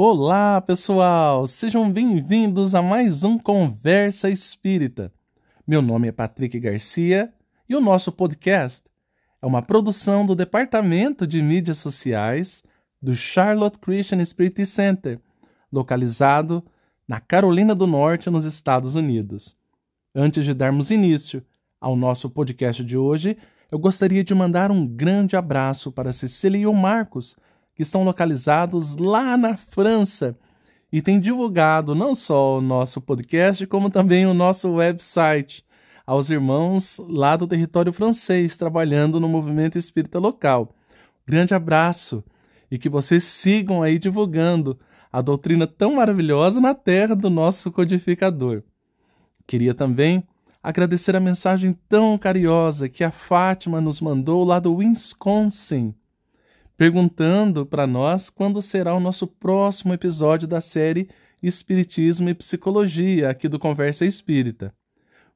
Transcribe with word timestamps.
Olá, 0.00 0.60
pessoal! 0.60 1.48
Sejam 1.48 1.90
bem-vindos 1.90 2.72
a 2.72 2.80
mais 2.80 3.24
um 3.24 3.36
Conversa 3.36 4.30
Espírita. 4.30 5.12
Meu 5.66 5.82
nome 5.82 6.06
é 6.06 6.12
Patrick 6.12 6.60
Garcia 6.60 7.34
e 7.68 7.74
o 7.74 7.80
nosso 7.80 8.12
podcast 8.12 8.88
é 9.42 9.44
uma 9.44 9.60
produção 9.60 10.24
do 10.24 10.36
Departamento 10.36 11.26
de 11.26 11.42
Mídias 11.42 11.78
Sociais 11.78 12.62
do 13.02 13.16
Charlotte 13.16 13.80
Christian 13.80 14.24
Spirit 14.24 14.64
Center, 14.66 15.20
localizado 15.72 16.64
na 17.08 17.18
Carolina 17.18 17.74
do 17.74 17.88
Norte, 17.88 18.30
nos 18.30 18.44
Estados 18.44 18.94
Unidos. 18.94 19.56
Antes 20.14 20.44
de 20.44 20.54
darmos 20.54 20.92
início 20.92 21.44
ao 21.80 21.96
nosso 21.96 22.30
podcast 22.30 22.84
de 22.84 22.96
hoje, 22.96 23.36
eu 23.68 23.80
gostaria 23.80 24.22
de 24.22 24.32
mandar 24.32 24.70
um 24.70 24.86
grande 24.86 25.34
abraço 25.34 25.90
para 25.90 26.12
Cecília 26.12 26.58
e 26.58 26.66
o 26.68 26.72
Marcos, 26.72 27.36
que 27.78 27.82
estão 27.82 28.02
localizados 28.02 28.96
lá 28.96 29.36
na 29.36 29.56
França 29.56 30.36
e 30.92 31.00
têm 31.00 31.20
divulgado 31.20 31.94
não 31.94 32.12
só 32.12 32.58
o 32.58 32.60
nosso 32.60 33.00
podcast, 33.00 33.64
como 33.68 33.88
também 33.88 34.26
o 34.26 34.34
nosso 34.34 34.68
website 34.72 35.64
aos 36.04 36.28
irmãos 36.28 37.00
lá 37.08 37.36
do 37.36 37.46
território 37.46 37.92
francês 37.92 38.56
trabalhando 38.56 39.20
no 39.20 39.28
movimento 39.28 39.78
espírita 39.78 40.18
local. 40.18 40.74
Grande 41.24 41.54
abraço 41.54 42.24
e 42.68 42.78
que 42.78 42.88
vocês 42.88 43.22
sigam 43.22 43.80
aí 43.80 43.96
divulgando 43.96 44.76
a 45.12 45.22
doutrina 45.22 45.64
tão 45.64 45.94
maravilhosa 45.94 46.60
na 46.60 46.74
terra 46.74 47.14
do 47.14 47.30
nosso 47.30 47.70
codificador. 47.70 48.64
Queria 49.46 49.72
também 49.72 50.24
agradecer 50.60 51.14
a 51.14 51.20
mensagem 51.20 51.78
tão 51.88 52.18
carinhosa 52.18 52.88
que 52.88 53.04
a 53.04 53.12
Fátima 53.12 53.80
nos 53.80 54.00
mandou 54.00 54.42
lá 54.42 54.58
do 54.58 54.74
Wisconsin 54.74 55.94
perguntando 56.78 57.66
para 57.66 57.88
nós 57.88 58.30
quando 58.30 58.62
será 58.62 58.94
o 58.94 59.00
nosso 59.00 59.26
próximo 59.26 59.92
episódio 59.92 60.46
da 60.46 60.60
série 60.60 61.08
Espiritismo 61.42 62.28
e 62.28 62.34
Psicologia 62.34 63.28
aqui 63.28 63.48
do 63.48 63.58
Conversa 63.58 64.06
Espírita. 64.06 64.72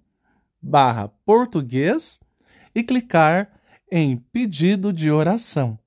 barra 0.63 1.09
português 1.25 2.21
e 2.75 2.83
clicar 2.83 3.51
em 3.91 4.17
pedido 4.17 4.93
de 4.93 5.11
oração. 5.11 5.79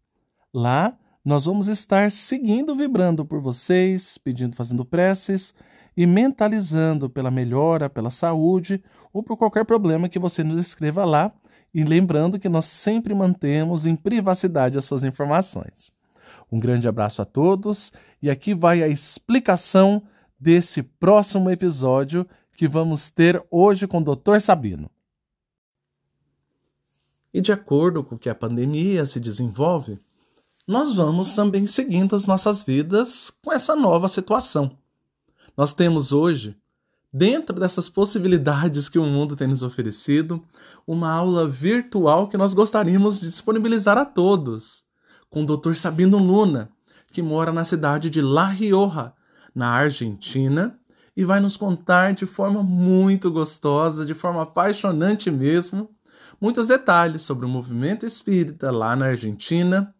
Lá 0.53 0.97
nós 1.23 1.45
vamos 1.45 1.67
estar 1.67 2.11
seguindo 2.11 2.75
vibrando 2.75 3.25
por 3.25 3.39
vocês, 3.39 4.17
pedindo, 4.17 4.55
fazendo 4.55 4.83
preces 4.83 5.53
e 5.95 6.05
mentalizando 6.05 7.09
pela 7.09 7.31
melhora, 7.31 7.89
pela 7.89 8.09
saúde 8.09 8.83
ou 9.13 9.23
por 9.23 9.37
qualquer 9.37 9.63
problema 9.63 10.09
que 10.09 10.19
você 10.19 10.43
nos 10.43 10.59
escreva 10.59 11.05
lá 11.05 11.31
e 11.73 11.83
lembrando 11.83 12.39
que 12.39 12.47
nós 12.47 12.65
sempre 12.65 13.13
mantemos 13.13 13.85
em 13.85 13.95
privacidade 13.95 14.77
as 14.77 14.85
suas 14.85 15.03
informações. 15.03 15.91
Um 16.51 16.59
grande 16.59 16.87
abraço 16.87 17.21
a 17.21 17.25
todos 17.25 17.91
e 18.21 18.29
aqui 18.29 18.53
vai 18.53 18.83
a 18.83 18.87
explicação 18.87 20.03
desse 20.39 20.83
próximo 20.83 21.49
episódio 21.49 22.27
que 22.55 22.67
vamos 22.67 23.09
ter 23.09 23.43
hoje 23.49 23.87
com 23.87 23.99
o 23.99 24.15
Dr. 24.15 24.39
Sabino. 24.39 24.89
E 27.33 27.41
de 27.41 27.51
acordo 27.51 28.03
com 28.03 28.17
que 28.17 28.29
a 28.29 28.35
pandemia 28.35 29.05
se 29.05 29.19
desenvolve, 29.19 29.99
nós 30.67 30.93
vamos 30.93 31.33
também 31.33 31.65
seguindo 31.65 32.15
as 32.15 32.27
nossas 32.27 32.61
vidas 32.61 33.31
com 33.43 33.51
essa 33.51 33.75
nova 33.75 34.07
situação. 34.07 34.77
Nós 35.57 35.73
temos 35.73 36.13
hoje 36.13 36.55
dentro 37.13 37.59
dessas 37.59 37.87
possibilidades 37.87 38.89
que 38.89 38.97
o 38.97 39.05
mundo 39.05 39.35
tem 39.35 39.47
nos 39.47 39.61
oferecido, 39.61 40.43
uma 40.87 41.11
aula 41.11 41.47
virtual 41.47 42.27
que 42.27 42.37
nós 42.37 42.55
gostaríamos 42.55 43.21
de 43.21 43.27
disponibilizar 43.27 43.99
a 43.99 44.05
todos, 44.05 44.83
com 45.29 45.43
o 45.43 45.45
Dr. 45.45 45.75
Sabino 45.75 46.17
Luna, 46.17 46.69
que 47.11 47.21
mora 47.21 47.51
na 47.51 47.63
cidade 47.63 48.09
de 48.09 48.19
La 48.19 48.47
Rioja, 48.47 49.13
na 49.53 49.69
Argentina, 49.69 50.79
e 51.15 51.23
vai 51.23 51.39
nos 51.39 51.55
contar 51.55 52.13
de 52.13 52.25
forma 52.25 52.63
muito 52.63 53.29
gostosa, 53.29 54.03
de 54.03 54.15
forma 54.15 54.41
apaixonante 54.41 55.29
mesmo, 55.29 55.91
muitos 56.41 56.67
detalhes 56.67 57.21
sobre 57.21 57.45
o 57.45 57.49
movimento 57.49 58.03
espírita 58.07 58.71
lá 58.71 58.95
na 58.95 59.05
Argentina, 59.05 59.93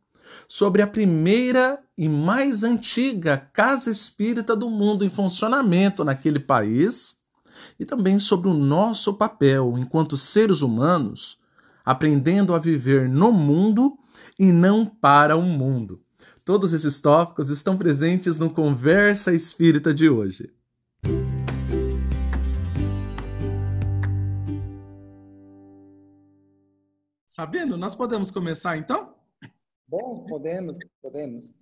sobre 0.48 0.82
a 0.82 0.88
primeira 0.88 1.80
e 1.98 2.10
mais 2.10 2.64
antiga 2.64 3.38
casa 3.38 3.90
espírita 3.90 4.56
do 4.56 4.70
mundo 4.70 5.06
em 5.06 5.10
funcionamento 5.10 6.04
naquele 6.04 6.40
país 6.40 7.16
e 7.80 7.86
também 7.86 8.20
sobre 8.20 8.50
o 8.50 8.54
nosso 8.54 9.14
papel 9.14 9.76
enquanto 9.78 10.18
seres 10.18 10.62
humanos, 10.62 11.38
aprendendo 11.84 12.54
a 12.54 12.60
viver 12.60 13.10
no 13.10 13.32
mundo 13.32 13.98
e 14.38 14.52
não 14.52 14.86
para 14.86 15.36
o 15.36 15.44
mundo. 15.44 16.02
Todos 16.46 16.74
esses 16.74 17.00
tópicos 17.00 17.50
estão 17.50 17.78
presentes 17.78 18.38
no 18.38 18.50
Conversa 18.50 19.34
Espírita 19.34 19.94
de 19.94 20.10
hoje. 20.10 20.52
Sabendo, 27.26 27.78
nós 27.78 27.96
podemos 27.96 28.30
começar 28.30 28.78
então? 28.78 29.16
Bom, 29.94 30.26
podemos, 30.28 30.76
podemos. 31.04 31.54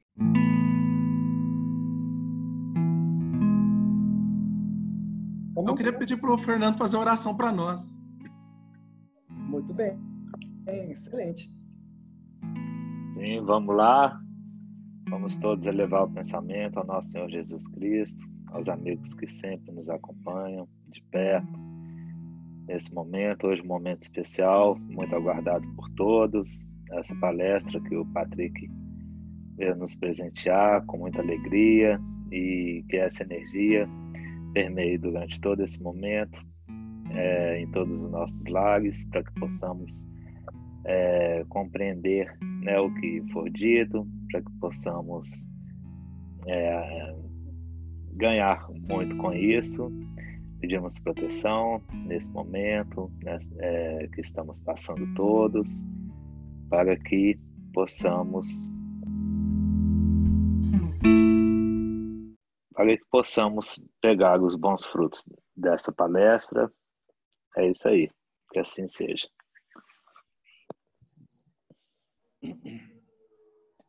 Eu 5.57 5.75
queria 5.75 5.91
pedir 5.91 6.15
para 6.15 6.33
o 6.33 6.37
Fernando 6.37 6.77
fazer 6.77 6.95
uma 6.95 7.01
oração 7.01 7.35
para 7.35 7.51
nós. 7.51 7.99
Muito 9.29 9.73
bem. 9.73 9.99
É, 10.65 10.89
excelente. 10.93 11.53
Sim, 13.11 13.41
vamos 13.41 13.75
lá. 13.75 14.17
Vamos 15.09 15.35
todos 15.35 15.67
elevar 15.67 16.05
o 16.05 16.13
pensamento 16.13 16.79
ao 16.79 16.85
nosso 16.85 17.09
Senhor 17.09 17.29
Jesus 17.29 17.67
Cristo, 17.67 18.23
aos 18.53 18.69
amigos 18.69 19.13
que 19.13 19.27
sempre 19.27 19.73
nos 19.73 19.89
acompanham 19.89 20.69
de 20.87 21.03
perto. 21.11 21.59
Nesse 22.65 22.93
momento, 22.93 23.47
hoje 23.47 23.61
um 23.61 23.67
momento 23.67 24.03
especial, 24.03 24.79
muito 24.79 25.13
aguardado 25.13 25.67
por 25.75 25.89
todos. 25.95 26.70
Essa 26.91 27.15
palestra 27.15 27.79
que 27.81 27.95
o 27.95 28.05
Patrick 28.07 28.69
veio 29.57 29.75
nos 29.75 29.95
presentear 29.95 30.85
com 30.85 30.97
muita 30.97 31.21
alegria 31.21 31.99
e 32.31 32.83
que 32.89 32.97
essa 32.97 33.23
energia 33.23 33.87
permeie 34.53 34.97
durante 34.97 35.39
todo 35.39 35.63
esse 35.63 35.81
momento, 35.81 36.39
é, 37.11 37.61
em 37.61 37.69
todos 37.71 37.99
os 37.99 38.11
nossos 38.11 38.45
lares, 38.47 39.05
para 39.05 39.23
que 39.23 39.33
possamos 39.39 40.05
é, 40.85 41.45
compreender 41.49 42.33
né, 42.63 42.79
o 42.79 42.93
que 42.95 43.23
for 43.31 43.49
dito, 43.49 44.07
para 44.31 44.41
que 44.41 44.51
possamos 44.59 45.47
é, 46.47 47.15
ganhar 48.13 48.67
muito 48.87 49.15
com 49.17 49.33
isso. 49.33 49.91
Pedimos 50.59 50.99
proteção 50.99 51.81
nesse 52.05 52.29
momento 52.31 53.11
né, 53.23 53.39
que 54.13 54.21
estamos 54.21 54.59
passando 54.59 55.11
todos, 55.15 55.83
para 56.71 56.97
que 56.97 57.37
possamos 57.73 58.47
para 62.73 62.97
que 62.97 63.05
possamos 63.11 63.83
pegar 64.01 64.41
os 64.41 64.55
bons 64.55 64.85
frutos 64.85 65.25
dessa 65.55 65.91
palestra. 65.91 66.71
É 67.57 67.69
isso 67.69 67.87
aí. 67.89 68.09
Que 68.51 68.59
assim 68.59 68.87
seja. 68.87 69.29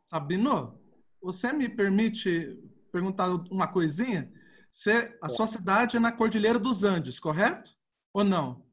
Sabino, 0.07 0.79
você 1.23 1.53
me 1.53 1.69
permite 1.69 2.59
perguntar 2.91 3.29
uma 3.51 3.69
coisinha? 3.69 4.31
Você, 4.71 5.17
a 5.23 5.29
sua 5.29 5.47
cidade 5.47 5.97
é 5.97 6.01
na 6.01 6.13
Cordilheira 6.13 6.59
dos 6.59 6.83
Andes, 6.83 7.21
correto? 7.21 7.71
Ou 8.13 8.25
não? 8.25 8.67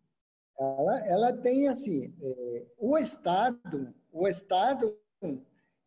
Ela, 0.60 1.08
ela 1.08 1.38
tem 1.38 1.70
assim, 1.70 2.14
é, 2.22 2.68
o 2.78 2.98
estado, 2.98 3.94
o 4.12 4.28
estado 4.28 4.98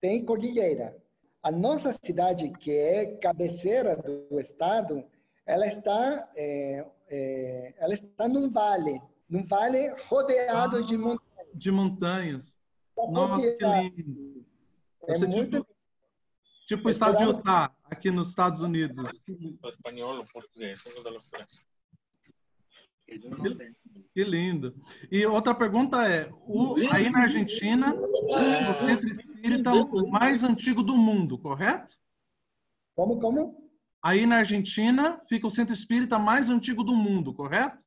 tem 0.00 0.24
cordilheira, 0.24 0.96
a 1.42 1.50
nossa 1.50 1.92
cidade, 1.92 2.50
que 2.50 2.70
é 2.70 3.16
cabeceira 3.16 3.96
do 3.96 4.38
estado, 4.38 5.04
ela 5.44 5.66
está, 5.66 6.30
é, 6.36 6.86
é, 7.10 7.74
ela 7.78 7.94
está 7.94 8.28
num 8.28 8.48
vale, 8.48 9.00
num 9.28 9.44
vale 9.44 9.88
rodeado 10.08 10.76
ah, 10.76 10.82
de 10.82 10.96
montanhas. 10.96 11.48
De 11.54 11.70
montanhas. 11.70 12.58
Nossa, 12.96 13.56
que 13.56 13.64
lindo. 13.64 14.46
É 15.08 15.18
muito... 15.18 15.58
Tipo, 15.58 15.74
tipo 16.66 16.86
o 16.88 16.90
estado 16.90 17.18
de 17.18 17.24
Utah, 17.24 17.74
aqui 17.84 18.10
nos 18.10 18.28
Estados 18.28 18.60
Unidos. 18.60 19.20
O 19.62 19.68
espanhol, 19.68 20.20
o 20.20 20.32
português, 20.32 20.84
um 20.86 21.02
dos 21.02 21.30
três. 21.30 21.66
Que 24.14 24.24
lindo. 24.24 24.74
E 25.10 25.24
outra 25.26 25.54
pergunta 25.54 26.06
é: 26.06 26.30
o, 26.46 26.74
aí 26.92 27.10
na 27.10 27.22
Argentina, 27.22 27.94
o 27.94 28.86
centro 28.86 29.08
espírita 29.08 29.70
é 29.70 29.72
o 29.72 30.10
mais 30.10 30.42
antigo 30.42 30.82
do 30.82 30.96
mundo, 30.96 31.38
correto? 31.38 31.94
Como, 32.94 33.18
como? 33.18 33.70
Aí 34.02 34.26
na 34.26 34.38
Argentina 34.38 35.20
fica 35.28 35.46
o 35.46 35.50
centro 35.50 35.72
espírita 35.72 36.18
mais 36.18 36.50
antigo 36.50 36.82
do 36.82 36.94
mundo, 36.94 37.32
correto? 37.32 37.84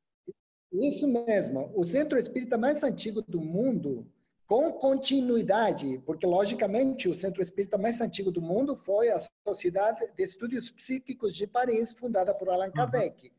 Isso 0.72 1.06
mesmo. 1.06 1.70
O 1.74 1.84
centro 1.84 2.18
espírita 2.18 2.58
mais 2.58 2.82
antigo 2.82 3.22
do 3.22 3.40
mundo, 3.40 4.10
com 4.46 4.72
continuidade, 4.72 6.02
porque 6.04 6.26
logicamente 6.26 7.08
o 7.08 7.14
centro 7.14 7.42
espírita 7.42 7.78
mais 7.78 8.00
antigo 8.00 8.32
do 8.32 8.40
mundo 8.40 8.76
foi 8.76 9.10
a 9.10 9.18
Sociedade 9.46 10.06
de 10.16 10.24
Estudos 10.24 10.70
Psíquicos 10.70 11.34
de 11.34 11.46
Paris, 11.46 11.92
fundada 11.92 12.34
por 12.34 12.48
Allan 12.48 12.70
Kardec. 12.70 13.32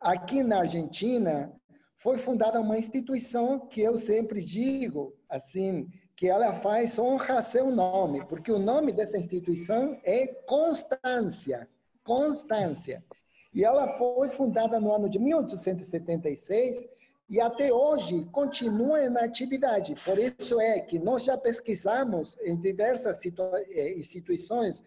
aqui 0.00 0.42
na 0.42 0.60
Argentina, 0.60 1.54
foi 1.96 2.16
fundada 2.16 2.58
uma 2.60 2.78
instituição 2.78 3.58
que 3.58 3.80
eu 3.80 3.96
sempre 3.96 4.40
digo, 4.44 5.12
assim, 5.28 5.88
que 6.14 6.28
ela 6.28 6.52
faz 6.52 6.96
honra 6.98 7.38
a 7.38 7.42
seu 7.42 7.70
nome, 7.70 8.24
porque 8.26 8.52
o 8.52 8.58
nome 8.58 8.92
dessa 8.92 9.16
instituição 9.18 9.98
é 10.04 10.26
Constância. 10.26 11.68
Constância. 12.04 13.02
E 13.52 13.64
ela 13.64 13.98
foi 13.98 14.28
fundada 14.28 14.78
no 14.80 14.92
ano 14.92 15.08
de 15.08 15.18
1876 15.18 16.86
e 17.28 17.40
até 17.40 17.72
hoje 17.72 18.24
continua 18.32 19.08
na 19.10 19.24
atividade. 19.24 19.94
Por 20.04 20.18
isso 20.18 20.60
é 20.60 20.80
que 20.80 20.98
nós 20.98 21.24
já 21.24 21.36
pesquisamos 21.36 22.38
em 22.42 22.58
diversas 22.58 23.24
eh, 23.24 23.98
instituições 23.98 24.82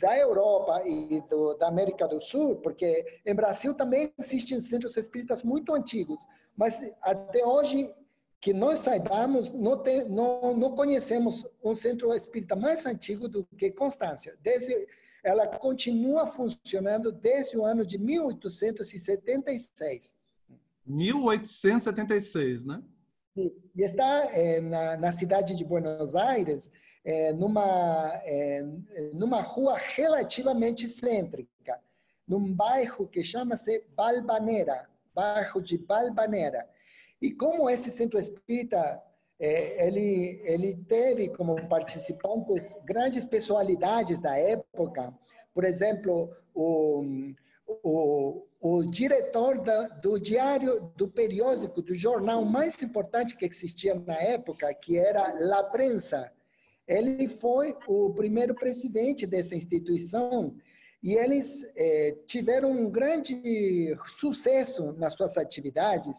da 0.00 0.18
Europa 0.18 0.82
e 0.86 1.20
do, 1.28 1.54
da 1.54 1.68
América 1.68 2.08
do 2.08 2.20
Sul, 2.22 2.56
porque 2.56 3.20
em 3.26 3.34
Brasil 3.34 3.74
também 3.74 4.12
existem 4.18 4.60
centros 4.60 4.96
espíritas 4.96 5.42
muito 5.42 5.74
antigos, 5.74 6.24
mas 6.56 6.94
até 7.02 7.44
hoje 7.44 7.92
que 8.40 8.54
nós 8.54 8.78
saibamos, 8.78 9.52
não, 9.52 9.76
tem, 9.76 10.08
não, 10.08 10.56
não 10.56 10.74
conhecemos 10.74 11.44
um 11.62 11.74
centro 11.74 12.14
espírita 12.14 12.56
mais 12.56 12.86
antigo 12.86 13.28
do 13.28 13.44
que 13.56 13.70
Constância. 13.70 14.38
Desde, 14.40 14.88
ela 15.24 15.46
continua 15.46 16.26
funcionando 16.26 17.12
desde 17.12 17.58
o 17.58 17.64
ano 17.64 17.84
de 17.84 17.98
1876. 17.98 20.17
1876, 20.88 22.64
né? 22.64 22.82
E 23.36 23.82
está 23.82 24.28
é, 24.32 24.60
na, 24.60 24.96
na, 24.96 25.12
cidade 25.12 25.54
de 25.54 25.64
Buenos 25.64 26.16
Aires, 26.16 26.72
é, 27.04 27.32
numa, 27.32 28.10
é, 28.24 28.62
numa 29.12 29.40
rua 29.40 29.78
relativamente 29.78 30.88
cêntrica, 30.88 31.78
num 32.26 32.52
bairro 32.52 33.06
que 33.06 33.22
chama-se 33.22 33.84
Balbanera, 33.94 34.88
bairro 35.14 35.62
de 35.62 35.78
Balbanera. 35.78 36.68
E 37.22 37.30
como 37.30 37.70
esse 37.70 37.90
centro 37.90 38.18
espírita 38.18 39.02
ele, 39.38 40.40
ele 40.42 40.74
teve 40.88 41.28
como 41.28 41.68
participantes 41.68 42.74
grandes 42.84 43.24
personalidades 43.24 44.20
da 44.20 44.36
época, 44.36 45.14
por 45.54 45.64
exemplo, 45.64 46.28
o, 46.54 47.04
o, 47.66 48.47
o 48.60 48.84
diretor 48.84 49.58
da, 49.60 49.88
do 49.88 50.18
diário, 50.18 50.92
do 50.96 51.08
periódico, 51.08 51.80
do 51.80 51.94
jornal 51.94 52.44
mais 52.44 52.82
importante 52.82 53.36
que 53.36 53.44
existia 53.44 53.94
na 53.94 54.20
época, 54.20 54.72
que 54.74 54.98
era 54.98 55.32
La 55.38 55.62
Prensa. 55.62 56.32
Ele 56.86 57.28
foi 57.28 57.76
o 57.86 58.10
primeiro 58.14 58.54
presidente 58.54 59.26
dessa 59.26 59.54
instituição 59.54 60.56
e 61.02 61.14
eles 61.14 61.70
eh, 61.76 62.16
tiveram 62.26 62.72
um 62.72 62.90
grande 62.90 63.96
sucesso 64.18 64.92
nas 64.94 65.12
suas 65.12 65.36
atividades 65.36 66.18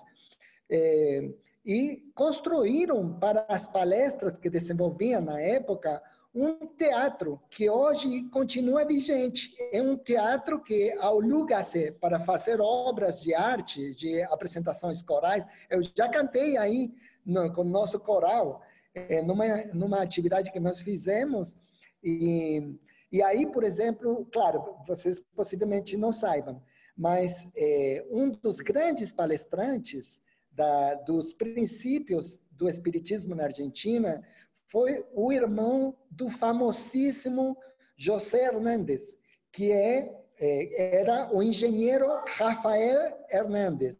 eh, 0.69 1.29
e 1.65 2.03
construíram 2.15 3.19
para 3.19 3.45
as 3.49 3.67
palestras 3.67 4.37
que 4.37 4.49
desenvolviam 4.49 5.21
na 5.21 5.41
época 5.41 6.01
um 6.33 6.67
teatro 6.67 7.41
que 7.49 7.69
hoje 7.69 8.23
continua 8.29 8.85
vigente. 8.85 9.55
É 9.73 9.81
um 9.81 9.97
teatro 9.97 10.61
que 10.61 10.91
aluga-se 10.99 11.91
para 11.93 12.19
fazer 12.19 12.61
obras 12.61 13.21
de 13.21 13.33
arte, 13.33 13.95
de 13.95 14.21
apresentações 14.23 15.01
corais. 15.01 15.45
Eu 15.69 15.81
já 15.83 16.07
cantei 16.07 16.57
aí 16.57 16.93
no, 17.25 17.51
com 17.51 17.61
o 17.61 17.65
nosso 17.65 17.99
coral, 17.99 18.61
é, 18.93 19.21
numa, 19.21 19.45
numa 19.73 20.01
atividade 20.01 20.51
que 20.51 20.59
nós 20.59 20.79
fizemos. 20.79 21.57
E, 22.03 22.77
e 23.11 23.23
aí, 23.23 23.45
por 23.47 23.63
exemplo, 23.63 24.27
claro, 24.31 24.75
vocês 24.87 25.19
possivelmente 25.35 25.97
não 25.97 26.11
saibam, 26.11 26.61
mas 26.95 27.51
é, 27.57 28.05
um 28.11 28.29
dos 28.29 28.57
grandes 28.57 29.11
palestrantes 29.11 30.21
da, 30.51 30.95
dos 30.95 31.33
princípios 31.33 32.39
do 32.51 32.69
Espiritismo 32.69 33.33
na 33.33 33.45
Argentina 33.45 34.21
foi 34.69 35.03
o 35.13 35.33
irmão 35.33 35.95
do 36.11 36.29
famosíssimo 36.29 37.57
José 37.97 38.45
Hernández, 38.45 39.17
que 39.51 39.71
é, 39.71 40.15
é, 40.39 40.99
era 41.01 41.33
o 41.33 41.41
engenheiro 41.43 42.07
Rafael 42.37 43.17
Hernández. 43.29 43.97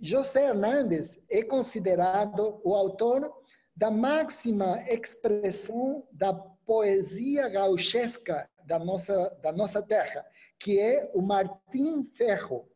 José 0.00 0.48
Hernández 0.48 1.22
é 1.30 1.42
considerado 1.42 2.60
o 2.64 2.74
autor 2.74 3.30
da 3.76 3.90
máxima 3.90 4.82
expressão 4.88 6.06
da 6.12 6.32
poesia 6.32 7.48
gauchesca 7.48 8.48
da 8.64 8.78
nossa, 8.78 9.30
da 9.42 9.52
nossa 9.52 9.82
terra, 9.82 10.24
que 10.58 10.80
é 10.80 11.10
o 11.14 11.20
Martim 11.20 12.04
Ferro, 12.14 12.66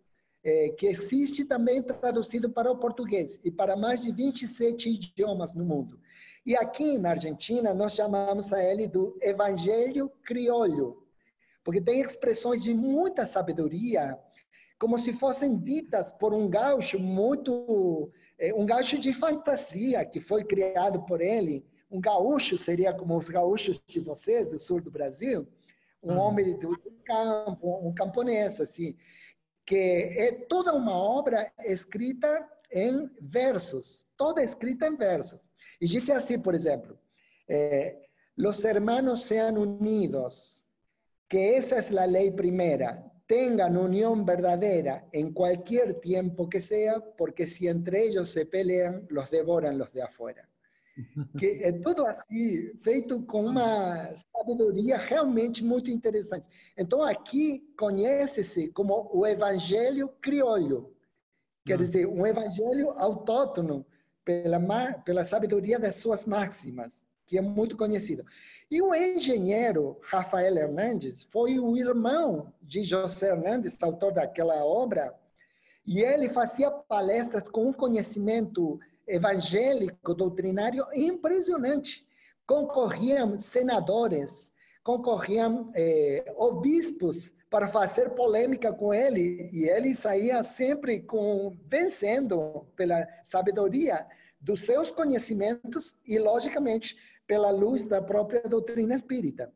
é, 0.44 0.68
que 0.70 0.86
existe 0.86 1.44
também 1.44 1.82
traduzido 1.82 2.50
para 2.50 2.70
o 2.70 2.78
português 2.78 3.40
e 3.44 3.50
para 3.50 3.76
mais 3.76 4.02
de 4.02 4.12
27 4.12 4.90
idiomas 4.90 5.54
no 5.54 5.64
mundo. 5.64 5.98
E 6.48 6.56
aqui 6.56 6.96
na 6.96 7.10
Argentina, 7.10 7.74
nós 7.74 7.92
chamamos 7.92 8.54
a 8.54 8.64
ele 8.64 8.88
do 8.88 9.14
Evangelho 9.20 10.10
Criolho, 10.24 11.06
porque 11.62 11.78
tem 11.78 12.00
expressões 12.00 12.62
de 12.62 12.72
muita 12.72 13.26
sabedoria, 13.26 14.18
como 14.78 14.98
se 14.98 15.12
fossem 15.12 15.58
ditas 15.58 16.10
por 16.10 16.32
um 16.32 16.48
gaúcho 16.48 16.98
muito. 16.98 18.10
É, 18.38 18.54
um 18.54 18.64
gaúcho 18.64 18.98
de 18.98 19.12
fantasia, 19.12 20.06
que 20.06 20.20
foi 20.20 20.42
criado 20.42 21.02
por 21.02 21.20
ele. 21.20 21.66
Um 21.90 22.00
gaúcho 22.00 22.56
seria 22.56 22.94
como 22.94 23.14
os 23.14 23.28
gaúchos 23.28 23.84
de 23.86 24.00
vocês, 24.00 24.48
do 24.48 24.58
sul 24.58 24.80
do 24.80 24.90
Brasil, 24.90 25.46
um 26.02 26.12
uhum. 26.12 26.18
homem 26.18 26.58
do 26.58 26.80
campo, 27.04 27.86
um 27.86 27.92
camponês, 27.92 28.58
assim, 28.58 28.96
que 29.66 29.76
é 30.16 30.32
toda 30.48 30.72
uma 30.72 30.96
obra 30.96 31.52
escrita 31.66 32.48
em 32.72 33.06
versos, 33.20 34.06
toda 34.16 34.42
escrita 34.42 34.86
em 34.86 34.96
versos. 34.96 35.46
Y 35.80 35.88
dice 35.88 36.12
así, 36.12 36.38
por 36.38 36.54
ejemplo, 36.54 36.98
eh, 37.46 38.08
los 38.36 38.64
hermanos 38.64 39.22
sean 39.22 39.58
unidos, 39.58 40.66
que 41.28 41.56
esa 41.56 41.78
es 41.78 41.90
la 41.90 42.06
ley 42.06 42.30
primera, 42.30 43.04
tengan 43.26 43.76
unión 43.76 44.24
verdadera 44.24 45.06
en 45.12 45.32
cualquier 45.32 46.00
tiempo 46.00 46.48
que 46.48 46.60
sea, 46.60 47.00
porque 47.16 47.46
si 47.46 47.68
entre 47.68 48.06
ellos 48.06 48.30
se 48.30 48.46
pelean, 48.46 49.06
los 49.10 49.30
devoran 49.30 49.78
los 49.78 49.92
de 49.92 50.02
afuera. 50.02 50.48
Que 51.38 51.62
é 51.62 51.72
tudo 51.72 52.06
assim, 52.06 52.72
feito 52.80 53.22
com 53.22 53.46
uma 53.46 54.10
sabedoria 54.16 54.96
realmente 54.96 55.62
muito 55.62 55.90
interessante. 55.90 56.48
Então, 56.76 57.02
aqui 57.02 57.72
conhece-se 57.76 58.68
como 58.68 59.08
o 59.12 59.24
evangelho 59.24 60.08
crioulo, 60.20 60.92
quer 61.64 61.78
dizer, 61.78 62.06
um 62.06 62.26
evangelho 62.26 62.90
autóctono, 62.96 63.86
pela, 64.28 64.92
pela 65.06 65.24
sabedoria 65.24 65.78
das 65.78 65.94
suas 65.94 66.26
máximas, 66.26 67.06
que 67.26 67.38
é 67.38 67.40
muito 67.40 67.78
conhecido. 67.78 68.26
E 68.70 68.82
o 68.82 68.94
engenheiro 68.94 69.98
Rafael 70.02 70.54
Hernandes 70.54 71.26
foi 71.32 71.58
o 71.58 71.74
irmão 71.78 72.52
de 72.60 72.84
José 72.84 73.30
Hernandes, 73.30 73.82
autor 73.82 74.12
daquela 74.12 74.62
obra, 74.66 75.14
e 75.86 76.00
ele 76.00 76.28
fazia 76.28 76.70
palestras 76.70 77.44
com 77.44 77.68
um 77.68 77.72
conhecimento 77.72 78.78
evangélico, 79.06 80.14
doutrinário 80.14 80.84
impressionante. 80.94 82.06
Concorriam 82.46 83.38
senadores, 83.38 84.52
concorriam 84.88 85.70
eh, 85.76 86.24
obispos 86.38 87.34
para 87.50 87.68
fazer 87.68 88.08
polêmica 88.14 88.72
com 88.72 88.94
ele 88.94 89.50
e 89.52 89.68
ele 89.68 89.94
saía 89.94 90.42
sempre 90.42 91.00
com 91.00 91.54
vencendo 91.66 92.66
pela 92.74 93.06
sabedoria 93.22 94.06
dos 94.40 94.62
seus 94.62 94.90
conhecimentos 94.90 95.98
e 96.06 96.18
logicamente 96.18 96.96
pela 97.26 97.50
luz 97.50 97.86
da 97.86 98.00
própria 98.00 98.40
doutrina 98.48 98.94
espírita. 98.94 99.52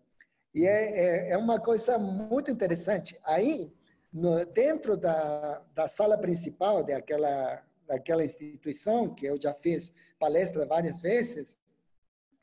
E 0.54 0.66
é, 0.66 1.30
é, 1.30 1.30
é 1.30 1.38
uma 1.38 1.58
coisa 1.58 1.98
muito 1.98 2.50
interessante. 2.50 3.18
Aí 3.24 3.72
no, 4.12 4.44
dentro 4.44 4.98
da, 4.98 5.62
da 5.74 5.88
sala 5.88 6.18
principal 6.18 6.84
daquela, 6.84 7.62
daquela 7.86 8.22
instituição, 8.22 9.14
que 9.14 9.24
eu 9.24 9.40
já 9.40 9.54
fiz 9.54 9.94
palestra 10.18 10.66
várias 10.66 11.00
vezes, 11.00 11.56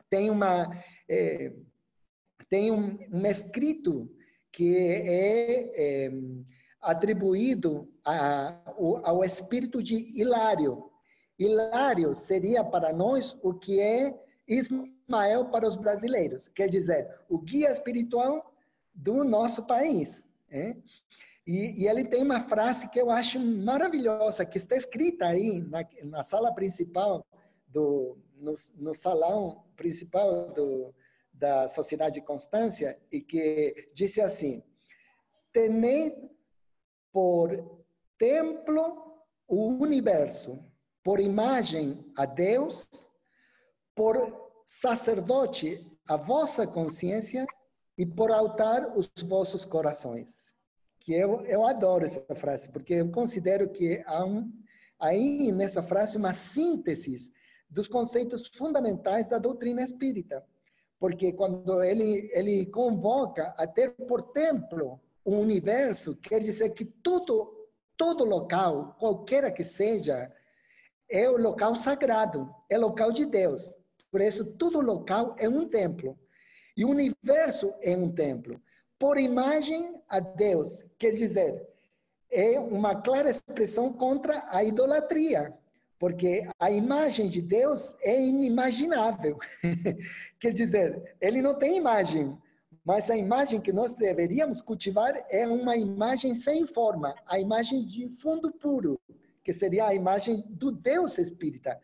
tem 0.09 0.31
uma 0.31 0.75
é, 1.07 1.53
tem 2.49 2.71
um, 2.71 2.97
um, 3.11 3.25
escrito 3.25 4.09
que 4.51 4.75
é, 4.75 6.05
é 6.07 6.11
atribuído 6.81 7.87
a, 8.05 8.59
ao 9.03 9.23
espírito 9.23 9.83
de 9.83 9.95
Hilário. 10.19 10.89
Hilário 11.37 12.15
seria 12.15 12.63
para 12.63 12.91
nós 12.91 13.37
o 13.43 13.53
que 13.53 13.79
é 13.79 14.19
Ismael 14.47 15.45
para 15.51 15.67
os 15.67 15.75
brasileiros, 15.75 16.47
quer 16.47 16.67
dizer, 16.67 17.07
o 17.29 17.37
guia 17.37 17.71
espiritual 17.71 18.53
do 18.93 19.23
nosso 19.23 19.65
país. 19.65 20.25
É? 20.51 20.75
E, 21.45 21.83
e, 21.83 21.87
ele 21.87 22.03
tem 22.03 22.23
uma 22.23 22.41
frase 22.41 22.89
que 22.89 22.99
eu 22.99 23.09
acho 23.09 23.39
maravilhosa, 23.39 24.45
que 24.45 24.57
está 24.57 24.75
escrita 24.75 25.27
aí 25.27 25.61
na, 25.61 25.85
na 26.03 26.23
sala 26.23 26.53
principal, 26.53 27.25
do, 27.67 28.17
no, 28.35 28.55
no 28.77 28.95
salão 28.95 29.63
principal 29.75 30.51
do, 30.53 30.93
da 31.39 31.67
Sociedade 31.69 32.21
Constância, 32.21 32.99
e 33.09 33.21
que 33.21 33.89
disse 33.95 34.19
assim: 34.21 34.61
Tenei 35.53 36.13
por 37.11 37.49
templo 38.17 39.23
o 39.47 39.67
universo, 39.81 40.63
por 41.01 41.19
imagem 41.19 42.05
a 42.17 42.25
Deus, 42.25 42.87
por 43.95 44.51
sacerdote 44.65 45.85
a 46.07 46.17
vossa 46.17 46.67
consciência 46.67 47.47
e 47.97 48.05
por 48.05 48.31
altar 48.31 48.95
os 48.97 49.09
vossos 49.25 49.63
corações. 49.63 50.53
Que 50.99 51.13
eu, 51.13 51.45
eu 51.45 51.65
adoro 51.65 52.05
essa 52.05 52.35
frase, 52.35 52.71
porque 52.71 52.95
eu 52.95 53.09
considero 53.11 53.69
que 53.69 54.03
há 54.05 54.25
um, 54.25 54.51
aí 54.99 55.51
nessa 55.51 55.81
frase 55.81 56.17
uma 56.17 56.33
síntese 56.33 57.31
dos 57.69 57.87
conceitos 57.87 58.47
fundamentais 58.47 59.29
da 59.29 59.39
doutrina 59.39 59.81
espírita. 59.81 60.45
Porque 60.99 61.31
quando 61.31 61.81
ele, 61.81 62.29
ele 62.33 62.65
convoca 62.65 63.53
a 63.57 63.65
ter 63.65 63.91
por 63.91 64.33
templo 64.33 64.99
o 65.23 65.37
universo, 65.37 66.15
quer 66.17 66.39
dizer 66.39 66.71
que 66.71 66.83
tudo, 66.83 67.67
todo 67.95 68.25
local, 68.25 68.95
qualquer 68.99 69.51
que 69.53 69.63
seja, 69.63 70.31
é 71.09 71.29
o 71.29 71.37
local 71.37 71.75
sagrado, 71.75 72.53
é 72.69 72.77
local 72.77 73.11
de 73.11 73.25
Deus. 73.25 73.73
Por 74.11 74.21
isso, 74.21 74.53
todo 74.57 74.81
local 74.81 75.35
é 75.39 75.47
um 75.47 75.67
templo. 75.67 76.17
E 76.75 76.83
o 76.83 76.89
universo 76.89 77.73
é 77.81 77.95
um 77.95 78.11
templo. 78.11 78.61
Por 78.97 79.17
imagem 79.17 80.01
a 80.09 80.19
Deus, 80.19 80.85
quer 80.97 81.11
dizer, 81.11 81.67
é 82.31 82.59
uma 82.59 82.95
clara 82.95 83.29
expressão 83.29 83.93
contra 83.93 84.43
a 84.49 84.63
idolatria, 84.63 85.57
porque 85.99 86.47
a 86.57 86.71
imagem 86.71 87.29
de 87.29 87.41
Deus 87.41 87.97
é 88.01 88.19
inimaginável. 88.19 89.37
quer 90.39 90.53
dizer, 90.53 91.17
ele 91.19 91.41
não 91.41 91.53
tem 91.53 91.75
imagem, 91.75 92.35
mas 92.85 93.11
a 93.11 93.17
imagem 93.17 93.59
que 93.59 93.73
nós 93.73 93.95
deveríamos 93.95 94.61
cultivar 94.61 95.13
é 95.29 95.45
uma 95.45 95.75
imagem 95.75 96.33
sem 96.33 96.65
forma, 96.65 97.13
a 97.27 97.37
imagem 97.37 97.85
de 97.85 98.07
fundo 98.07 98.49
puro, 98.53 98.97
que 99.43 99.53
seria 99.53 99.87
a 99.87 99.93
imagem 99.93 100.41
do 100.49 100.71
Deus 100.71 101.17
espírita, 101.17 101.77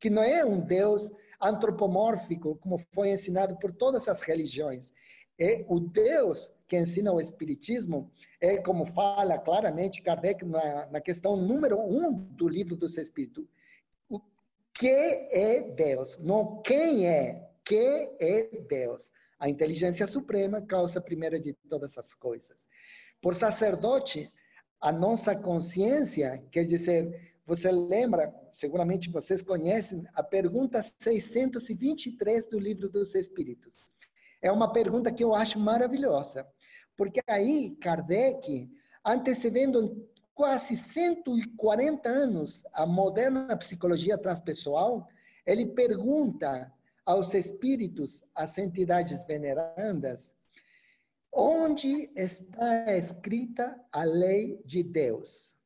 que 0.00 0.08
não 0.08 0.22
é 0.22 0.42
um 0.42 0.58
Deus 0.58 1.12
antropomórfico, 1.40 2.56
como 2.56 2.78
foi 2.92 3.10
ensinado 3.10 3.56
por 3.58 3.72
todas 3.72 4.08
as 4.08 4.22
religiões. 4.22 4.94
É 5.38 5.64
o 5.68 5.80
Deus 5.80 6.52
que 6.70 6.78
ensina 6.78 7.12
o 7.12 7.20
Espiritismo, 7.20 8.08
é 8.40 8.56
como 8.58 8.86
fala 8.86 9.36
claramente 9.36 10.00
Kardec 10.00 10.44
na, 10.44 10.86
na 10.86 11.00
questão 11.00 11.36
número 11.36 11.80
um 11.80 12.12
do 12.12 12.48
livro 12.48 12.76
dos 12.76 12.96
Espíritos. 12.96 13.44
O 14.08 14.20
que 14.72 14.86
é 14.86 15.62
Deus? 15.62 16.16
Não 16.18 16.62
quem 16.62 17.08
é, 17.08 17.50
que 17.64 18.08
é 18.20 18.62
Deus. 18.68 19.10
A 19.40 19.48
inteligência 19.48 20.06
suprema, 20.06 20.62
causa 20.62 21.00
primeira 21.00 21.40
de 21.40 21.52
todas 21.68 21.98
as 21.98 22.14
coisas. 22.14 22.68
Por 23.20 23.34
sacerdote, 23.34 24.32
a 24.80 24.92
nossa 24.92 25.34
consciência, 25.34 26.40
quer 26.52 26.64
dizer, 26.64 27.34
você 27.44 27.72
lembra, 27.72 28.32
seguramente 28.48 29.10
vocês 29.10 29.42
conhecem, 29.42 30.04
a 30.14 30.22
pergunta 30.22 30.80
623 31.00 32.46
do 32.46 32.60
Livro 32.60 32.88
dos 32.88 33.16
Espíritos. 33.16 33.76
É 34.40 34.52
uma 34.52 34.72
pergunta 34.72 35.12
que 35.12 35.24
eu 35.24 35.34
acho 35.34 35.58
maravilhosa, 35.58 36.46
porque 37.00 37.22
aí 37.28 37.70
Kardec, 37.80 38.70
antecedendo 39.02 40.06
quase 40.34 40.76
140 40.76 42.06
anos 42.06 42.62
a 42.74 42.84
moderna 42.84 43.56
psicologia 43.56 44.18
transpessoal, 44.18 45.08
ele 45.46 45.64
pergunta 45.64 46.70
aos 47.06 47.32
espíritos, 47.32 48.22
às 48.34 48.58
entidades 48.58 49.24
venerandas, 49.24 50.34
onde 51.32 52.10
está 52.14 52.94
escrita 52.94 53.82
a 53.90 54.04
lei 54.04 54.60
de 54.66 54.82
Deus? 54.82 55.56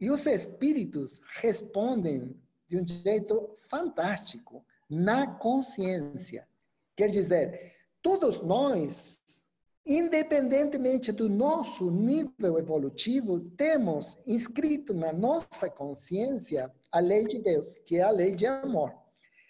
E 0.00 0.12
os 0.12 0.24
espíritos 0.26 1.20
respondem 1.40 2.40
de 2.68 2.78
um 2.78 2.86
jeito 2.86 3.58
fantástico, 3.68 4.64
na 4.88 5.26
consciência. 5.26 6.46
Quer 6.94 7.08
dizer, 7.08 7.72
todos 8.00 8.42
nós, 8.42 9.43
independentemente 9.86 11.12
do 11.12 11.28
nosso 11.28 11.90
nível 11.90 12.58
evolutivo, 12.58 13.40
temos 13.56 14.22
inscrito 14.26 14.94
na 14.94 15.12
nossa 15.12 15.68
consciência 15.68 16.72
a 16.90 17.00
lei 17.00 17.26
de 17.26 17.38
Deus, 17.40 17.74
que 17.84 17.96
é 17.96 18.02
a 18.02 18.10
lei 18.10 18.34
de 18.34 18.46
amor. 18.46 18.94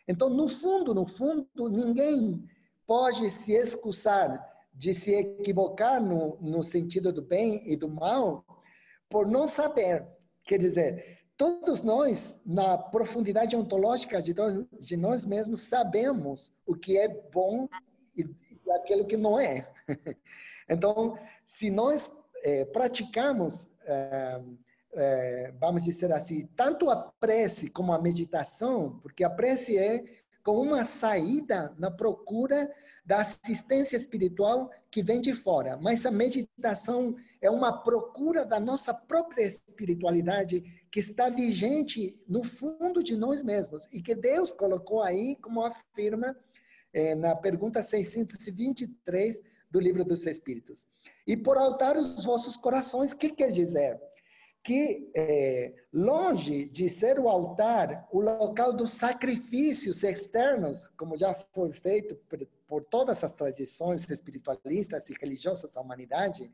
Então, 0.09 0.29
no 0.29 0.49
fundo, 0.49 0.93
no 0.93 1.07
fundo, 1.07 1.69
ninguém 1.71 2.45
pode 2.87 3.31
se 3.31 3.53
excusar 3.53 4.45
de 4.75 4.93
se 4.93 5.15
equivocar 5.15 6.03
no, 6.03 6.37
no 6.41 6.63
sentido 6.63 7.13
do 7.13 7.23
bem 7.23 7.63
e 7.65 7.77
do 7.77 7.89
mal 7.89 8.45
por 9.09 9.27
não 9.27 9.47
saber. 9.47 10.05
Quer 10.43 10.59
dizer, 10.59 11.21
todos 11.37 11.83
nós, 11.83 12.43
na 12.45 12.77
profundidade 12.77 13.57
ontológica 13.57 14.21
de 14.21 14.35
de 14.81 14.97
nós 14.97 15.25
mesmos, 15.25 15.61
sabemos 15.61 16.55
o 16.67 16.75
que 16.75 16.99
é 16.99 17.09
bom 17.09 17.69
e, 18.17 18.25
e 18.67 18.71
aquilo 18.73 19.07
que 19.07 19.17
não 19.17 19.39
é. 19.39 19.69
então, 20.69 21.19
se 21.47 21.71
nós 21.71 22.15
é, 22.43 22.65
praticamos 22.65 23.69
é, 23.87 24.41
é, 24.97 25.53
vamos 25.59 25.85
dizer 25.85 26.13
assim, 26.13 26.47
tanto 26.57 26.89
a 26.91 26.97
prece 27.19 27.71
como 27.71 27.93
a 27.93 28.01
meditação, 28.01 28.99
porque 29.03 29.25
a 29.25 29.31
prece 29.31 29.77
é 29.77 30.05
como 30.43 30.61
uma 30.61 30.85
saída 30.85 31.75
na 31.79 31.91
procura 31.91 32.71
da 33.05 33.23
assistência 33.23 33.97
espiritual 33.97 34.71
que 34.91 35.03
vem 35.03 35.21
de 35.21 35.33
fora, 35.33 35.79
mas 35.79 36.05
a 36.05 36.11
meditação 36.11 37.17
é 37.41 37.51
uma 37.51 37.83
procura 37.83 38.45
da 38.45 38.61
nossa 38.61 38.93
própria 38.93 39.43
espiritualidade 39.43 40.63
que 40.91 41.01
está 41.01 41.31
vigente 41.31 42.21
no 42.29 42.45
fundo 42.45 43.03
de 43.03 43.17
nós 43.17 43.43
mesmos 43.43 43.89
e 43.91 44.03
que 44.03 44.15
Deus 44.15 44.53
colocou 44.53 45.03
aí, 45.03 45.35
como 45.37 45.65
afirma 45.65 46.37
é, 46.95 47.15
na 47.15 47.37
pergunta 47.37 47.83
623 47.83 49.43
do 49.71 49.81
Livro 49.81 50.05
dos 50.05 50.25
Espíritos. 50.25 50.87
E 51.27 51.37
por 51.37 51.59
altar 51.59 51.97
os 51.97 52.25
vossos 52.25 52.57
corações, 52.57 53.13
que 53.13 53.29
quer 53.29 53.51
dizer? 53.51 54.01
que 54.65 55.11
é, 55.15 55.75
longe 55.93 56.71
de 56.71 56.89
ser 56.89 57.21
o 57.21 57.29
altar 57.29 58.09
o 58.11 58.23
local 58.23 58.73
dos 58.73 58.93
sacrifícios 58.93 60.03
externos, 60.03 60.89
como 60.97 61.19
já 61.19 61.35
foi 61.35 61.71
feito 61.71 62.17
por, 62.31 62.39
por 62.67 62.83
todas 62.85 63.23
as 63.23 63.35
tradições 63.35 64.09
espiritualistas 64.09 65.11
e 65.11 65.15
religiosas 65.21 65.73
da 65.73 65.83
humanidade, 65.83 66.51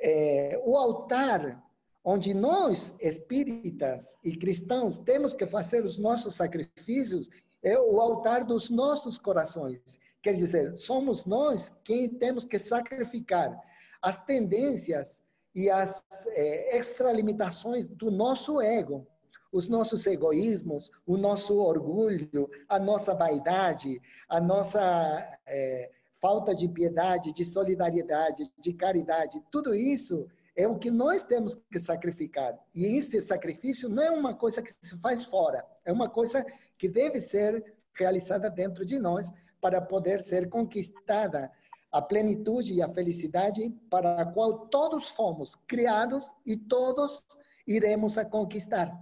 é, 0.00 0.60
o 0.64 0.76
altar 0.76 1.62
onde 2.02 2.34
nós, 2.34 2.94
espíritas 3.00 4.16
e 4.24 4.36
cristãos, 4.36 4.98
temos 4.98 5.32
que 5.32 5.46
fazer 5.46 5.84
os 5.84 5.96
nossos 5.96 6.34
sacrifícios 6.34 7.30
é 7.62 7.78
o 7.78 8.00
altar 8.00 8.44
dos 8.44 8.70
nossos 8.70 9.18
corações. 9.18 9.80
Quer 10.22 10.34
dizer, 10.34 10.76
somos 10.76 11.24
nós 11.24 11.76
quem 11.84 12.08
temos 12.08 12.44
que 12.44 12.58
sacrificar 12.58 13.58
as 14.02 14.24
tendências 14.24 15.22
e 15.54 15.70
as 15.70 16.04
é, 16.28 16.78
extralimitações 16.78 17.88
do 17.88 18.10
nosso 18.10 18.60
ego, 18.60 19.06
os 19.52 19.68
nossos 19.68 20.06
egoísmos, 20.06 20.90
o 21.06 21.16
nosso 21.16 21.58
orgulho, 21.58 22.50
a 22.68 22.78
nossa 22.78 23.14
vaidade, 23.14 24.00
a 24.28 24.40
nossa 24.40 25.38
é, 25.46 25.90
falta 26.20 26.54
de 26.54 26.68
piedade, 26.68 27.32
de 27.32 27.44
solidariedade, 27.44 28.50
de 28.58 28.72
caridade, 28.72 29.42
tudo 29.50 29.74
isso 29.74 30.28
é 30.54 30.66
o 30.66 30.76
que 30.76 30.90
nós 30.90 31.22
temos 31.22 31.54
que 31.54 31.78
sacrificar. 31.78 32.58
E 32.74 32.84
esse 32.98 33.22
sacrifício 33.22 33.88
não 33.88 34.02
é 34.02 34.10
uma 34.10 34.34
coisa 34.34 34.60
que 34.60 34.72
se 34.82 35.00
faz 35.00 35.22
fora, 35.22 35.64
é 35.84 35.92
uma 35.92 36.08
coisa 36.08 36.44
que 36.78 36.88
deve 36.88 37.20
ser 37.20 37.74
realizada 37.94 38.48
dentro 38.48 38.86
de 38.86 38.98
nós 38.98 39.30
para 39.60 39.82
poder 39.82 40.22
ser 40.22 40.48
conquistada 40.48 41.50
a 41.90 42.00
plenitude 42.00 42.74
e 42.74 42.82
a 42.82 42.88
felicidade 42.88 43.70
para 43.90 44.22
a 44.22 44.26
qual 44.26 44.68
todos 44.68 45.10
fomos 45.10 45.56
criados 45.66 46.30
e 46.46 46.56
todos 46.56 47.24
iremos 47.66 48.16
a 48.16 48.24
conquistar. 48.24 48.92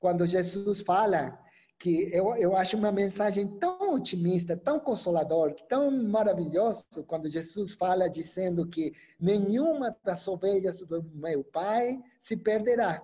Quando 0.00 0.26
Jesus 0.26 0.80
fala 0.80 1.38
que 1.78 2.08
eu, 2.12 2.34
eu 2.36 2.56
acho 2.56 2.76
uma 2.76 2.92
mensagem 2.92 3.46
tão 3.58 3.94
otimista, 3.94 4.56
tão 4.56 4.78
consolador, 4.78 5.54
tão 5.68 5.90
maravilhoso, 5.90 7.04
quando 7.06 7.28
Jesus 7.28 7.74
fala 7.74 8.08
dizendo 8.08 8.66
que 8.68 8.92
nenhuma 9.20 9.94
das 10.04 10.26
ovelhas 10.28 10.80
do 10.80 11.02
meu 11.14 11.42
Pai 11.44 12.00
se 12.18 12.36
perderá. 12.38 13.02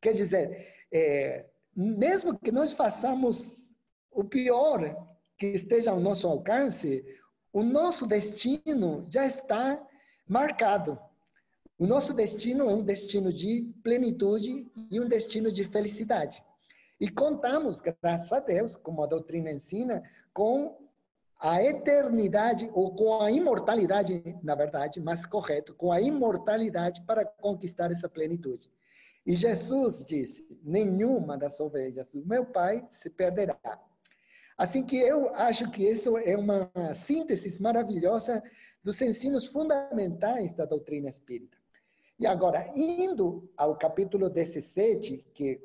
Quer 0.00 0.12
dizer, 0.12 0.74
é, 0.92 1.46
mesmo 1.78 2.36
que 2.36 2.50
nós 2.50 2.72
façamos 2.72 3.72
o 4.10 4.24
pior 4.24 4.96
que 5.36 5.46
esteja 5.46 5.92
ao 5.92 6.00
nosso 6.00 6.26
alcance, 6.26 7.04
o 7.52 7.62
nosso 7.62 8.04
destino 8.04 9.06
já 9.08 9.24
está 9.24 9.80
marcado. 10.26 10.98
O 11.78 11.86
nosso 11.86 12.12
destino 12.12 12.68
é 12.68 12.74
um 12.74 12.82
destino 12.82 13.32
de 13.32 13.72
plenitude 13.84 14.66
e 14.90 14.98
um 14.98 15.06
destino 15.06 15.52
de 15.52 15.64
felicidade. 15.64 16.42
E 16.98 17.08
contamos, 17.08 17.80
graças 17.80 18.32
a 18.32 18.40
Deus, 18.40 18.74
como 18.74 19.04
a 19.04 19.06
doutrina 19.06 19.52
ensina, 19.52 20.02
com 20.32 20.76
a 21.38 21.62
eternidade, 21.62 22.68
ou 22.74 22.92
com 22.96 23.22
a 23.22 23.30
imortalidade, 23.30 24.36
na 24.42 24.56
verdade, 24.56 25.00
mais 25.00 25.24
correto, 25.24 25.72
com 25.76 25.92
a 25.92 26.00
imortalidade 26.00 27.02
para 27.02 27.24
conquistar 27.24 27.92
essa 27.92 28.08
plenitude. 28.08 28.68
E 29.28 29.36
Jesus 29.36 30.06
disse: 30.06 30.48
Nenhuma 30.64 31.36
das 31.36 31.60
ovelhas 31.60 32.10
do 32.10 32.24
meu 32.24 32.46
Pai 32.46 32.88
se 32.90 33.10
perderá. 33.10 33.60
Assim 34.56 34.82
que 34.82 34.96
eu 34.96 35.28
acho 35.34 35.70
que 35.70 35.84
isso 35.84 36.16
é 36.16 36.34
uma 36.34 36.70
síntese 36.94 37.60
maravilhosa 37.60 38.42
dos 38.82 38.98
ensinos 39.02 39.44
fundamentais 39.44 40.54
da 40.54 40.64
doutrina 40.64 41.10
espírita. 41.10 41.58
E 42.18 42.26
agora, 42.26 42.72
indo 42.74 43.46
ao 43.54 43.76
capítulo 43.76 44.30
17, 44.30 45.26
que, 45.34 45.60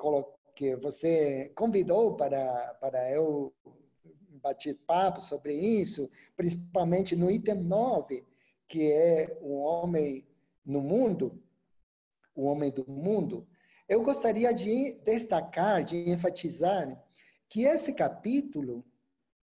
que 0.54 0.76
você 0.76 1.50
convidou 1.54 2.16
para, 2.16 2.74
para 2.82 3.10
eu 3.12 3.50
bater 4.42 4.76
papo 4.86 5.22
sobre 5.22 5.54
isso, 5.54 6.10
principalmente 6.36 7.16
no 7.16 7.30
item 7.30 7.62
9, 7.62 8.22
que 8.68 8.92
é 8.92 9.38
o 9.40 9.54
homem 9.54 10.28
no 10.66 10.82
mundo, 10.82 11.42
o 12.34 12.44
homem 12.44 12.70
do 12.70 12.84
mundo, 12.86 13.46
eu 13.88 14.02
gostaria 14.02 14.52
de 14.52 14.92
destacar, 15.04 15.84
de 15.84 16.10
enfatizar 16.10 17.02
que 17.48 17.64
esse 17.64 17.92
capítulo, 17.92 18.84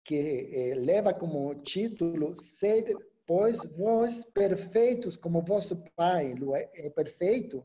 que 0.03 0.51
eh, 0.53 0.75
leva 0.75 1.13
como 1.13 1.55
título 1.57 2.35
Sede 2.37 2.95
pois 3.31 3.63
vós 3.77 4.25
perfeitos 4.25 5.17
como 5.17 5.41
vosso 5.41 5.81
Pai 5.95 6.35
é, 6.57 6.87
é 6.87 6.91
perfeito, 6.91 7.65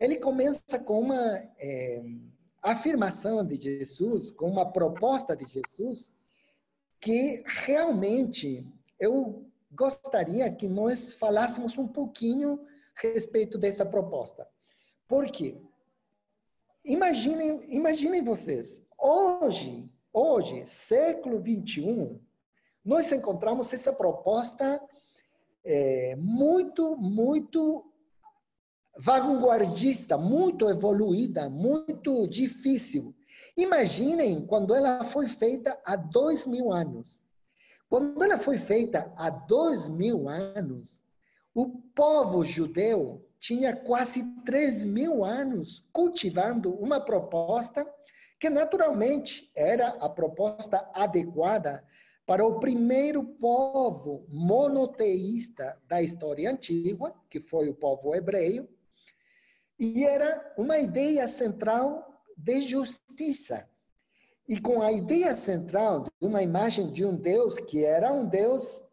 ele 0.00 0.16
começa 0.16 0.78
com 0.78 1.00
uma 1.00 1.36
é, 1.58 2.02
afirmação 2.62 3.44
de 3.44 3.56
Jesus, 3.56 4.30
com 4.30 4.48
uma 4.48 4.72
proposta 4.72 5.36
de 5.36 5.44
Jesus, 5.44 6.14
que 6.98 7.42
realmente 7.44 8.66
eu 8.98 9.46
gostaria 9.70 10.50
que 10.50 10.66
nós 10.66 11.12
falássemos 11.12 11.76
um 11.76 11.86
pouquinho 11.86 12.58
a 12.96 13.08
respeito 13.08 13.58
dessa 13.58 13.84
proposta. 13.84 14.48
Por 15.06 15.30
quê? 15.30 15.60
Imaginem, 16.84 17.60
imaginem 17.68 18.22
vocês, 18.22 18.86
hoje, 18.98 19.90
hoje, 20.12 20.66
século 20.66 21.40
21, 21.40 22.20
nós 22.84 23.12
encontramos 23.12 23.72
essa 23.72 23.92
proposta 23.92 24.82
é, 25.64 26.16
muito, 26.16 26.96
muito 26.96 27.84
vanguardista, 28.96 30.16
muito 30.16 30.68
evoluída, 30.68 31.48
muito 31.50 32.26
difícil. 32.26 33.14
Imaginem 33.56 34.46
quando 34.46 34.74
ela 34.74 35.04
foi 35.04 35.28
feita 35.28 35.78
há 35.84 35.94
dois 35.96 36.46
mil 36.46 36.72
anos. 36.72 37.22
Quando 37.88 38.22
ela 38.22 38.38
foi 38.38 38.58
feita 38.58 39.12
há 39.16 39.30
dois 39.30 39.88
mil 39.88 40.28
anos, 40.28 41.02
o 41.54 41.66
povo 41.94 42.44
judeu 42.44 43.27
tinha 43.40 43.74
quase 43.74 44.22
três 44.44 44.84
mil 44.84 45.24
anos 45.24 45.86
cultivando 45.92 46.74
uma 46.74 47.00
proposta 47.00 47.86
que 48.38 48.48
naturalmente 48.48 49.50
era 49.56 49.88
a 50.00 50.08
proposta 50.08 50.88
adequada 50.94 51.84
para 52.26 52.46
o 52.46 52.60
primeiro 52.60 53.24
povo 53.24 54.26
monoteísta 54.28 55.80
da 55.88 56.02
história 56.02 56.50
antiga, 56.50 57.14
que 57.30 57.40
foi 57.40 57.68
o 57.68 57.74
povo 57.74 58.14
hebreu, 58.14 58.68
e 59.78 60.04
era 60.04 60.54
uma 60.56 60.78
ideia 60.78 61.26
central 61.26 62.22
de 62.36 62.60
justiça. 62.62 63.68
E 64.46 64.60
com 64.60 64.82
a 64.82 64.92
ideia 64.92 65.36
central 65.36 66.04
de 66.04 66.26
uma 66.26 66.42
imagem 66.42 66.92
de 66.92 67.04
um 67.04 67.16
Deus 67.16 67.58
que 67.58 67.84
era 67.84 68.12
um 68.12 68.26
Deus 68.26 68.84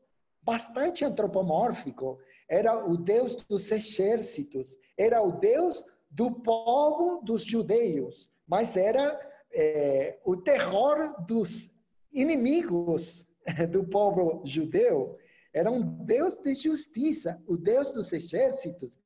bastante 0.41 1.03
antropomórfico, 1.03 2.19
era 2.47 2.85
o 2.85 2.97
Deus 2.97 3.35
dos 3.47 3.71
exércitos, 3.71 4.77
era 4.97 5.21
o 5.21 5.31
Deus 5.31 5.83
do 6.11 6.31
povo 6.31 7.21
dos 7.23 7.43
judeus, 7.43 8.29
mas 8.47 8.77
era 8.77 9.19
é, 9.53 10.19
o 10.23 10.37
terror 10.37 11.25
dos 11.25 11.71
inimigos 12.11 13.27
do 13.71 13.83
povo 13.85 14.41
judeu, 14.45 15.17
era 15.53 15.71
um 15.71 15.81
Deus 16.05 16.35
de 16.37 16.53
justiça, 16.53 17.41
o 17.47 17.57
Deus 17.57 17.91
dos 17.93 18.11
exércitos. 18.11 18.99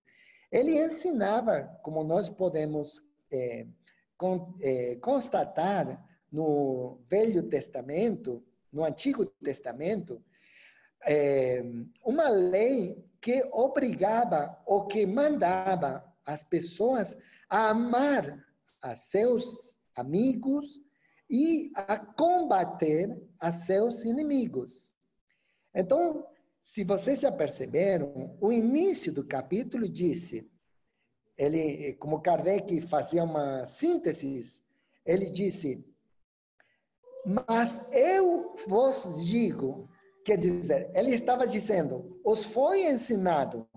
Ele 0.52 0.84
ensinava, 0.84 1.64
como 1.84 2.04
nós 2.04 2.28
podemos 2.28 3.04
é, 3.32 3.68
con, 4.18 4.56
é, 4.62 4.96
constatar 4.96 6.04
no 6.32 7.00
Velho 7.10 7.44
Testamento, 7.44 8.44
no 8.72 8.84
Antigo 8.84 9.26
Testamento, 9.26 10.24
é, 11.08 11.64
uma 12.04 12.30
lei 12.30 12.98
que 13.22 13.48
obrigava 13.52 14.58
ou 14.66 14.88
que 14.88 15.06
mandava 15.06 16.06
as 16.26 16.44
pessoas 16.44 17.18
a 17.50 17.70
amar 17.70 18.46
a 18.82 18.96
seus 18.96 19.78
amigos, 19.96 20.82
e 21.30 21.72
a 21.76 21.98
combater 21.98 23.22
a 23.40 23.52
seus 23.52 24.04
inimigos. 24.04 24.92
Então, 25.74 26.26
se 26.62 26.84
vocês 26.84 27.20
já 27.20 27.32
perceberam, 27.32 28.36
o 28.42 28.52
início 28.52 29.14
do 29.14 29.24
capítulo 29.24 29.88
disse, 29.88 30.50
ele, 31.38 31.94
como 31.94 32.22
Kardec 32.22 32.82
fazia 32.82 33.24
uma 33.24 33.66
síntese, 33.68 34.62
ele 35.06 35.30
disse: 35.30 35.86
Mas 37.26 37.90
eu 37.94 38.56
vos 38.68 39.26
digo, 39.26 39.90
quer 40.30 40.38
dizer, 40.38 40.92
ele 40.94 41.10
estava 41.10 41.48
dizendo: 41.48 42.22
os 42.24 42.46
foi 42.46 42.86
ensinado, 42.86 43.68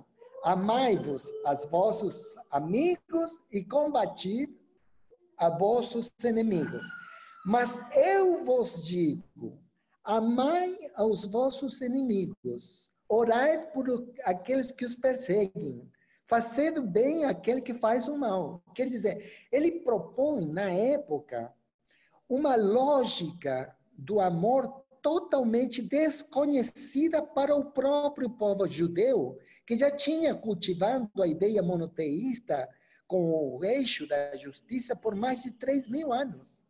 amai-vos 0.45 1.33
aos 1.47 1.65
vossos 1.65 2.37
amigos 2.51 3.41
e 3.51 3.65
combati 3.65 4.55
a 5.39 5.49
vossos 5.49 6.13
inimigos. 6.23 6.85
Mas 7.47 7.81
eu 7.97 8.45
vos 8.45 8.85
digo: 8.85 9.59
amai 10.05 10.77
aos 10.95 11.25
vossos 11.25 11.81
inimigos, 11.81 12.93
orai 13.09 13.71
por 13.71 13.87
aqueles 14.25 14.71
que 14.71 14.85
os 14.85 14.95
perseguem, 14.95 15.91
fazendo 16.27 16.83
bem 16.83 17.25
aquele 17.25 17.63
que 17.63 17.73
faz 17.73 18.09
o 18.09 18.19
mal. 18.19 18.63
Quer 18.75 18.89
dizer, 18.89 19.49
ele 19.51 19.81
propõe, 19.81 20.45
na 20.45 20.71
época, 20.71 21.51
uma 22.29 22.57
lógica 22.57 23.75
do 23.97 24.21
amor 24.21 24.82
totalmente 25.03 25.83
desconhecida 25.83 27.21
para 27.21 27.55
o 27.55 27.73
próprio 27.73 28.31
povo 28.31 28.67
judeu, 28.69 29.37
que 29.67 29.77
já 29.77 29.91
tinha 29.91 30.35
cultivado 30.35 31.11
a 31.21 31.27
ideia 31.27 31.63
monoteísta 31.63 32.69
com 33.07 33.57
o 33.57 33.65
eixo 33.65 34.07
da 34.07 34.37
justiça 34.37 34.97
por 34.97 35.15
mais 35.15 35.43
de 35.43 35.51
3 35.53 35.89
mil 35.89 36.13
anos. 36.13 36.63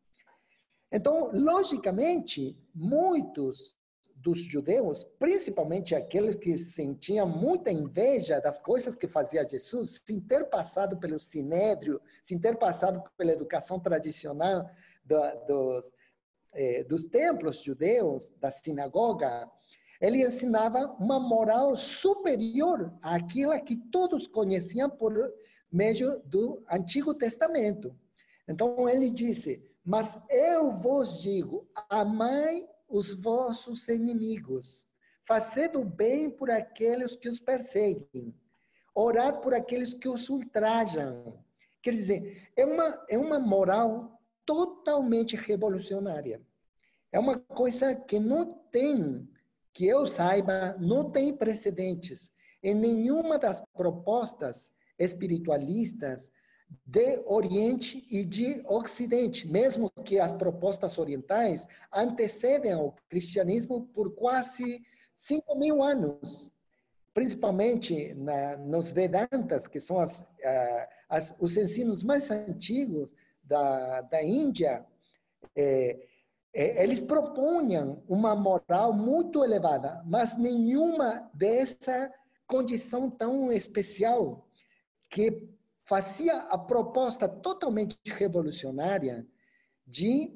Então, 0.90 1.30
logicamente, 1.32 2.58
muitos 2.74 3.76
dos 4.16 4.42
judeus, 4.42 5.04
principalmente 5.18 5.94
aqueles 5.94 6.36
que 6.36 6.56
sentiam 6.56 7.26
muita 7.26 7.72
inveja 7.72 8.40
das 8.40 8.58
coisas 8.58 8.94
que 8.94 9.08
fazia 9.08 9.48
Jesus, 9.48 10.02
sem 10.06 10.20
ter 10.20 10.48
passado 10.48 10.96
pelo 10.98 11.18
sinédrio, 11.18 12.00
sem 12.22 12.38
ter 12.38 12.56
passado 12.56 13.02
pela 13.16 13.32
educação 13.32 13.80
tradicional 13.80 14.70
do, 15.04 15.18
dos, 15.46 15.92
eh, 16.54 16.84
dos 16.84 17.04
templos 17.04 17.62
judeus, 17.62 18.32
da 18.40 18.50
sinagoga, 18.50 19.50
ele 20.00 20.24
ensinava 20.24 20.96
uma 20.98 21.20
moral 21.20 21.76
superior 21.76 22.92
àquela 23.00 23.60
que 23.60 23.76
todos 23.90 24.26
conheciam 24.26 24.90
por 24.90 25.14
meio 25.70 26.20
do 26.26 26.62
Antigo 26.70 27.14
Testamento. 27.14 27.94
Então, 28.48 28.88
ele 28.88 29.10
disse, 29.10 29.72
mas 29.84 30.22
eu 30.28 30.72
vos 30.72 31.20
digo: 31.20 31.66
amai 31.88 32.68
os 32.88 33.14
vossos 33.14 33.88
inimigos, 33.88 34.86
fazer 35.26 35.76
o 35.76 35.84
bem 35.84 36.30
por 36.30 36.50
aqueles 36.50 37.16
que 37.16 37.28
os 37.28 37.40
perseguem, 37.40 38.34
orar 38.94 39.40
por 39.40 39.54
aqueles 39.54 39.94
que 39.94 40.08
os 40.08 40.28
ultrajam. 40.28 41.38
Quer 41.80 41.94
dizer, 41.94 42.50
é 42.56 42.64
uma, 42.64 43.04
é 43.08 43.18
uma 43.18 43.40
moral 43.40 44.11
totalmente 44.44 45.36
revolucionária. 45.36 46.40
É 47.10 47.18
uma 47.18 47.38
coisa 47.38 47.94
que 47.94 48.18
não 48.18 48.54
tem, 48.70 49.28
que 49.72 49.86
eu 49.86 50.06
saiba, 50.06 50.76
não 50.78 51.10
tem 51.10 51.36
precedentes 51.36 52.32
em 52.62 52.74
nenhuma 52.74 53.38
das 53.38 53.62
propostas 53.74 54.72
espiritualistas 54.98 56.30
de 56.86 57.22
Oriente 57.26 58.06
e 58.10 58.24
de 58.24 58.62
Ocidente, 58.66 59.46
mesmo 59.46 59.90
que 60.04 60.18
as 60.18 60.32
propostas 60.32 60.96
orientais 60.96 61.68
antecedem 61.92 62.72
ao 62.72 62.96
cristianismo 63.08 63.86
por 63.88 64.14
quase 64.14 64.80
cinco 65.14 65.56
mil 65.58 65.82
anos, 65.82 66.50
principalmente 67.12 68.14
na, 68.14 68.56
nos 68.56 68.92
Vedantas, 68.92 69.66
que 69.66 69.80
são 69.80 69.98
as, 69.98 70.20
uh, 70.20 70.88
as, 71.08 71.36
os 71.38 71.56
ensinos 71.56 72.02
mais 72.02 72.30
antigos 72.30 73.14
da, 73.52 74.00
da 74.00 74.22
Índia, 74.22 74.82
é, 75.54 76.08
é, 76.54 76.82
eles 76.82 77.02
propunham 77.02 78.02
uma 78.08 78.34
moral 78.34 78.94
muito 78.94 79.44
elevada, 79.44 80.02
mas 80.06 80.38
nenhuma 80.38 81.30
dessa 81.34 82.10
condição 82.46 83.10
tão 83.10 83.52
especial 83.52 84.48
que 85.10 85.50
fazia 85.84 86.34
a 86.44 86.56
proposta 86.56 87.28
totalmente 87.28 87.98
revolucionária 88.06 89.26
de 89.86 90.32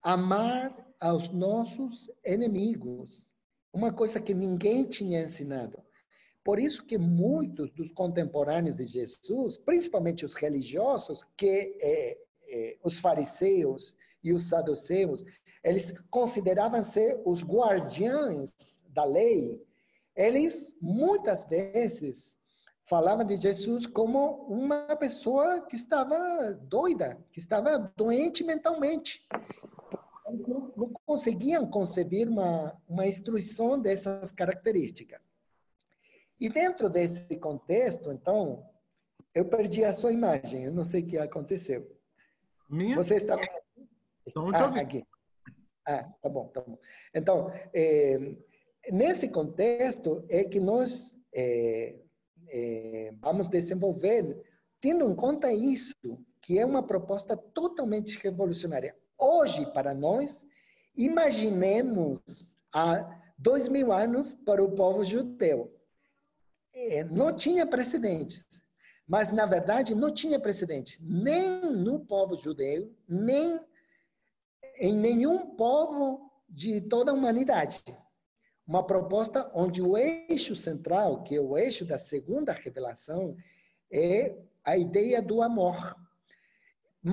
amar 0.00 0.72
aos 1.00 1.28
nossos 1.30 2.08
inimigos, 2.24 3.32
uma 3.72 3.92
coisa 3.92 4.20
que 4.20 4.32
ninguém 4.32 4.84
tinha 4.84 5.22
ensinado. 5.22 5.82
Por 6.44 6.58
isso 6.58 6.84
que 6.84 6.98
muitos 6.98 7.70
dos 7.72 7.90
contemporâneos 7.90 8.76
de 8.76 8.84
Jesus, 8.84 9.56
principalmente 9.56 10.26
os 10.26 10.34
religiosos, 10.34 11.24
que 11.36 11.78
é, 11.80 12.18
é, 12.48 12.76
os 12.82 12.98
fariseus 12.98 13.94
e 14.24 14.32
os 14.32 14.48
saduceus, 14.48 15.24
eles 15.62 15.92
consideravam 16.10 16.82
ser 16.82 17.20
os 17.24 17.42
guardiães 17.42 18.80
da 18.88 19.04
lei. 19.04 19.62
Eles 20.16 20.76
muitas 20.80 21.44
vezes 21.44 22.36
falava 22.84 23.24
de 23.24 23.36
Jesus 23.36 23.86
como 23.86 24.44
uma 24.48 24.96
pessoa 24.96 25.60
que 25.62 25.76
estava 25.76 26.52
doida, 26.54 27.24
que 27.30 27.38
estava 27.38 27.78
doente 27.96 28.42
mentalmente. 28.42 29.24
Eles 30.26 30.46
não, 30.46 30.72
não 30.76 30.92
conseguiam 31.06 31.70
conceber 31.70 32.28
uma, 32.28 32.76
uma 32.88 33.06
instrução 33.06 33.78
dessas 33.78 34.32
características. 34.32 35.31
E 36.42 36.48
dentro 36.48 36.90
desse 36.90 37.36
contexto, 37.36 38.10
então, 38.10 38.68
eu 39.32 39.44
perdi 39.44 39.84
a 39.84 39.92
sua 39.92 40.12
imagem, 40.12 40.64
eu 40.64 40.72
não 40.72 40.84
sei 40.84 41.00
o 41.00 41.06
que 41.06 41.16
aconteceu. 41.16 41.88
Minha? 42.68 42.96
Você 42.96 43.14
está 43.14 43.36
ah, 43.36 44.80
aqui. 44.80 45.04
Ah, 45.86 46.02
tá 46.20 46.28
bom, 46.28 46.48
tá 46.48 46.60
bom. 46.60 46.76
Então, 47.14 47.48
é, 47.72 48.34
nesse 48.90 49.28
contexto 49.28 50.26
é 50.28 50.42
que 50.42 50.58
nós 50.58 51.16
é, 51.32 51.94
é, 52.48 53.14
vamos 53.20 53.48
desenvolver, 53.48 54.36
tendo 54.80 55.08
em 55.08 55.14
conta 55.14 55.52
isso, 55.52 55.94
que 56.40 56.58
é 56.58 56.66
uma 56.66 56.84
proposta 56.84 57.36
totalmente 57.36 58.18
revolucionária. 58.18 58.96
Hoje, 59.16 59.64
para 59.72 59.94
nós, 59.94 60.44
imaginemos 60.96 62.18
há 62.74 63.16
dois 63.38 63.68
mil 63.68 63.92
anos 63.92 64.34
para 64.34 64.60
o 64.60 64.72
povo 64.72 65.04
judeu. 65.04 65.72
É, 66.74 67.04
não 67.04 67.34
tinha 67.34 67.66
precedentes. 67.66 68.62
Mas, 69.06 69.30
na 69.30 69.46
verdade, 69.46 69.94
não 69.94 70.12
tinha 70.12 70.38
precedentes 70.38 70.98
nem 71.00 71.62
no 71.72 72.00
povo 72.00 72.36
judeu, 72.36 72.94
nem 73.08 73.60
em 74.76 74.94
nenhum 74.94 75.54
povo 75.56 76.30
de 76.48 76.80
toda 76.80 77.10
a 77.10 77.14
humanidade 77.14 77.82
uma 78.66 78.86
proposta 78.86 79.50
onde 79.54 79.82
o 79.82 79.96
eixo 79.96 80.54
central, 80.54 81.22
que 81.24 81.36
é 81.36 81.40
o 81.40 81.58
eixo 81.58 81.84
da 81.84 81.98
segunda 81.98 82.52
revelação, 82.52 83.36
é 83.90 84.34
a 84.64 84.76
ideia 84.76 85.20
do 85.20 85.42
amor. 85.42 85.96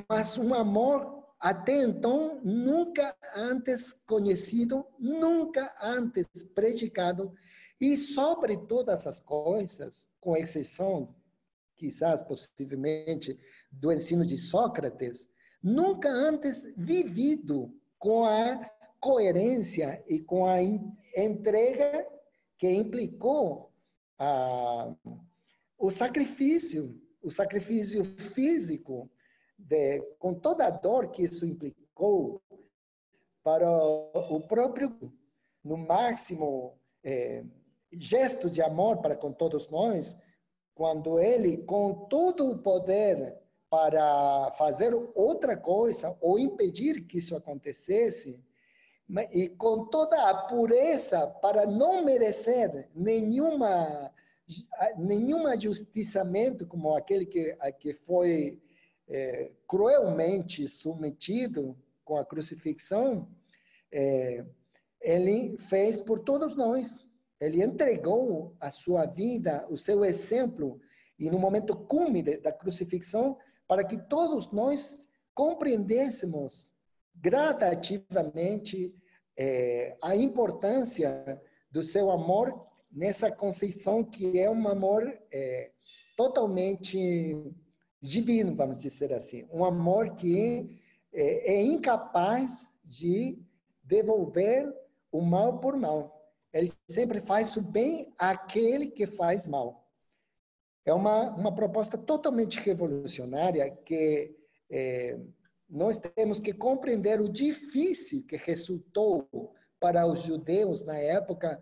Mas 0.08 0.38
um 0.38 0.54
amor 0.54 1.26
até 1.40 1.82
então 1.82 2.40
nunca 2.44 3.16
antes 3.36 3.94
conhecido, 3.94 4.86
nunca 5.00 5.74
antes 5.82 6.28
predicado, 6.54 7.34
e 7.80 7.96
sobre 7.96 8.58
todas 8.58 9.08
as 9.08 9.20
coisas, 9.20 10.10
com 10.20 10.36
exceção, 10.36 11.16
quizás 11.76 12.22
possivelmente, 12.22 13.40
do 13.72 13.92
ensino 13.92 14.26
de 14.26 14.38
Sócrates, 14.38 15.30
nunca 15.64 16.10
antes 16.10 16.64
vivido 16.76 17.74
com 17.98 18.26
a 18.26 18.70
coerência 19.00 20.04
e 20.08 20.20
com 20.20 20.46
a 20.46 20.62
entrega 20.62 22.06
que 22.58 22.70
implicou 22.70 23.72
ah, 24.18 24.94
o 25.78 25.90
sacrifício, 25.90 27.02
o 27.24 27.32
sacrifício 27.32 28.04
físico, 28.04 29.10
de, 29.58 30.02
com 30.20 30.34
toda 30.34 30.68
a 30.68 30.70
dor 30.70 31.12
que 31.12 31.24
isso 31.24 31.46
implicou 31.46 32.42
para 33.42 33.70
o 33.70 34.42
próprio, 34.42 35.14
no 35.64 35.78
máximo 35.78 36.78
é, 37.04 37.44
gesto 37.92 38.50
de 38.50 38.62
amor 38.62 39.02
para 39.02 39.16
com 39.16 39.32
todos 39.32 39.70
nós, 39.70 40.18
quando 40.74 41.20
ele, 41.20 41.58
com 41.58 42.08
todo 42.10 42.52
o 42.52 42.58
poder 42.58 43.38
para 43.70 44.52
fazer 44.58 44.94
outra 45.14 45.56
coisa 45.56 46.18
ou 46.22 46.40
impedir 46.40 47.06
que 47.06 47.18
isso 47.18 47.36
acontecesse, 47.36 48.44
e 49.34 49.50
com 49.50 49.86
toda 49.86 50.30
a 50.30 50.36
pureza 50.48 51.28
para 51.42 51.66
não 51.66 52.06
merecer 52.06 52.90
nenhuma 52.94 54.14
nenhum 54.98 55.46
ajustiçamento 55.46 56.66
como 56.66 56.96
aquele 56.96 57.26
que, 57.26 57.56
que 57.80 57.94
foi 57.94 58.60
é, 59.08 59.52
cruelmente 59.68 60.68
submetido 60.68 61.78
com 62.04 62.18
a 62.18 62.26
crucifixão, 62.26 63.28
é, 63.92 64.44
ele 65.02 65.58
fez 65.58 66.02
por 66.02 66.20
todos 66.20 66.56
nós. 66.56 67.00
Ele 67.40 67.64
entregou 67.64 68.56
a 68.60 68.70
sua 68.72 69.06
vida, 69.06 69.66
o 69.70 69.78
seu 69.78 70.04
exemplo, 70.04 70.80
e 71.18 71.30
no 71.30 71.40
momento 71.40 71.76
cume 71.76 72.22
da 72.22 72.52
crucifixão, 72.52 73.38
para 73.68 73.84
que 73.84 73.98
todos 73.98 74.52
nós 74.52 75.08
compreendêssemos 75.34 76.74
gradativamente 77.16 78.94
é, 79.38 79.96
a 80.02 80.16
importância 80.16 81.42
do 81.72 81.84
seu 81.84 82.12
amor 82.12 82.68
nessa 82.92 83.32
conceição 83.32 84.04
que 84.04 84.40
é 84.40 84.50
um 84.50 84.68
amor 84.68 85.18
é, 85.32 85.72
totalmente 86.18 87.54
divino, 88.02 88.56
vamos 88.56 88.80
dizer 88.80 89.14
assim. 89.14 89.48
Um 89.52 89.64
amor 89.64 90.16
que 90.16 90.82
é, 91.14 91.54
é 91.54 91.62
incapaz 91.62 92.68
de 92.84 93.42
devolver 93.84 94.74
o 95.12 95.22
mal 95.22 95.60
por 95.60 95.78
mal. 95.78 96.19
Ele 96.54 96.70
sempre 96.90 97.20
faz 97.22 97.56
o 97.56 97.62
bem 97.62 98.14
àquele 98.18 98.88
que 98.88 99.06
faz 99.06 99.48
mal. 99.48 99.88
É 100.86 100.94
uma, 100.94 101.36
uma 101.36 101.54
proposta 101.54 101.98
totalmente 101.98 102.60
revolucionária 102.60 103.70
que 103.70 104.36
é, 104.72 105.20
nós 105.70 105.98
temos 105.98 106.40
que 106.40 106.54
compreender 106.54 107.22
o 107.22 107.30
difícil 107.30 108.24
que 108.26 108.38
resultou 108.38 109.54
para 109.80 110.08
os 110.08 110.24
judeus 110.24 110.84
na 110.84 110.98
época 110.98 111.62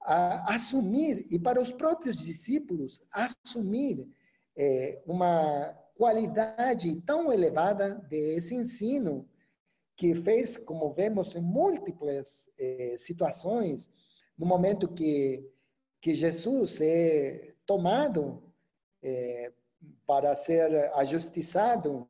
assumir, 0.00 1.26
e 1.30 1.38
para 1.38 1.60
os 1.60 1.72
próprios 1.72 2.18
discípulos, 2.18 3.00
assumir 3.10 4.08
é, 4.56 5.02
uma 5.06 5.74
qualidade 5.96 6.94
tão 7.02 7.32
elevada 7.32 7.96
desse 8.08 8.54
ensino, 8.54 9.28
que 9.96 10.14
fez, 10.14 10.56
como 10.56 10.94
vemos 10.94 11.34
em 11.34 11.42
múltiplas 11.42 12.48
é, 12.56 12.94
situações, 12.96 13.90
no 14.38 14.46
momento 14.46 14.88
que, 14.88 15.44
que 16.00 16.14
Jesus 16.14 16.80
é 16.80 17.54
tomado 17.66 18.42
é, 19.02 19.52
para 20.06 20.34
ser 20.34 20.72
ajustiçado, 20.94 22.08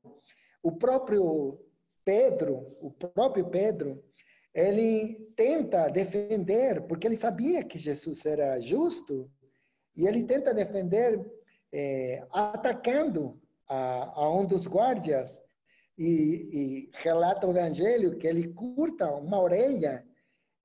o 0.62 0.72
próprio 0.72 1.58
Pedro, 2.04 2.76
o 2.80 2.90
próprio 2.90 3.46
Pedro, 3.48 4.04
ele 4.54 5.30
tenta 5.36 5.88
defender, 5.88 6.82
porque 6.82 7.06
ele 7.06 7.16
sabia 7.16 7.64
que 7.64 7.78
Jesus 7.78 8.24
era 8.26 8.58
justo, 8.60 9.30
e 9.96 10.06
ele 10.06 10.24
tenta 10.24 10.54
defender 10.54 11.24
é, 11.72 12.26
atacando 12.30 13.40
a, 13.68 14.22
a, 14.22 14.30
um 14.30 14.46
dos 14.46 14.66
guardas, 14.66 15.42
e, 15.98 16.48
e 16.52 16.90
relata 16.94 17.46
o 17.46 17.50
evangelho 17.50 18.16
que 18.16 18.26
ele 18.26 18.48
curta 18.48 19.12
uma 19.12 19.40
orelha 19.40 20.07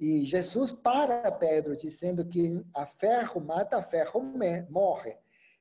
E 0.03 0.25
Jesus 0.25 0.73
para 0.73 1.31
Pedro 1.31 1.77
dizendo 1.77 2.27
que 2.27 2.61
a 2.73 2.85
ferro 2.85 3.39
mata, 3.39 3.77
a 3.77 3.81
ferro 3.81 4.21
morre. 4.69 5.15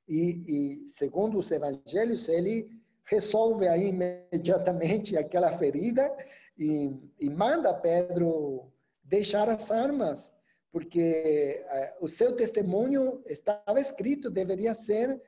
E, 0.09 0.83
e 0.85 0.89
segundo 0.89 1.39
os 1.39 1.49
evangelhos, 1.53 2.29
ele 2.29 2.69
resolve 3.05 3.69
aí 3.69 3.91
imediatamente 3.91 5.17
aquela 5.17 5.57
ferida 5.57 6.13
e, 6.59 6.93
e 7.21 7.31
manda 7.31 7.73
Pedro 7.73 8.73
deixar 9.05 9.49
as 9.49 9.71
armas, 9.71 10.35
porque 10.73 11.65
uh, 12.01 12.05
o 12.05 12.09
seu 12.09 12.35
testemunho 12.35 13.23
estava 13.27 13.79
escrito, 13.79 14.29
deveria 14.29 14.75
ser 14.75 15.23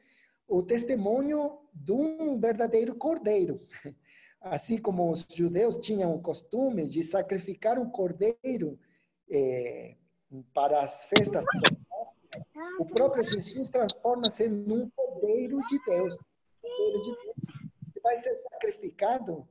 o 0.49 0.61
testemunho 0.61 1.61
de 1.73 1.93
um 1.93 2.37
verdadeiro 2.41 2.97
cordeiro. 2.97 3.65
Assim 4.41 4.77
como 4.77 5.09
os 5.09 5.25
judeus 5.33 5.77
tinham 5.77 6.13
o 6.17 6.21
costume 6.21 6.89
de 6.89 7.05
sacrificar 7.05 7.79
um 7.79 7.89
cordeiro 7.89 8.77
eh, 9.31 9.97
para 10.53 10.83
as 10.83 11.07
festas 11.07 11.45
o 12.79 12.85
próprio 12.85 13.29
Jesus 13.29 13.69
transforma-se 13.69 14.49
num 14.49 14.89
cordeiro 14.91 15.61
de 15.69 15.85
Deus. 15.87 16.17
Cordeiro 16.61 17.03
de 17.03 17.11
Deus 17.23 17.37
vai 18.03 18.17
ser 18.17 18.35
sacrificado 18.35 19.47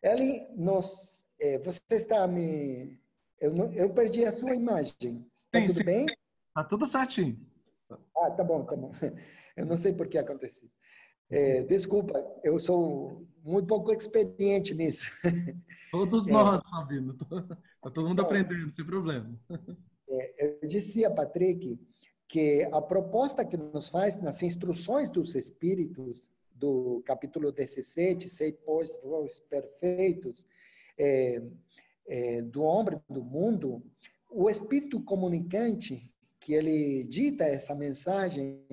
ele 0.01 0.47
nos. 0.55 1.25
É, 1.39 1.57
você 1.59 1.81
está 1.91 2.27
me. 2.27 2.99
Eu, 3.39 3.53
não, 3.53 3.71
eu 3.73 3.93
perdi 3.93 4.25
a 4.25 4.31
sua 4.31 4.55
imagem. 4.55 5.25
Está 5.35 5.61
tudo 5.61 5.73
sim. 5.73 5.83
bem? 5.83 6.05
Está 6.47 6.63
tudo 6.63 6.85
certinho. 6.85 7.39
Ah, 8.17 8.31
tá 8.31 8.43
bom, 8.43 8.65
tá 8.65 8.75
bom. 8.75 8.91
Eu 9.57 9.65
não 9.65 9.75
sei 9.75 9.91
por 9.91 10.07
que 10.07 10.17
aconteceu. 10.17 10.69
É, 11.29 11.63
desculpa, 11.63 12.13
eu 12.45 12.57
sou 12.59 13.27
muito 13.43 13.67
pouco 13.67 13.91
experiente 13.91 14.73
nisso. 14.73 15.11
Todos 15.91 16.27
é, 16.27 16.31
nós, 16.31 16.61
Sabino. 16.69 17.13
Está 17.13 17.91
todo 17.93 18.07
mundo 18.07 18.21
aprendendo, 18.21 18.71
sem 18.71 18.85
problema. 18.85 19.37
Eu 20.37 20.67
dizia, 20.67 21.11
Patrick, 21.11 21.77
que 22.29 22.63
a 22.71 22.79
proposta 22.79 23.43
que 23.43 23.57
nos 23.57 23.89
faz 23.89 24.21
nas 24.21 24.43
instruções 24.43 25.09
dos 25.09 25.33
Espíritos, 25.33 26.29
do 26.53 27.01
capítulo 27.03 27.51
17, 27.51 28.29
Sei, 28.29 28.51
pois, 28.51 28.99
vós 29.03 29.39
perfeitos, 29.39 30.45
é, 30.95 31.41
é, 32.07 32.41
do 32.43 32.61
homem 32.61 33.01
do 33.09 33.23
mundo, 33.23 33.81
o 34.29 34.47
Espírito 34.47 35.01
comunicante 35.01 36.13
que 36.39 36.53
ele 36.53 37.03
dita 37.05 37.45
essa 37.45 37.73
mensagem 37.73 38.63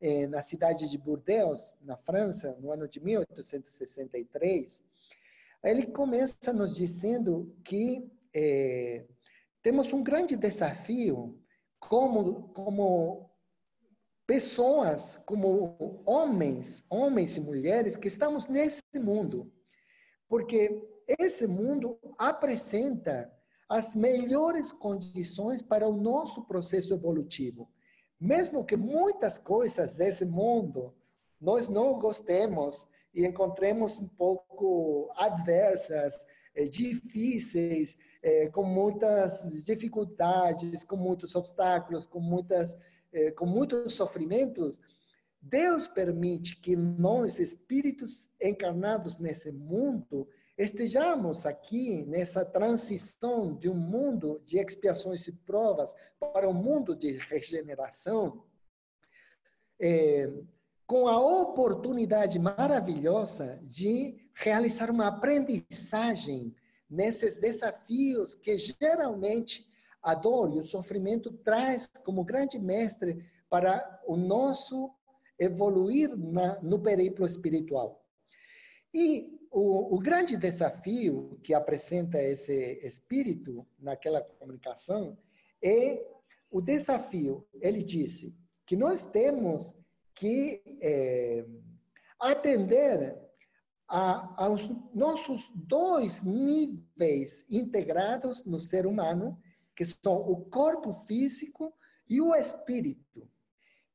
eh, 0.00 0.26
na 0.26 0.42
cidade 0.42 0.90
de 0.90 0.98
Bordeaux, 0.98 1.72
na 1.80 1.96
França, 1.96 2.58
no 2.60 2.70
ano 2.70 2.86
de 2.86 3.00
1863, 3.00 4.82
ele 5.62 5.86
começa 5.86 6.52
nos 6.52 6.76
dizendo 6.76 7.56
que 7.64 8.04
eh, 8.34 9.04
temos 9.62 9.90
um 9.92 10.02
grande 10.02 10.36
desafio 10.36 11.40
como, 11.88 12.48
como 12.54 13.30
pessoas, 14.26 15.16
como 15.16 16.02
homens, 16.06 16.84
homens 16.90 17.36
e 17.36 17.40
mulheres 17.40 17.96
que 17.96 18.08
estamos 18.08 18.46
nesse 18.48 18.82
mundo. 18.96 19.52
Porque 20.28 20.82
esse 21.18 21.46
mundo 21.46 21.98
apresenta 22.18 23.30
as 23.68 23.94
melhores 23.94 24.72
condições 24.72 25.62
para 25.62 25.86
o 25.86 25.96
nosso 25.96 26.46
processo 26.46 26.94
evolutivo. 26.94 27.68
Mesmo 28.20 28.64
que 28.64 28.76
muitas 28.76 29.38
coisas 29.38 29.94
desse 29.94 30.24
mundo 30.24 30.94
nós 31.40 31.68
não 31.68 31.98
gostemos 31.98 32.86
e 33.14 33.26
encontremos 33.26 33.98
um 33.98 34.08
pouco 34.08 35.12
adversas, 35.16 36.26
difíceis, 36.62 37.98
eh, 38.22 38.48
com 38.48 38.62
muitas 38.62 39.64
dificuldades, 39.64 40.84
com 40.84 40.96
muitos 40.96 41.34
obstáculos, 41.34 42.06
com, 42.06 42.20
muitas, 42.20 42.78
eh, 43.12 43.32
com 43.32 43.44
muitos 43.44 43.94
sofrimentos, 43.94 44.80
Deus 45.42 45.86
permite 45.86 46.58
que 46.60 46.74
nós, 46.74 47.38
espíritos 47.38 48.30
encarnados 48.40 49.18
nesse 49.18 49.52
mundo, 49.52 50.26
estejamos 50.56 51.44
aqui 51.44 52.06
nessa 52.06 52.44
transição 52.44 53.54
de 53.54 53.68
um 53.68 53.74
mundo 53.74 54.40
de 54.46 54.58
expiações 54.58 55.26
e 55.26 55.32
provas 55.32 55.94
para 56.18 56.48
um 56.48 56.54
mundo 56.54 56.96
de 56.96 57.18
regeneração, 57.18 58.42
é, 59.78 60.32
com 60.86 61.08
a 61.08 61.18
oportunidade 61.18 62.38
maravilhosa 62.38 63.60
de 63.62 64.23
realizar 64.34 64.90
uma 64.90 65.08
aprendizagem 65.08 66.54
nesses 66.90 67.40
desafios 67.40 68.34
que 68.34 68.56
geralmente 68.56 69.66
a 70.02 70.14
dor 70.14 70.54
e 70.54 70.60
o 70.60 70.64
sofrimento 70.64 71.32
traz 71.32 71.90
como 72.04 72.24
grande 72.24 72.58
mestre 72.58 73.24
para 73.48 74.02
o 74.06 74.16
nosso 74.16 74.90
evoluir 75.38 76.14
na, 76.16 76.60
no 76.62 76.78
periplo 76.78 77.26
espiritual. 77.26 78.04
E 78.92 79.40
o, 79.50 79.94
o, 79.94 79.98
grande 79.98 80.36
desafio 80.36 81.38
que 81.42 81.54
apresenta 81.54 82.20
esse 82.22 82.78
espírito 82.82 83.66
naquela 83.78 84.20
comunicação 84.20 85.16
é 85.62 86.04
o 86.50 86.60
desafio, 86.60 87.46
ele 87.60 87.82
disse, 87.82 88.36
que 88.66 88.76
nós 88.76 89.02
temos 89.02 89.74
que 90.14 90.62
é, 90.80 91.44
atender 92.20 93.23
a, 93.96 94.46
aos 94.46 94.68
nossos 94.92 95.48
dois 95.54 96.24
níveis 96.24 97.46
integrados 97.48 98.44
no 98.44 98.58
ser 98.58 98.86
humano, 98.86 99.40
que 99.76 99.86
são 99.86 100.16
o 100.16 100.44
corpo 100.46 100.92
físico 101.06 101.72
e 102.08 102.20
o 102.20 102.34
espírito. 102.34 103.30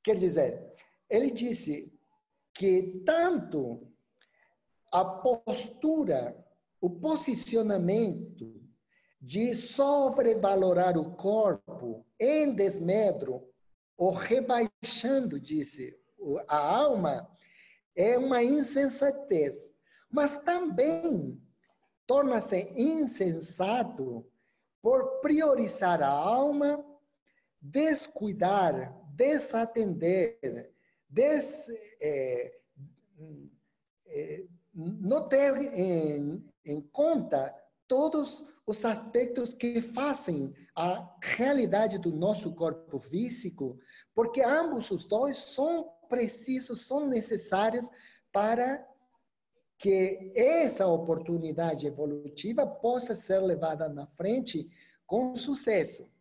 Quer 0.01 0.15
dizer, 0.15 0.73
ele 1.09 1.29
disse 1.29 1.93
que 2.53 3.03
tanto 3.05 3.91
a 4.89 5.03
postura, 5.03 6.33
o 6.79 6.89
posicionamento 6.89 8.57
de 9.21 9.53
sobrevalorar 9.53 10.97
o 10.97 11.13
corpo 11.15 12.05
em 12.17 12.53
desmedro 12.53 13.43
ou 13.97 14.11
rebaixando, 14.11 15.37
disse, 15.41 15.93
a 16.47 16.57
alma, 16.57 17.29
é 17.93 18.17
uma 18.17 18.41
insensatez. 18.41 19.77
Mas 20.09 20.43
também 20.43 21.41
torna-se 22.07 22.57
insensato 22.75 24.25
por 24.81 25.19
priorizar 25.21 26.01
a 26.01 26.09
alma, 26.09 26.83
descuidar, 27.61 28.97
desatender, 29.15 30.71
des, 31.07 31.67
é, 32.01 32.59
é, 34.07 34.45
não 34.73 35.27
ter 35.27 35.55
em, 35.73 36.43
em 36.65 36.81
conta 36.81 37.53
todos 37.87 38.45
os 38.65 38.85
aspectos 38.85 39.53
que 39.53 39.81
fazem 39.81 40.53
a 40.75 41.15
realidade 41.21 41.97
do 41.97 42.11
nosso 42.11 42.53
corpo 42.53 42.99
físico, 42.99 43.79
porque 44.13 44.41
ambos 44.41 44.91
os 44.91 45.05
dois 45.05 45.37
são 45.37 45.91
precisos, 46.07 46.87
são 46.87 47.07
necessários 47.07 47.89
para 48.31 48.87
que 49.79 50.33
essa 50.35 50.85
oportunidade 50.85 51.87
evolutiva 51.87 52.67
possa 52.67 53.15
ser 53.15 53.39
levada 53.39 53.87
na 53.87 54.05
frente 54.05 54.69
com 55.07 55.37
sucesso. 55.37 56.11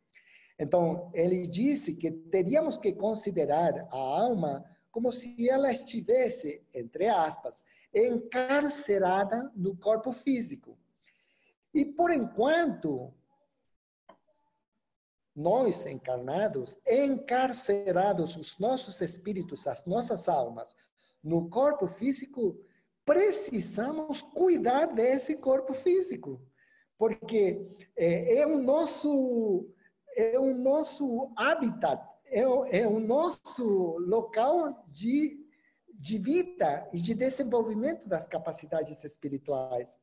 Então, 0.56 1.10
ele 1.12 1.46
disse 1.48 1.96
que 1.96 2.10
teríamos 2.10 2.78
que 2.78 2.92
considerar 2.92 3.74
a 3.90 3.96
alma 3.96 4.64
como 4.92 5.12
se 5.12 5.50
ela 5.50 5.72
estivesse, 5.72 6.64
entre 6.72 7.08
aspas, 7.08 7.62
encarcerada 7.92 9.50
no 9.56 9.76
corpo 9.76 10.12
físico. 10.12 10.78
E 11.74 11.84
por 11.84 12.12
enquanto, 12.12 13.12
nós 15.34 15.84
encarnados, 15.84 16.78
encarcerados, 16.86 18.36
os 18.36 18.56
nossos 18.58 19.00
espíritos, 19.00 19.66
as 19.66 19.84
nossas 19.84 20.28
almas, 20.28 20.76
no 21.22 21.48
corpo 21.50 21.88
físico, 21.88 22.56
precisamos 23.08 24.20
cuidar 24.20 24.84
desse 24.88 25.38
corpo 25.38 25.72
físico, 25.72 26.38
porque 26.98 27.66
é, 27.96 28.40
é 28.40 28.46
o 28.46 28.62
nosso 28.62 29.66
é 30.14 30.38
o 30.38 30.54
nosso 30.54 31.32
habitat, 31.34 32.04
é 32.26 32.42
é 32.80 32.86
o 32.86 33.00
nosso 33.00 33.96
local 34.00 34.84
de 34.92 35.42
de 36.00 36.18
vida 36.18 36.88
e 36.92 37.00
de 37.00 37.14
desenvolvimento 37.14 38.08
das 38.08 38.28
capacidades 38.28 39.02
espirituais. 39.02 39.96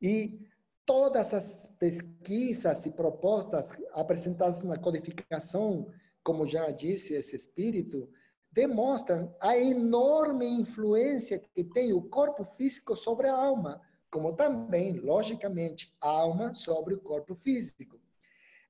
E 0.00 0.38
todas 0.86 1.34
as 1.34 1.76
pesquisas 1.78 2.86
e 2.86 2.92
propostas 2.92 3.72
apresentadas 3.92 4.62
na 4.62 4.78
codificação, 4.78 5.92
como 6.22 6.46
já 6.46 6.70
disse 6.70 7.12
esse 7.12 7.34
espírito, 7.34 8.08
demonstram 8.56 9.36
a 9.38 9.54
enorme 9.58 10.46
influência 10.46 11.38
que 11.38 11.62
tem 11.62 11.92
o 11.92 12.00
corpo 12.00 12.42
físico 12.42 12.96
sobre 12.96 13.28
a 13.28 13.36
alma, 13.36 13.82
como 14.10 14.32
também, 14.32 14.94
logicamente, 14.94 15.94
a 16.00 16.08
alma 16.08 16.54
sobre 16.54 16.94
o 16.94 17.00
corpo 17.00 17.34
físico. 17.34 18.00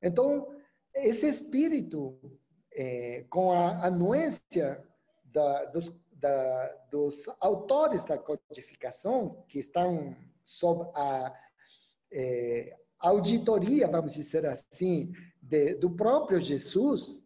Então, 0.02 0.48
esse 0.92 1.28
espírito, 1.28 2.18
é, 2.74 3.24
com 3.30 3.52
a 3.52 3.86
anuência 3.86 4.84
da, 5.24 5.66
dos, 5.66 5.94
da, 6.14 6.66
dos 6.90 7.28
autores 7.38 8.04
da 8.04 8.18
codificação, 8.18 9.44
que 9.46 9.60
estão 9.60 10.16
sob 10.42 10.90
a 10.96 11.32
é, 12.10 12.76
auditoria, 12.98 13.86
vamos 13.86 14.14
dizer 14.14 14.44
assim, 14.46 15.12
de, 15.40 15.76
do 15.76 15.92
próprio 15.92 16.40
Jesus, 16.40 17.24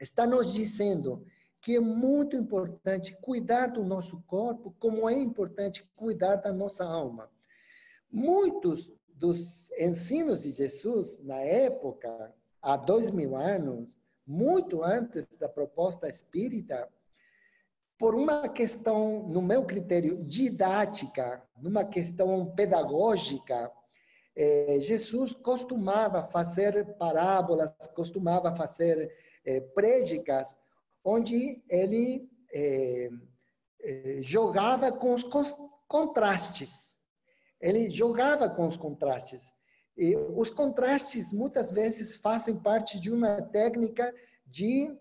está 0.00 0.26
nos 0.26 0.54
dizendo 0.54 1.26
que 1.66 1.74
é 1.74 1.80
muito 1.80 2.36
importante 2.36 3.12
cuidar 3.20 3.66
do 3.66 3.82
nosso 3.82 4.22
corpo, 4.28 4.72
como 4.78 5.10
é 5.10 5.14
importante 5.14 5.82
cuidar 5.96 6.36
da 6.36 6.52
nossa 6.52 6.84
alma. 6.84 7.28
Muitos 8.08 8.92
dos 9.08 9.72
ensinos 9.72 10.44
de 10.44 10.52
Jesus, 10.52 11.20
na 11.24 11.40
época, 11.40 12.32
há 12.62 12.76
dois 12.76 13.10
mil 13.10 13.34
anos, 13.34 13.98
muito 14.24 14.84
antes 14.84 15.26
da 15.40 15.48
proposta 15.48 16.08
espírita, 16.08 16.88
por 17.98 18.14
uma 18.14 18.48
questão, 18.48 19.24
no 19.28 19.42
meu 19.42 19.64
critério, 19.64 20.22
didática, 20.22 21.42
numa 21.60 21.84
questão 21.84 22.46
pedagógica, 22.54 23.72
eh, 24.36 24.78
Jesus 24.78 25.34
costumava 25.34 26.28
fazer 26.30 26.94
parábolas, 26.96 27.74
costumava 27.92 28.54
fazer 28.54 29.12
eh, 29.44 29.60
prédicas, 29.60 30.56
onde 31.06 31.62
ele 31.70 32.28
eh, 32.52 33.08
jogava 34.22 34.90
com 34.90 35.14
os 35.14 35.24
contrastes. 35.86 36.96
Ele 37.60 37.88
jogava 37.90 38.50
com 38.50 38.66
os 38.66 38.76
contrastes. 38.76 39.52
E 39.96 40.16
os 40.16 40.50
contrastes, 40.50 41.32
muitas 41.32 41.70
vezes, 41.70 42.16
fazem 42.16 42.56
parte 42.56 43.00
de 43.00 43.12
uma 43.12 43.40
técnica 43.40 44.12
de, 44.44 44.94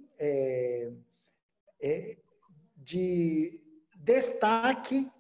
de 2.78 3.60
destaque 3.98 5.12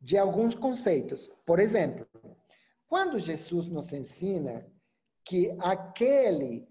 de 0.00 0.18
alguns 0.18 0.54
conceitos. 0.54 1.32
Por 1.46 1.58
exemplo, 1.58 2.06
quando 2.86 3.18
Jesus 3.18 3.66
nos 3.66 3.92
ensina 3.92 4.70
que 5.24 5.56
aquele 5.58 6.68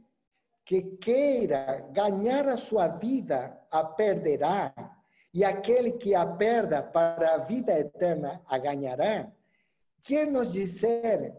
que 0.66 0.82
queira 0.98 1.88
ganhar 1.92 2.48
a 2.48 2.58
sua 2.58 2.88
vida 2.88 3.60
a 3.72 3.84
perderá, 3.84 4.74
e 5.34 5.44
aquele 5.44 5.94
que 5.94 6.14
a 6.14 6.26
perda 6.26 6.84
para 6.84 7.34
a 7.34 7.38
vida 7.40 7.78
eterna 7.78 8.42
a 8.46 8.58
ganhará, 8.58 9.32
quer 10.04 10.28
nos 10.28 10.52
dizer 10.52 11.36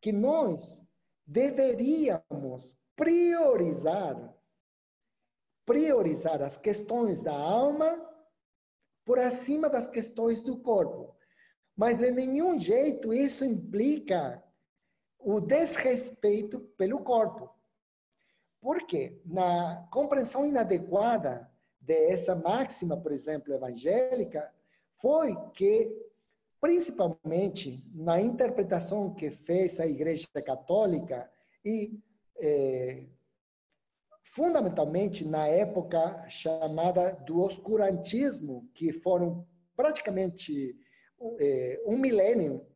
que 0.00 0.12
nós 0.12 0.84
deveríamos 1.26 2.76
priorizar 2.96 4.36
priorizar 5.66 6.40
as 6.42 6.56
questões 6.56 7.20
da 7.20 7.34
alma 7.34 8.00
por 9.04 9.18
acima 9.18 9.68
das 9.68 9.88
questões 9.88 10.42
do 10.42 10.58
corpo. 10.58 11.14
Mas 11.76 11.98
de 11.98 12.10
nenhum 12.10 12.58
jeito 12.58 13.12
isso 13.12 13.44
implica 13.44 14.42
o 15.18 15.40
desrespeito 15.40 16.60
pelo 16.78 17.00
corpo. 17.00 17.50
Por 18.60 18.86
quê? 18.86 19.20
Na 19.24 19.86
compreensão 19.90 20.44
inadequada 20.44 21.50
dessa 21.80 22.34
máxima, 22.34 22.96
por 22.96 23.12
exemplo, 23.12 23.54
evangélica, 23.54 24.52
foi 25.00 25.36
que, 25.52 25.94
principalmente 26.60 27.84
na 27.94 28.20
interpretação 28.20 29.14
que 29.14 29.30
fez 29.30 29.78
a 29.78 29.86
Igreja 29.86 30.26
Católica 30.44 31.30
e 31.64 31.98
é, 32.38 33.06
fundamentalmente 34.22 35.24
na 35.24 35.46
época 35.46 36.28
chamada 36.28 37.12
do 37.24 37.40
oscurantismo, 37.40 38.68
que 38.74 38.92
foram 38.92 39.46
praticamente 39.74 40.76
é, 41.38 41.82
um 41.86 41.96
milênio, 41.96 42.66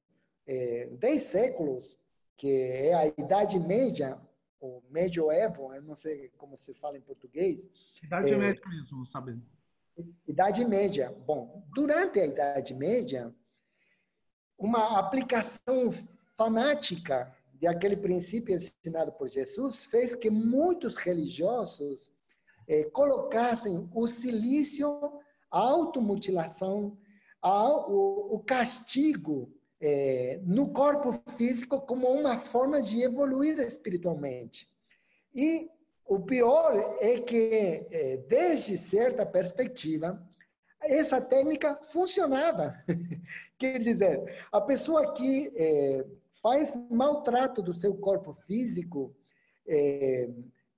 é, 0.46 0.88
dez 0.92 1.24
séculos, 1.24 1.98
que 2.36 2.50
é 2.50 2.94
a 2.94 3.06
Idade 3.06 3.58
Média, 3.58 4.20
ou 4.60 4.84
medioevo, 4.90 5.72
eu 5.74 5.82
não 5.82 5.96
sei 5.96 6.28
como 6.36 6.56
se 6.56 6.74
fala 6.74 6.98
em 6.98 7.00
português. 7.00 7.68
Idade 8.02 8.32
é, 8.32 8.36
Média 8.36 8.62
mesmo, 8.68 9.06
sabe? 9.06 9.40
Idade 10.28 10.64
Média. 10.64 11.14
Bom, 11.26 11.66
durante 11.74 12.20
a 12.20 12.26
Idade 12.26 12.74
Média, 12.74 13.34
uma 14.58 14.98
aplicação 14.98 15.90
fanática 16.36 17.34
de 17.54 17.66
aquele 17.66 17.96
princípio 17.96 18.54
ensinado 18.54 19.12
por 19.12 19.28
Jesus 19.28 19.84
fez 19.84 20.14
que 20.14 20.30
muitos 20.30 20.96
religiosos 20.96 22.12
eh, 22.68 22.84
colocassem 22.84 23.90
o 23.94 24.06
silício, 24.06 25.20
a 25.50 25.58
automutilação, 25.58 26.96
o, 27.42 28.36
o 28.36 28.40
castigo 28.40 29.52
é, 29.80 30.40
no 30.44 30.72
corpo 30.72 31.20
físico 31.36 31.80
como 31.80 32.08
uma 32.08 32.38
forma 32.38 32.82
de 32.82 33.02
evoluir 33.02 33.58
espiritualmente. 33.60 34.68
E 35.34 35.68
o 36.06 36.18
pior 36.18 36.96
é 37.00 37.18
que, 37.20 37.86
é, 37.90 38.16
desde 38.28 38.76
certa 38.76 39.24
perspectiva, 39.24 40.20
essa 40.82 41.20
técnica 41.20 41.78
funcionava. 41.84 42.74
Quer 43.58 43.78
dizer, 43.78 44.46
a 44.50 44.60
pessoa 44.60 45.14
que 45.14 45.52
é, 45.54 46.04
faz 46.42 46.74
maltrato 46.90 47.62
do 47.62 47.74
seu 47.74 47.94
corpo 47.94 48.34
físico, 48.46 49.14
é, 49.66 50.28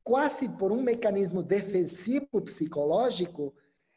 quase 0.05 0.49
por 0.59 0.73
um 0.73 0.83
mecanismo 0.83 1.43
defensivo 1.43 2.41
psicológico, 2.43 3.55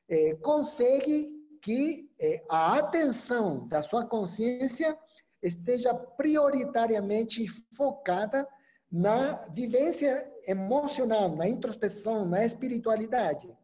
é, 0.07 0.35
consegue 0.35 1.34
que 1.65 2.07
é, 2.19 2.45
a 2.47 2.77
atenção 2.77 3.67
da 3.67 3.81
sua 3.81 4.05
consciência 4.05 4.95
esteja 5.41 5.95
prioritariamente 5.95 7.47
focada 7.75 8.47
na 8.91 9.47
vivência 9.47 10.31
emocional, 10.45 11.35
na 11.35 11.49
introspecção, 11.49 12.23
na 12.23 12.45
espiritualidade. 12.45 13.57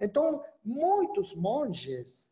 Então, 0.00 0.42
muitos 0.64 1.34
monges 1.34 2.30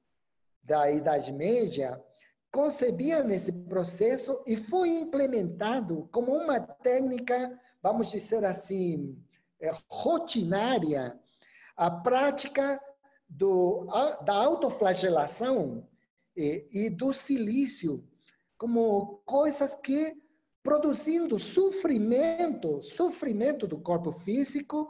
da 0.62 0.90
Idade 0.90 1.30
Média 1.30 2.02
concebiam 2.50 3.28
esse 3.28 3.52
processo 3.66 4.42
e 4.46 4.56
foi 4.56 4.88
implementado 4.88 6.08
como 6.10 6.34
uma 6.34 6.58
técnica, 6.58 7.60
vamos 7.82 8.10
dizer 8.10 8.46
assim, 8.46 9.22
é, 9.60 9.70
rotinária, 9.90 11.20
a 11.76 11.90
prática 11.90 12.80
do, 13.36 13.86
da 14.24 14.34
autoflagelação 14.34 15.88
e, 16.36 16.66
e 16.70 16.90
do 16.90 17.12
silício 17.12 18.06
como 18.58 19.22
coisas 19.24 19.74
que 19.74 20.16
produzindo 20.62 21.38
sofrimento, 21.38 22.80
sofrimento 22.82 23.66
do 23.66 23.80
corpo 23.80 24.12
físico, 24.12 24.88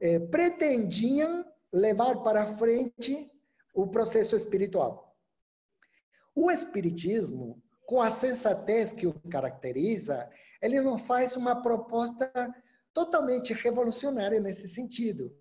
eh, 0.00 0.18
pretendiam 0.18 1.44
levar 1.72 2.16
para 2.24 2.54
frente 2.54 3.30
o 3.72 3.86
processo 3.86 4.34
espiritual. 4.34 5.16
O 6.34 6.50
espiritismo, 6.50 7.62
com 7.86 8.02
a 8.02 8.10
sensatez 8.10 8.90
que 8.90 9.06
o 9.06 9.14
caracteriza, 9.30 10.28
ele 10.60 10.80
não 10.80 10.98
faz 10.98 11.36
uma 11.36 11.62
proposta 11.62 12.32
totalmente 12.92 13.52
revolucionária 13.52 14.40
nesse 14.40 14.66
sentido. 14.66 15.32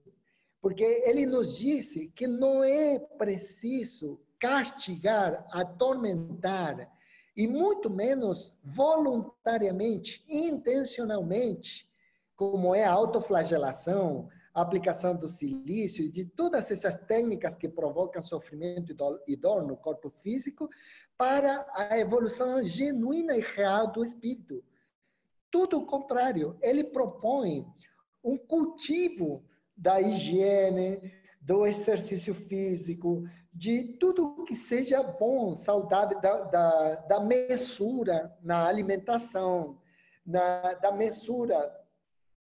Porque 0.68 0.84
ele 1.06 1.26
nos 1.26 1.58
disse 1.58 2.10
que 2.10 2.28
não 2.28 2.62
é 2.62 3.00
preciso 3.00 4.20
castigar, 4.38 5.48
atormentar, 5.50 6.92
e 7.38 7.48
muito 7.48 7.90
menos 7.90 8.54
voluntariamente, 8.66 10.26
intencionalmente, 10.28 11.90
como 12.36 12.76
é 12.76 12.84
a 12.84 12.92
autoflagelação, 12.92 14.28
a 14.54 14.62
aplicação 14.62 15.16
do 15.16 15.30
silício 15.30 16.04
e 16.04 16.12
de 16.12 16.26
todas 16.26 16.70
essas 16.70 17.00
técnicas 17.00 17.56
que 17.56 17.70
provocam 17.70 18.22
sofrimento 18.22 18.94
e 19.26 19.38
dor 19.38 19.66
no 19.66 19.78
corpo 19.78 20.10
físico, 20.10 20.70
para 21.18 21.66
a 21.76 21.98
evolução 21.98 22.62
genuína 22.62 23.38
e 23.38 23.42
real 23.42 23.90
do 23.90 24.04
espírito. 24.04 24.62
Tudo 25.50 25.78
o 25.78 25.86
contrário, 25.86 26.58
ele 26.62 26.84
propõe 26.84 27.66
um 28.22 28.38
cultivo 28.38 29.46
da 29.78 30.02
higiene, 30.02 31.00
do 31.40 31.66
exercício 31.66 32.34
físico, 32.34 33.24
de 33.54 33.84
tudo 34.00 34.44
que 34.44 34.56
seja 34.56 35.02
bom, 35.02 35.56
saudável, 35.56 36.20
da, 36.20 36.42
da, 36.42 36.96
da 36.96 37.20
mesura 37.22 38.36
na 38.42 38.68
alimentação, 38.68 39.80
na, 40.26 40.74
da 40.74 40.92
mesura 40.92 41.74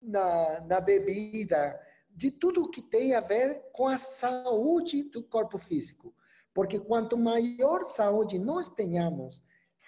na, 0.01 0.61
na 0.61 0.81
bebida, 0.81 1.79
de 2.09 2.31
tudo 2.31 2.69
que 2.69 2.81
tem 2.81 3.13
a 3.13 3.21
ver 3.21 3.61
com 3.71 3.87
a 3.87 3.97
saúde 3.97 5.03
do 5.03 5.23
corpo 5.23 5.57
físico. 5.57 6.13
Porque 6.53 6.79
quanto 6.79 7.15
maior 7.15 7.83
saúde 7.83 8.39
nós 8.39 8.67
tenhamos 8.67 9.43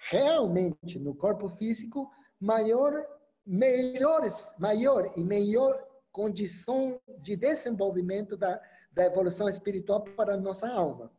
realmente 0.08 0.98
no 0.98 1.14
corpo 1.14 1.48
físico, 1.48 2.10
maior, 2.40 2.92
melhores, 3.44 4.54
maior 4.58 5.12
e 5.16 5.22
melhor 5.22 5.89
condição 6.12 7.00
de 7.22 7.36
desenvolvimento 7.36 8.36
da, 8.36 8.60
da 8.92 9.04
evolução 9.04 9.48
espiritual 9.48 10.02
para 10.02 10.34
a 10.34 10.36
nossa 10.36 10.68
alma. 10.68 11.12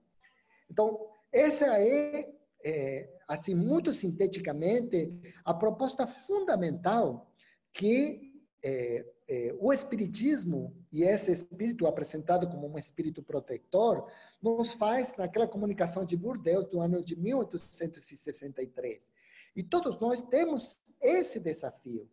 Então, 0.69 1.07
essa 1.31 1.79
é, 1.79 2.29
é, 2.63 3.09
assim, 3.27 3.55
muito 3.55 3.93
sinteticamente, 3.93 5.11
a 5.43 5.53
proposta 5.53 6.05
fundamental 6.07 7.31
que 7.73 8.31
é, 8.63 9.05
é, 9.27 9.55
o 9.59 9.71
Espiritismo 9.71 10.75
e 10.91 11.03
esse 11.03 11.31
espírito 11.31 11.87
apresentado 11.87 12.49
como 12.49 12.67
um 12.67 12.77
espírito 12.77 13.23
protetor 13.23 14.05
nos 14.41 14.73
faz 14.73 15.15
naquela 15.15 15.47
comunicação 15.47 16.05
de 16.05 16.17
Bordeaux 16.17 16.69
do 16.69 16.81
ano 16.81 17.01
de 17.01 17.15
1863. 17.15 19.11
E 19.55 19.63
todos 19.63 19.97
nós 19.99 20.21
temos 20.21 20.81
esse 21.01 21.39
desafio. 21.39 22.09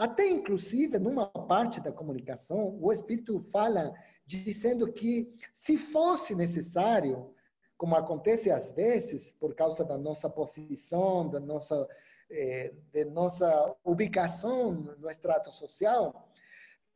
Até, 0.00 0.26
inclusive, 0.30 0.98
numa 0.98 1.26
parte 1.26 1.78
da 1.78 1.92
comunicação, 1.92 2.74
o 2.80 2.90
Espírito 2.90 3.38
fala 3.52 3.92
dizendo 4.24 4.90
que, 4.90 5.30
se 5.52 5.76
fosse 5.76 6.34
necessário, 6.34 7.34
como 7.76 7.94
acontece 7.94 8.50
às 8.50 8.70
vezes, 8.70 9.30
por 9.30 9.54
causa 9.54 9.84
da 9.84 9.98
nossa 9.98 10.30
posição, 10.30 11.28
da 11.28 11.38
nossa, 11.38 11.86
eh, 12.30 12.72
de 12.90 13.04
nossa 13.04 13.76
ubicação 13.84 14.72
no 14.72 15.10
extrato 15.10 15.52
social, 15.52 16.32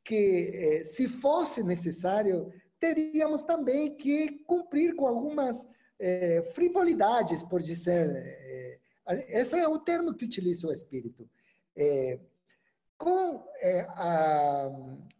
que, 0.03 0.51
eh, 0.55 0.85
se 0.85 1.07
fosse 1.07 1.63
necessário, 1.63 2.51
teríamos 2.81 3.43
também 3.43 3.95
que 3.95 4.39
cumprir 4.47 4.97
com 4.97 5.07
algumas 5.07 5.69
eh, 5.99 6.43
frivolidades, 6.55 7.43
por 7.43 7.61
dizer. 7.61 8.81
Esse 9.29 9.59
é 9.59 9.69
o 9.69 9.79
termo 9.79 10.15
que 10.15 10.25
utiliza 10.25 10.69
o 10.69 10.73
Espírito. 10.73 11.29
Com 13.05 13.47
é, 13.61 13.83
a, 13.91 14.71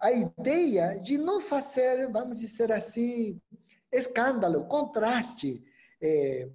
a 0.01 0.11
ideia 0.11 0.99
de 1.03 1.19
não 1.19 1.39
fazer, 1.39 2.11
vamos 2.11 2.41
dizer 2.41 2.73
assim, 2.73 3.39
escândalo, 3.93 4.65
contraste, 4.65 5.63
é, 6.03 6.49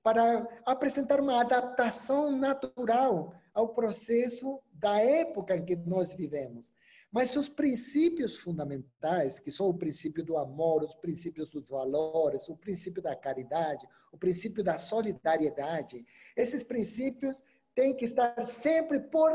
para 0.00 0.46
apresentar 0.64 1.20
uma 1.20 1.40
adaptação 1.40 2.30
natural 2.30 3.34
ao 3.52 3.70
processo 3.70 4.60
da 4.74 5.00
época 5.00 5.56
em 5.56 5.64
que 5.64 5.74
nós 5.74 6.14
vivemos. 6.14 6.70
Mas 7.10 7.34
os 7.34 7.48
princípios 7.48 8.36
fundamentais, 8.36 9.40
que 9.40 9.50
são 9.50 9.68
o 9.68 9.74
princípio 9.74 10.22
do 10.22 10.38
amor, 10.38 10.84
os 10.84 10.94
princípios 10.94 11.48
dos 11.48 11.68
valores, 11.68 12.48
o 12.48 12.56
princípio 12.56 13.02
da 13.02 13.16
caridade, 13.16 13.88
o 14.12 14.16
princípio 14.16 14.62
da 14.62 14.78
solidariedade, 14.78 16.06
esses 16.36 16.62
princípios 16.62 17.42
têm 17.74 17.92
que 17.92 18.04
estar 18.04 18.40
sempre 18.44 19.00
por 19.00 19.32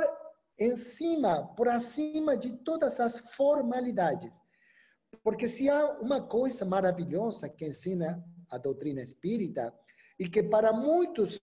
em 0.60 0.76
cima, 0.76 1.48
por 1.56 1.68
acima 1.68 2.38
de 2.38 2.54
todas 2.64 3.00
as 3.00 3.18
formalidades. 3.18 4.42
Porque 5.24 5.50
se 5.50 5.70
há 5.70 6.00
uma 6.00 6.22
coisa 6.22 6.66
maravilhosa 6.66 7.50
que 7.50 7.66
ensina 7.66 8.24
a 8.50 8.58
doutrina 8.58 9.02
espírita, 9.02 9.74
e 10.22 10.30
que 10.30 10.44
para 10.44 10.72
muitos 10.72 11.40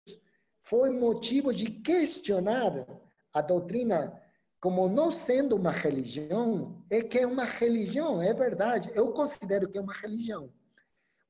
foi 0.63 0.91
motivo 0.91 1.53
de 1.53 1.67
questionar 1.81 2.87
a 3.35 3.41
doutrina 3.41 4.23
como 4.61 4.89
não 4.89 5.11
sendo 5.11 5.57
uma 5.57 5.73
religião, 5.73 6.85
é 6.91 7.03
que 7.03 7.19
é 7.19 7.27
uma 7.27 7.45
religião, 7.45 8.23
é 8.23 8.33
verdade, 8.33 8.91
eu 8.95 9.13
considero 9.13 9.69
que 9.69 9.79
é 9.79 9.81
uma 9.81 9.95
religião. 9.95 10.53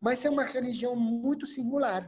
Mas 0.01 0.25
é 0.25 0.31
uma 0.31 0.45
religião 0.45 0.95
muito 0.95 1.47
singular. 1.47 2.07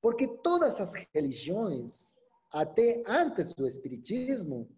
Porque 0.00 0.26
todas 0.26 0.80
as 0.80 0.92
religiões 1.14 2.12
até 2.52 3.02
antes 3.06 3.52
do 3.54 3.66
Espiritismo, 3.66 4.68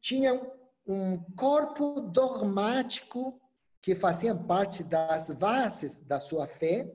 tinham 0.00 0.50
um 0.86 1.18
corpo 1.34 2.00
dogmático 2.00 3.40
que 3.80 3.94
faziam 3.94 4.46
parte 4.46 4.82
das 4.82 5.30
bases 5.30 6.00
da 6.00 6.20
sua 6.20 6.46
fé, 6.46 6.90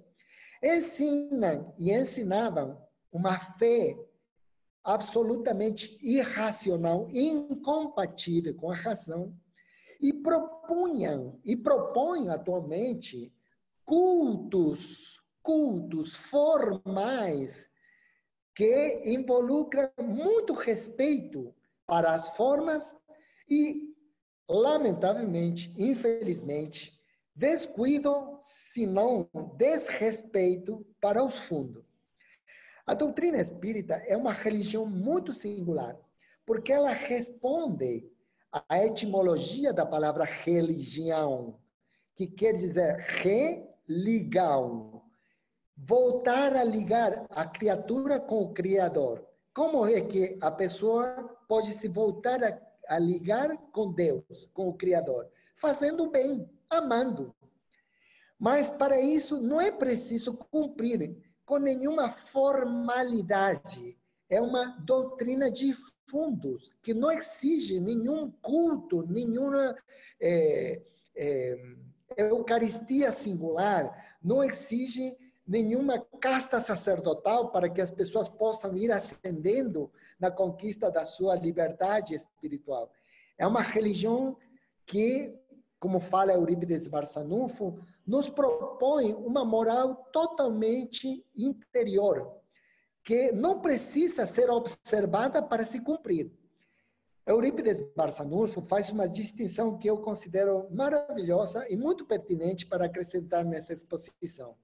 ensinam 0.63 1.73
e 1.77 1.91
ensinavam 1.91 2.81
uma 3.11 3.39
fé 3.39 3.97
absolutamente 4.83 5.97
irracional, 6.01 7.07
incompatível 7.11 8.55
com 8.55 8.71
a 8.71 8.75
razão, 8.75 9.35
e 10.01 10.13
propunham 10.13 11.39
e 11.43 11.55
propõem 11.55 12.29
atualmente 12.29 13.33
cultos, 13.85 15.21
cultos 15.41 16.15
formais 16.15 17.69
que 18.59 19.01
involucra 19.05 19.89
muito 19.97 20.53
respeito 20.53 21.55
para 21.87 22.13
as 22.13 22.35
formas 22.35 23.01
e, 23.49 23.95
lamentavelmente, 24.49 25.73
infelizmente, 25.77 26.99
descuido, 27.33 28.37
se 28.41 28.85
não 28.85 29.29
desrespeito 29.55 30.85
para 30.99 31.23
os 31.23 31.39
fundos. 31.39 31.87
A 32.85 32.93
doutrina 32.93 33.37
espírita 33.37 33.93
é 34.05 34.17
uma 34.17 34.33
religião 34.33 34.85
muito 34.85 35.33
singular, 35.33 35.97
porque 36.45 36.73
ela 36.73 36.91
responde 36.91 38.11
à 38.51 38.83
etimologia 38.83 39.71
da 39.71 39.85
palavra 39.85 40.25
religião, 40.25 41.57
que 42.13 42.27
quer 42.27 42.51
dizer 42.55 42.97
religar, 43.23 44.59
voltar 45.85 46.55
a 46.55 46.63
ligar 46.63 47.25
a 47.31 47.45
criatura 47.45 48.19
com 48.19 48.43
o 48.43 48.53
Criador. 48.53 49.25
Como 49.53 49.85
é 49.85 50.01
que 50.01 50.37
a 50.41 50.51
pessoa 50.51 51.37
pode 51.47 51.73
se 51.73 51.87
voltar 51.87 52.43
a, 52.43 52.59
a 52.87 52.99
ligar 52.99 53.55
com 53.71 53.91
Deus, 53.91 54.49
com 54.53 54.67
o 54.69 54.73
Criador? 54.73 55.29
Fazendo 55.55 56.09
bem, 56.09 56.49
amando. 56.69 57.33
Mas 58.37 58.69
para 58.69 58.99
isso 58.99 59.41
não 59.41 59.59
é 59.59 59.71
preciso 59.71 60.37
cumprir 60.51 61.15
com 61.45 61.57
nenhuma 61.57 62.09
formalidade. 62.09 63.97
É 64.29 64.39
uma 64.39 64.77
doutrina 64.81 65.49
de 65.49 65.73
fundos 66.07 66.71
que 66.81 66.93
não 66.93 67.11
exige 67.11 67.79
nenhum 67.79 68.31
culto, 68.41 69.05
nenhuma 69.07 69.75
é, 70.21 70.81
é, 71.15 71.75
Eucaristia 72.17 73.11
singular, 73.11 74.17
não 74.23 74.43
exige 74.43 75.17
nenhuma 75.49 75.99
casta 76.21 76.61
sacerdotal 76.61 77.49
para 77.49 77.67
que 77.67 77.81
as 77.81 77.89
pessoas 77.89 78.29
possam 78.29 78.77
ir 78.77 78.91
ascendendo 78.91 79.91
na 80.19 80.29
conquista 80.29 80.91
da 80.91 81.03
sua 81.03 81.35
liberdade 81.35 82.13
espiritual. 82.13 82.91
É 83.35 83.47
uma 83.47 83.63
religião 83.63 84.37
que, 84.85 85.35
como 85.79 85.99
fala 85.99 86.33
Eurípides 86.33 86.87
Barçanufo, 86.87 87.79
nos 88.05 88.29
propõe 88.29 89.15
uma 89.15 89.43
moral 89.43 89.95
totalmente 90.13 91.25
interior, 91.35 92.31
que 93.03 93.31
não 93.31 93.59
precisa 93.59 94.27
ser 94.27 94.51
observada 94.51 95.41
para 95.41 95.65
se 95.65 95.83
cumprir. 95.83 96.31
Eurípides 97.25 97.81
Barçanufo 97.95 98.61
faz 98.61 98.91
uma 98.91 99.09
distinção 99.09 99.79
que 99.79 99.89
eu 99.89 99.97
considero 99.97 100.67
maravilhosa 100.69 101.65
e 101.71 101.75
muito 101.75 102.05
pertinente 102.05 102.67
para 102.67 102.85
acrescentar 102.85 103.43
nessa 103.43 103.73
exposição 103.73 104.55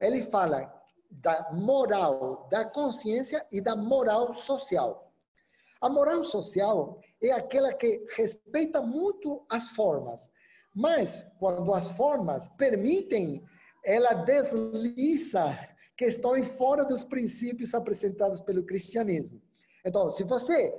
ele 0.00 0.22
fala 0.22 0.72
da 1.10 1.50
moral 1.52 2.46
da 2.50 2.64
consciência 2.64 3.46
e 3.50 3.60
da 3.60 3.74
moral 3.74 4.34
social. 4.34 5.12
A 5.80 5.88
moral 5.88 6.24
social 6.24 7.00
é 7.22 7.30
aquela 7.32 7.72
que 7.72 8.04
respeita 8.16 8.80
muito 8.80 9.44
as 9.48 9.68
formas, 9.68 10.30
mas 10.74 11.24
quando 11.38 11.72
as 11.72 11.88
formas 11.92 12.48
permitem, 12.48 13.44
ela 13.84 14.12
desliza 14.12 15.56
questões 15.96 16.46
fora 16.56 16.84
dos 16.84 17.04
princípios 17.04 17.74
apresentados 17.74 18.40
pelo 18.40 18.64
cristianismo. 18.64 19.40
Então, 19.84 20.10
se 20.10 20.24
você 20.24 20.74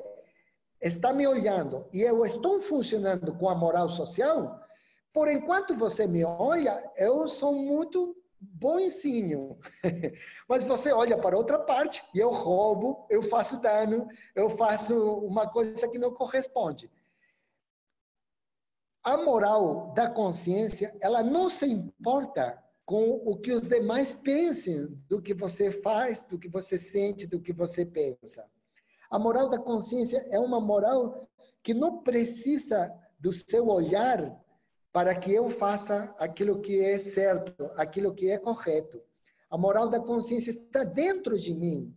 está 0.82 1.14
me 1.14 1.26
olhando 1.28 1.86
e 1.92 2.02
eu 2.02 2.26
estou 2.26 2.62
funcionando 2.62 3.34
com 3.36 3.50
a 3.50 3.56
moral 3.56 3.90
social, 3.90 4.62
por 5.14 5.28
enquanto 5.28 5.76
você 5.76 6.08
me 6.08 6.24
olha, 6.24 6.84
eu 6.96 7.28
sou 7.28 7.54
muito 7.54 8.16
bonzinho. 8.40 9.58
Mas 10.48 10.64
você 10.64 10.92
olha 10.92 11.18
para 11.18 11.38
outra 11.38 11.60
parte 11.60 12.04
e 12.14 12.20
eu 12.20 12.30
roubo, 12.32 13.06
eu 13.10 13.22
faço 13.22 13.62
dano, 13.62 14.08
eu 14.36 14.50
faço 14.50 15.16
uma 15.20 15.50
coisa 15.50 15.88
que 15.88 16.00
não 16.00 16.14
corresponde. 16.14 16.90
a 19.04 19.18
moral 19.18 19.94
da 19.94 20.10
consciência, 20.10 20.96
ela 21.02 21.24
não 21.24 21.50
se 21.50 21.66
importa 21.66 22.62
com 22.86 23.22
o 23.24 23.38
que 23.38 23.52
os 23.52 23.68
demais 23.70 24.14
pensem 24.14 24.88
do 25.08 25.22
que 25.22 25.34
você 25.34 25.72
faz, 25.72 26.24
do 26.26 26.38
que 26.40 26.50
você 26.50 26.78
sente, 26.78 27.28
do 27.28 27.40
que 27.40 27.54
você 27.54 27.86
pensa. 27.86 28.50
A 29.10 29.18
moral 29.18 29.48
da 29.48 29.58
consciência 29.58 30.26
é 30.32 30.40
uma 30.40 30.60
moral 30.60 31.30
que 31.64 31.74
não 31.74 32.02
precisa 32.04 32.94
do 33.20 33.34
seu 33.34 33.68
olhar 33.68 34.40
para 34.92 35.14
que 35.16 35.34
eu 35.34 35.50
faça 35.50 36.14
aquilo 36.18 36.60
que 36.60 36.82
é 36.82 36.98
certo, 36.98 37.70
aquilo 37.76 38.14
que 38.14 38.30
é 38.30 38.38
correto. 38.38 39.02
A 39.50 39.58
moral 39.58 39.88
da 39.88 40.00
consciência 40.00 40.50
está 40.50 40.84
dentro 40.84 41.38
de 41.38 41.54
mim. 41.54 41.96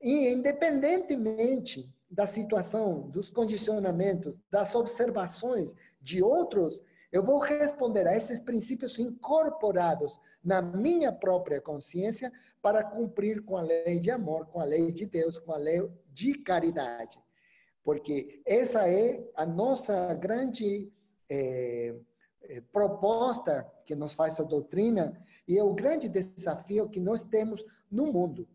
E 0.00 0.28
independentemente 0.28 1.94
da 2.10 2.26
situação, 2.26 3.08
dos 3.10 3.30
condicionamentos, 3.30 4.40
das 4.50 4.74
observações 4.74 5.74
de 6.00 6.22
outros, 6.22 6.80
eu 7.10 7.22
vou 7.22 7.38
responder 7.38 8.06
a 8.06 8.16
esses 8.16 8.40
princípios 8.40 8.98
incorporados 8.98 10.20
na 10.42 10.60
minha 10.60 11.12
própria 11.12 11.60
consciência 11.60 12.32
para 12.60 12.84
cumprir 12.84 13.42
com 13.44 13.56
a 13.56 13.62
lei 13.62 13.98
de 14.00 14.10
amor, 14.10 14.46
com 14.46 14.60
a 14.60 14.64
lei 14.64 14.92
de 14.92 15.06
Deus, 15.06 15.38
com 15.38 15.52
a 15.52 15.56
lei 15.56 15.88
de 16.12 16.34
caridade. 16.34 17.18
Porque 17.82 18.42
essa 18.44 18.88
é 18.88 19.24
a 19.36 19.46
nossa 19.46 20.12
grande 20.14 20.90
é, 21.30 21.94
proposta 22.72 23.70
que 23.84 23.94
nos 23.94 24.14
faz 24.14 24.38
a 24.38 24.44
doutrina 24.44 25.20
e 25.46 25.58
é 25.58 25.62
o 25.62 25.74
grande 25.74 26.08
desafio 26.08 26.88
que 26.88 27.00
nós 27.00 27.22
temos 27.22 27.64
no 27.90 28.12
mundo. 28.12 28.48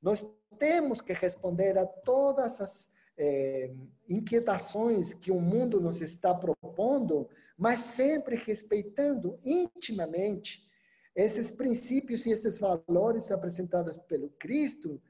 Nós 0.00 0.24
temos 0.58 1.00
que 1.00 1.12
responder 1.12 1.76
a 1.78 1.86
todas 1.86 2.60
as 2.60 2.88
é, 3.16 3.72
inquietações 4.08 5.12
que 5.12 5.30
o 5.30 5.40
mundo 5.40 5.80
nos 5.80 6.00
está 6.00 6.34
propondo, 6.34 7.28
mas 7.56 7.80
sempre 7.80 8.36
respeitando 8.36 9.38
intimamente 9.44 10.66
esses 11.14 11.50
princípios 11.50 12.26
e 12.26 12.30
esses 12.30 12.58
valores 12.58 13.30
apresentados 13.32 13.96
pelo 14.08 14.30
Cristo 14.30 15.00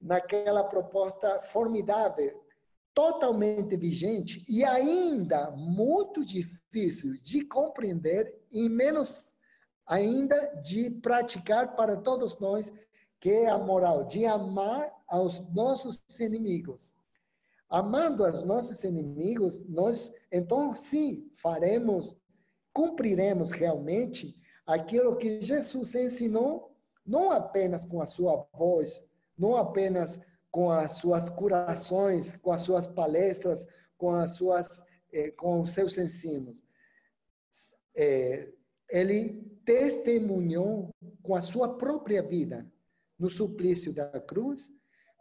naquela 0.00 0.62
proposta 0.64 1.40
formidável, 1.40 2.44
totalmente 2.92 3.74
vigente 3.76 4.44
e 4.46 4.62
ainda 4.62 5.50
muito 5.52 6.22
difícil 6.24 6.63
de 7.22 7.44
compreender 7.44 8.34
e 8.50 8.68
menos 8.68 9.36
ainda 9.86 10.36
de 10.62 10.90
praticar 10.90 11.76
para 11.76 11.96
todos 11.96 12.38
nós, 12.38 12.72
que 13.20 13.30
é 13.30 13.48
a 13.48 13.58
moral 13.58 14.04
de 14.04 14.26
amar 14.26 14.92
aos 15.06 15.40
nossos 15.52 16.02
inimigos. 16.18 16.92
Amando 17.70 18.24
aos 18.24 18.42
nossos 18.42 18.82
inimigos, 18.82 19.62
nós 19.68 20.12
então 20.32 20.74
sim 20.74 21.30
faremos, 21.36 22.16
cumpriremos 22.72 23.50
realmente 23.50 24.36
aquilo 24.66 25.16
que 25.16 25.40
Jesus 25.40 25.94
ensinou, 25.94 26.74
não 27.06 27.30
apenas 27.30 27.84
com 27.84 28.00
a 28.00 28.06
sua 28.06 28.46
voz, 28.52 29.04
não 29.38 29.56
apenas 29.56 30.20
com 30.50 30.70
as 30.70 30.92
suas 30.92 31.28
curações, 31.28 32.36
com 32.36 32.50
as 32.52 32.62
suas 32.62 32.86
palestras, 32.86 33.66
com 33.98 34.10
as 34.10 34.32
suas, 34.32 34.84
eh, 35.14 35.30
com 35.30 35.64
seus 35.64 35.96
ensinos. 35.96 36.64
Eh, 37.96 38.52
ele 38.90 39.42
testemunhou 39.64 40.90
com 41.22 41.34
a 41.34 41.40
sua 41.40 41.78
própria 41.78 42.22
vida 42.22 42.70
no 43.18 43.30
suplício 43.30 43.94
da 43.94 44.20
cruz 44.20 44.72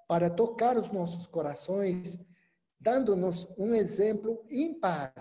para 0.07 0.29
tocar 0.29 0.77
os 0.77 0.91
nossos 0.91 1.27
corações, 1.27 2.17
dando-nos 2.79 3.47
um 3.57 3.73
exemplo 3.73 4.43
ímpar 4.49 5.13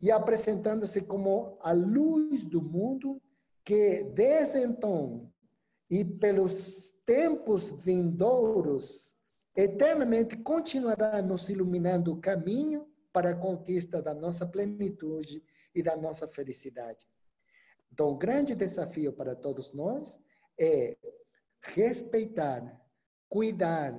e 0.00 0.10
apresentando-se 0.10 1.00
como 1.00 1.58
a 1.62 1.72
luz 1.72 2.44
do 2.44 2.62
mundo 2.62 3.20
que 3.64 4.04
desde 4.14 4.62
então 4.62 5.32
e 5.90 6.04
pelos 6.04 6.90
tempos 7.06 7.70
vindouros 7.70 9.16
eternamente 9.56 10.36
continuará 10.36 11.22
nos 11.22 11.48
iluminando 11.48 12.12
o 12.12 12.20
caminho 12.20 12.86
para 13.16 13.30
a 13.30 13.34
conquista 13.34 14.02
da 14.02 14.14
nossa 14.14 14.44
plenitude 14.44 15.42
e 15.74 15.82
da 15.82 15.96
nossa 15.96 16.28
felicidade. 16.28 17.08
Então, 17.90 18.10
o 18.10 18.18
grande 18.18 18.54
desafio 18.54 19.10
para 19.10 19.34
todos 19.34 19.72
nós 19.72 20.20
é 20.60 20.98
respeitar, 21.62 22.78
cuidar, 23.26 23.94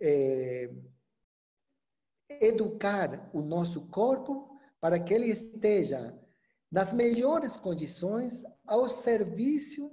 é, 0.00 0.72
educar 2.40 3.28
o 3.34 3.42
nosso 3.42 3.88
corpo 3.88 4.56
para 4.80 5.00
que 5.00 5.12
ele 5.12 5.26
esteja 5.26 6.16
nas 6.70 6.92
melhores 6.92 7.56
condições 7.56 8.44
ao 8.64 8.88
serviço 8.88 9.90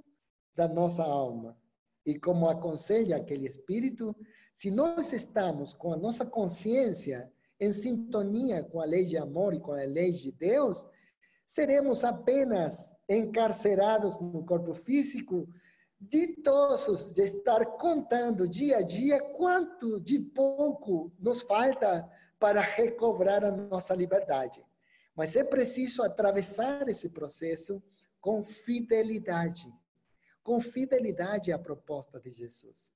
da 0.54 0.68
nossa 0.68 1.02
alma. 1.02 1.60
E 2.06 2.16
como 2.16 2.48
aconselha 2.48 3.16
aquele 3.16 3.48
espírito, 3.48 4.14
se 4.54 4.70
nós 4.70 5.12
estamos 5.12 5.74
com 5.74 5.92
a 5.92 5.96
nossa 5.96 6.24
consciência 6.24 7.32
em 7.60 7.72
sintonia 7.72 8.62
com 8.62 8.80
a 8.80 8.84
lei 8.84 9.04
de 9.04 9.16
amor 9.16 9.54
e 9.54 9.60
com 9.60 9.72
a 9.72 9.84
lei 9.84 10.12
de 10.12 10.30
Deus, 10.32 10.86
seremos 11.46 12.04
apenas 12.04 12.94
encarcerados 13.08 14.18
no 14.20 14.44
corpo 14.44 14.74
físico, 14.74 15.48
ditosos 16.00 17.14
de 17.14 17.22
estar 17.22 17.64
contando 17.78 18.48
dia 18.48 18.78
a 18.78 18.82
dia 18.82 19.20
quanto 19.20 20.00
de 20.00 20.20
pouco 20.20 21.12
nos 21.18 21.42
falta 21.42 22.08
para 22.38 22.60
recobrar 22.60 23.44
a 23.44 23.50
nossa 23.50 23.94
liberdade. 23.94 24.64
Mas 25.16 25.34
é 25.34 25.42
preciso 25.42 26.02
atravessar 26.04 26.88
esse 26.88 27.08
processo 27.08 27.82
com 28.20 28.44
fidelidade. 28.44 29.72
Com 30.44 30.60
fidelidade 30.60 31.50
à 31.50 31.58
proposta 31.58 32.20
de 32.20 32.30
Jesus. 32.30 32.94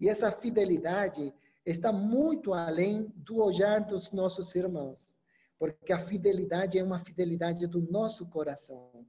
E 0.00 0.08
essa 0.08 0.32
fidelidade 0.32 1.34
está 1.64 1.92
muito 1.92 2.54
além 2.54 3.12
do 3.16 3.36
olhar 3.36 3.84
dos 3.84 4.12
nossos 4.12 4.54
irmãos, 4.54 5.16
porque 5.58 5.92
a 5.92 5.98
fidelidade 5.98 6.78
é 6.78 6.82
uma 6.82 6.98
fidelidade 6.98 7.66
do 7.66 7.80
nosso 7.90 8.26
coração. 8.26 9.06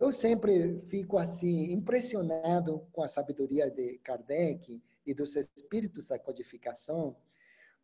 Eu 0.00 0.12
sempre 0.12 0.80
fico 0.88 1.18
assim 1.18 1.72
impressionado 1.72 2.86
com 2.92 3.02
a 3.02 3.08
sabedoria 3.08 3.70
de 3.70 3.98
Kardec 3.98 4.80
e 5.04 5.12
dos 5.12 5.34
espíritos 5.34 6.08
da 6.08 6.18
codificação, 6.18 7.16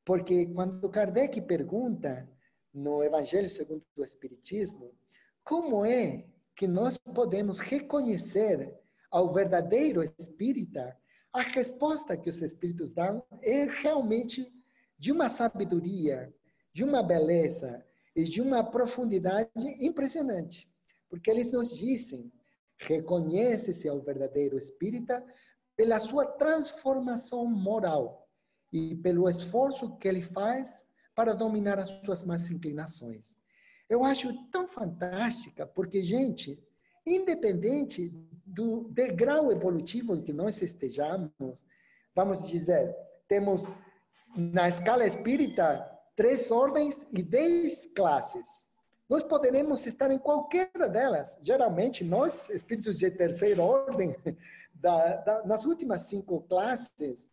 porque 0.05 0.47
quando 0.47 0.89
Kardec 0.89 1.41
pergunta 1.43 2.29
no 2.73 3.03
Evangelho 3.03 3.49
segundo 3.49 3.83
o 3.97 4.05
Espiritismo, 4.05 4.95
como 5.43 5.85
é 5.85 6.25
que 6.55 6.69
nós 6.69 6.97
podemos 6.99 7.59
reconhecer 7.59 8.73
ao 9.11 9.33
verdadeiro 9.33 10.03
espírita, 10.03 10.97
a 11.35 11.43
resposta 11.43 12.17
que 12.17 12.31
os 12.31 12.41
espíritos 12.41 12.95
dão 12.95 13.25
é 13.43 13.65
realmente 13.65 14.51
de 14.97 15.11
uma 15.11 15.29
sabedoria, 15.29 16.33
de 16.73 16.85
uma 16.85 17.03
beleza 17.03 17.85
e 18.15 18.23
de 18.23 18.41
uma 18.41 18.63
profundidade 18.63 19.51
impressionante. 19.85 20.73
Porque 21.11 21.29
eles 21.29 21.51
nos 21.51 21.77
dizem, 21.77 22.33
reconhece-se 22.79 23.89
ao 23.89 24.01
verdadeiro 24.01 24.57
espírita 24.57 25.25
pela 25.77 25.99
sua 25.99 26.25
transformação 26.25 27.45
moral 27.47 28.29
e 28.73 28.95
pelo 28.95 29.29
esforço 29.29 29.97
que 29.97 30.07
ele 30.07 30.23
faz 30.23 30.87
para 31.17 31.35
dominar 31.35 31.81
as 31.81 31.89
suas 32.05 32.23
más 32.23 32.49
inclinações. 32.49 33.37
Eu 33.89 34.05
acho 34.05 34.33
tão 34.51 34.69
fantástica, 34.69 35.67
porque, 35.67 36.01
gente, 36.01 36.63
independente 37.07 38.13
do 38.47 38.89
degrau 38.91 39.51
evolutivo 39.51 40.15
em 40.15 40.23
que 40.23 40.33
nós 40.33 40.63
estejamos, 40.63 41.65
vamos 42.15 42.49
dizer, 42.49 42.95
temos 43.29 43.65
na 44.37 44.69
escala 44.69 45.05
espírita 45.05 45.85
três 46.17 46.51
ordens 46.51 47.07
e 47.13 47.23
dez 47.23 47.87
classes. 47.95 48.75
Nós 49.09 49.23
poderemos 49.23 49.85
estar 49.87 50.11
em 50.11 50.19
qualquer 50.19 50.71
delas. 50.91 51.37
Geralmente, 51.43 52.05
nós, 52.05 52.49
espíritos 52.49 52.99
de 52.99 53.11
terceira 53.11 53.63
ordem, 53.63 54.17
da, 54.75 55.17
da, 55.17 55.45
nas 55.45 55.65
últimas 55.65 56.03
cinco 56.03 56.43
classes, 56.43 57.31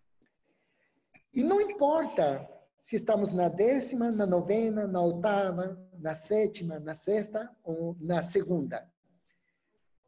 e 1.34 1.44
não 1.44 1.62
importa 1.62 2.48
se 2.80 2.96
estamos 2.96 3.32
na 3.32 3.48
décima, 3.48 4.12
na 4.12 4.26
novena, 4.26 4.88
na 4.88 5.02
oitava, 5.02 5.80
na 6.00 6.16
sétima, 6.16 6.80
na 6.80 6.96
sexta 6.96 7.50
ou 7.64 7.96
na 8.00 8.22
segunda. 8.22 8.90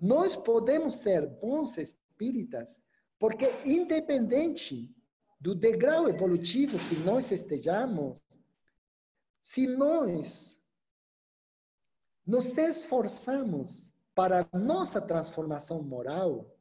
Nós 0.04 0.36
podemos 0.36 0.96
ser 0.96 1.26
bons 1.26 1.78
espíritas 1.78 2.84
porque, 3.18 3.46
independente 3.66 4.94
do 5.40 5.56
degrau 5.56 6.10
evolutivo 6.10 6.78
que 6.90 6.96
nós 7.06 7.32
estejamos, 7.32 8.22
se 9.42 9.66
nós 9.66 10.62
nos 12.28 12.58
esforçamos 12.58 13.94
para 14.14 14.46
nossa 14.52 15.00
transformação 15.00 15.82
moral, 15.82 16.54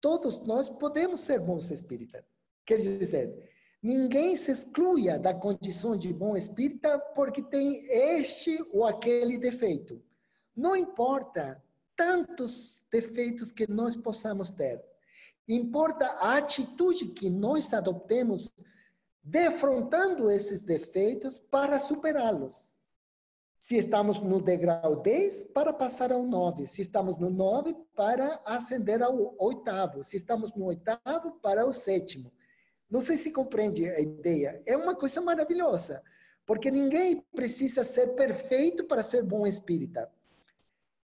todos 0.00 0.40
nós 0.46 0.70
podemos 0.70 1.20
ser 1.20 1.40
bons 1.40 1.70
espíritas. 1.70 2.24
Quer 2.64 2.78
dizer, 2.78 3.52
Ninguém 3.82 4.34
se 4.34 4.50
exclua 4.50 5.18
da 5.18 5.34
condição 5.34 5.94
de 5.94 6.10
bom 6.10 6.34
espírita 6.34 6.98
porque 7.14 7.42
tem 7.42 7.84
este 7.84 8.58
ou 8.72 8.82
aquele 8.82 9.36
defeito. 9.36 10.02
Não 10.56 10.74
importa 10.74 11.62
tantos 11.96 12.82
defeitos 12.90 13.50
que 13.52 13.70
nós 13.70 13.96
possamos 13.96 14.52
ter. 14.52 14.82
Importa 15.46 16.06
a 16.06 16.38
atitude 16.38 17.08
que 17.08 17.28
nós 17.28 17.72
adoptemos 17.72 18.50
defrontando 19.22 20.30
esses 20.30 20.62
defeitos 20.62 21.38
para 21.38 21.80
superá-los. 21.80 22.74
Se 23.58 23.78
estamos 23.78 24.20
no 24.20 24.42
degrau 24.42 25.00
10, 25.00 25.44
para 25.54 25.72
passar 25.72 26.12
ao 26.12 26.22
9. 26.22 26.68
Se 26.68 26.82
estamos 26.82 27.18
no 27.18 27.30
9, 27.30 27.74
para 27.96 28.38
ascender 28.44 29.02
ao 29.02 29.34
oitavo. 29.38 30.04
Se 30.04 30.18
estamos 30.18 30.54
no 30.54 30.66
oitavo, 30.66 31.40
para 31.40 31.66
o 31.66 31.72
sétimo. 31.72 32.30
Não 32.90 33.00
sei 33.00 33.16
se 33.16 33.32
compreende 33.32 33.88
a 33.88 34.00
ideia. 34.00 34.62
É 34.66 34.76
uma 34.76 34.94
coisa 34.94 35.22
maravilhosa, 35.22 36.02
porque 36.44 36.70
ninguém 36.70 37.24
precisa 37.34 37.84
ser 37.86 38.08
perfeito 38.08 38.84
para 38.84 39.02
ser 39.02 39.22
bom 39.22 39.46
espírita. 39.46 40.12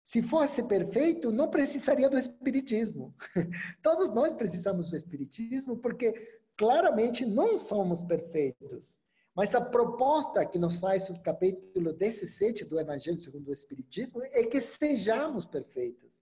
Se 0.10 0.24
fosse 0.24 0.64
perfeito, 0.64 1.32
não 1.32 1.51
precisaria 1.51 2.10
do 2.10 2.18
espiritismo. 2.18 3.14
Todos 3.84 4.10
nós 4.10 4.34
precisamos 4.34 4.89
do 4.89 4.97
espiritismo, 4.97 5.78
porque 5.78 6.41
claramente 6.57 7.28
não 7.28 7.60
somos 7.60 8.01
perfeitos. 8.01 8.99
Mas 9.36 9.53
a 9.53 9.62
proposta 9.62 10.47
que 10.47 10.57
nos 10.57 10.78
faz 10.78 11.12
o 11.12 11.22
capítulo 11.22 11.93
17 11.93 12.66
do 12.66 12.80
Evangelho 12.80 13.22
segundo 13.22 13.49
o 13.49 13.53
Espiritismo 13.53 14.24
é 14.24 14.43
que 14.45 14.60
sejamos 14.62 15.45
perfeitos. 15.45 16.20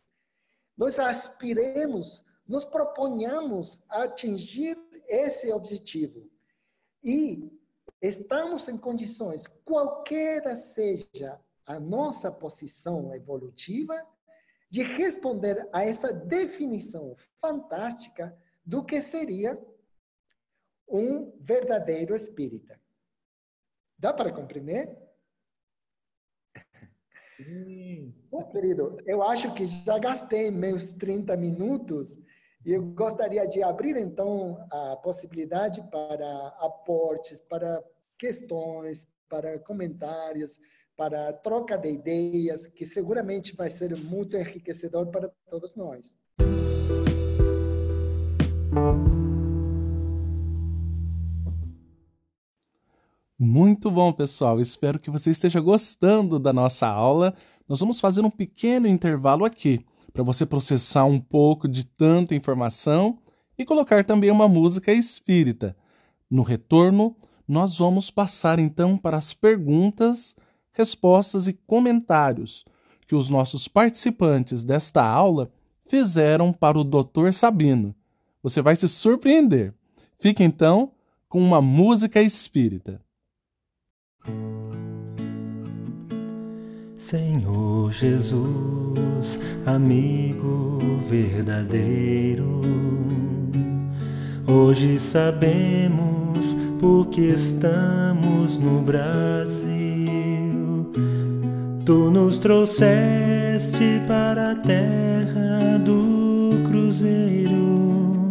Nós 0.75 0.99
aspiremos, 0.99 2.25
nos 2.45 2.65
proponhamos 2.65 3.79
a 3.87 4.03
atingir 4.03 4.77
esse 5.07 5.49
objetivo. 5.53 6.29
E 7.01 7.49
estamos 8.01 8.67
em 8.67 8.77
condições, 8.77 9.47
qualquer 9.63 10.57
seja 10.57 11.39
a 11.67 11.79
nossa 11.79 12.31
posição 12.31 13.13
evolutiva, 13.13 13.95
de 14.69 14.81
responder 14.81 15.67
a 15.71 15.83
essa 15.83 16.11
definição 16.11 17.15
fantástica 17.39 18.35
do 18.65 18.83
que 18.83 19.01
seria 19.01 19.57
um 20.87 21.31
verdadeiro 21.39 22.15
espírita. 22.15 22.79
Dá 23.97 24.13
para 24.13 24.31
compreender? 24.31 24.97
Bom, 28.29 28.49
querido, 28.51 28.97
eu 29.05 29.21
acho 29.21 29.53
que 29.53 29.67
já 29.67 29.99
gastei 29.99 30.49
meus 30.49 30.91
30 30.93 31.37
minutos 31.37 32.17
e 32.65 32.71
eu 32.71 32.83
gostaria 32.83 33.47
de 33.47 33.61
abrir, 33.61 33.95
então, 33.95 34.67
a 34.71 34.95
possibilidade 34.97 35.81
para 35.89 36.47
aportes, 36.59 37.39
para 37.39 37.83
questões, 38.17 39.13
para 39.29 39.59
comentários, 39.59 40.59
para 40.97 41.31
troca 41.31 41.77
de 41.77 41.91
ideias, 41.91 42.65
que 42.65 42.83
seguramente 42.83 43.55
vai 43.55 43.69
ser 43.69 43.95
muito 43.95 44.35
enriquecedor 44.35 45.05
para 45.07 45.29
todos 45.47 45.75
nós. 45.75 46.15
Muito 53.39 53.91
bom, 53.91 54.11
pessoal. 54.11 54.59
Espero 54.59 54.97
que 54.97 55.11
você 55.11 55.29
esteja 55.29 55.59
gostando 55.59 56.39
da 56.39 56.51
nossa 56.51 56.87
aula. 56.87 57.35
Nós 57.69 57.79
vamos 57.79 57.99
fazer 57.99 58.21
um 58.21 58.31
pequeno 58.31 58.87
intervalo 58.87 59.45
aqui 59.45 59.85
para 60.11 60.23
você 60.23 60.47
processar 60.47 61.05
um 61.05 61.19
pouco 61.19 61.67
de 61.67 61.85
tanta 61.85 62.33
informação 62.33 63.19
e 63.55 63.63
colocar 63.63 64.03
também 64.03 64.31
uma 64.31 64.47
música 64.47 64.91
espírita. 64.91 65.77
No 66.27 66.41
retorno, 66.41 67.15
nós 67.47 67.77
vamos 67.77 68.09
passar 68.09 68.57
então 68.57 68.97
para 68.97 69.17
as 69.17 69.35
perguntas, 69.35 70.35
respostas 70.77 71.47
e 71.47 71.53
comentários 71.53 72.63
que 73.07 73.15
os 73.15 73.29
nossos 73.29 73.67
participantes 73.67 74.63
desta 74.63 75.03
aula 75.03 75.49
fizeram 75.85 76.53
para 76.53 76.77
o 76.77 76.83
Dr. 76.83 77.31
Sabino. 77.31 77.95
Você 78.43 78.61
vai 78.61 78.75
se 78.75 78.87
surpreender. 78.87 79.73
Fique 80.19 80.43
então 80.43 80.91
com 81.27 81.39
uma 81.39 81.61
música 81.61 82.21
espírita. 82.21 83.01
Senhor 86.97 87.91
Jesus, 87.93 89.39
amigo 89.65 90.79
verdadeiro, 91.07 92.61
hoje 94.47 94.99
sabemos 94.99 96.55
porque 96.79 97.21
estamos 97.21 98.57
no 98.57 98.81
Brasil. 98.81 99.76
Tu 101.87 102.11
nos 102.11 102.37
trouxeste 102.37 104.01
para 104.05 104.51
a 104.51 104.55
terra 104.55 105.77
do 105.79 106.61
Cruzeiro 106.67 108.29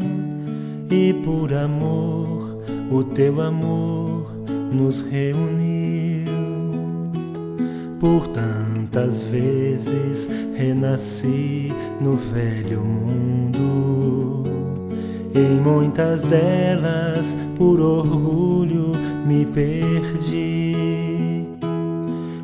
e 0.90 1.14
por 1.24 1.54
amor, 1.54 2.58
o 2.90 3.02
teu 3.02 3.40
amor 3.40 4.30
nos 4.70 5.00
reuniu. 5.00 6.26
Por 7.98 8.26
tantas 8.26 9.24
vezes 9.24 10.28
renasci 10.54 11.72
no 11.98 12.14
velho 12.14 12.82
mundo. 12.82 14.44
Em 15.34 15.58
muitas 15.62 16.24
delas, 16.24 17.34
por 17.56 17.80
orgulho, 17.80 18.92
me 19.26 19.46
perdi. 19.46 20.55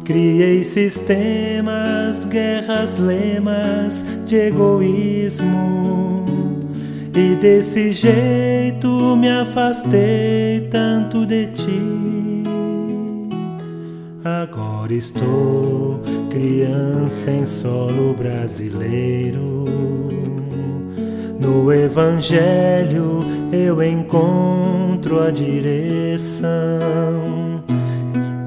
Criei 0.05 0.65
sistemas, 0.65 2.25
guerras, 2.25 2.99
lemas 2.99 4.05
de 4.27 4.37
egoísmo. 4.37 6.25
E 7.15 7.37
desse 7.37 7.93
jeito 7.93 9.17
me 9.17 9.31
afastei 9.31 10.69
tanto 10.71 11.25
de 11.25 11.47
ti. 11.49 12.43
Agora 14.25 14.93
estou 14.93 16.03
criança 16.31 17.31
em 17.31 17.45
solo 17.45 18.15
brasileiro. 18.15 19.65
No 21.39 21.73
Evangelho 21.73 23.21
eu 23.53 23.83
encontro 23.83 25.23
a 25.23 25.31
direção. 25.31 26.41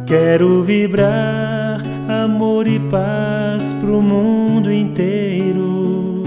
Quero 0.06 0.62
vibrar 0.62 1.82
amor 2.08 2.68
e 2.68 2.80
paz 2.80 3.74
pro 3.82 3.99
mundo 4.03 4.72
inteiro. 4.72 6.22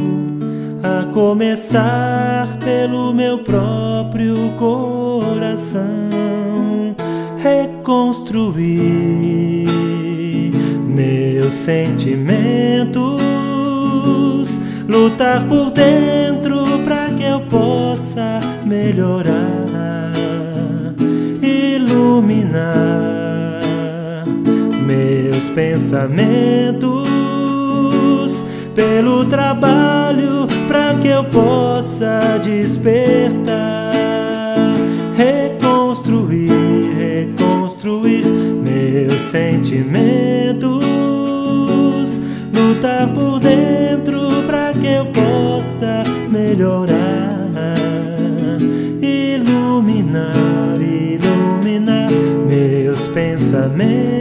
A 0.82 1.04
começar 1.12 2.58
pelo 2.58 3.14
meu 3.14 3.38
próprio 3.38 4.34
coração, 4.58 5.86
reconstruir 7.38 8.58
meus 10.84 11.52
sentimentos, 11.52 13.22
lutar 14.88 15.46
por 15.46 15.70
dentro 15.70 16.80
para 16.84 17.10
que 17.10 17.22
eu 17.22 17.40
possa 17.42 18.40
melhorar, 18.66 20.12
iluminar 21.40 23.17
pensamentos 25.58 27.08
pelo 28.76 29.24
trabalho 29.24 30.46
para 30.68 30.94
que 30.94 31.08
eu 31.08 31.24
possa 31.24 32.20
despertar, 32.40 33.92
reconstruir, 35.16 36.52
reconstruir 36.96 38.24
meus 38.24 39.20
sentimentos, 39.32 40.84
lutar 42.54 43.08
por 43.08 43.40
dentro 43.40 44.44
para 44.46 44.72
que 44.74 44.86
eu 44.86 45.06
possa 45.06 46.04
melhorar, 46.30 47.48
iluminar, 49.02 50.78
iluminar 50.80 52.08
meus 52.46 53.08
pensamentos 53.08 54.17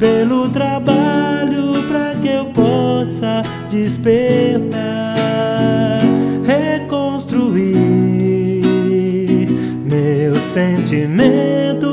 pelo 0.00 0.48
trabalho 0.48 1.74
para 1.86 2.14
que 2.14 2.28
eu 2.28 2.46
possa 2.46 3.42
despertar, 3.68 4.72
reconstruir 6.42 7.60
meus 9.84 10.38
sentimentos, 10.38 11.84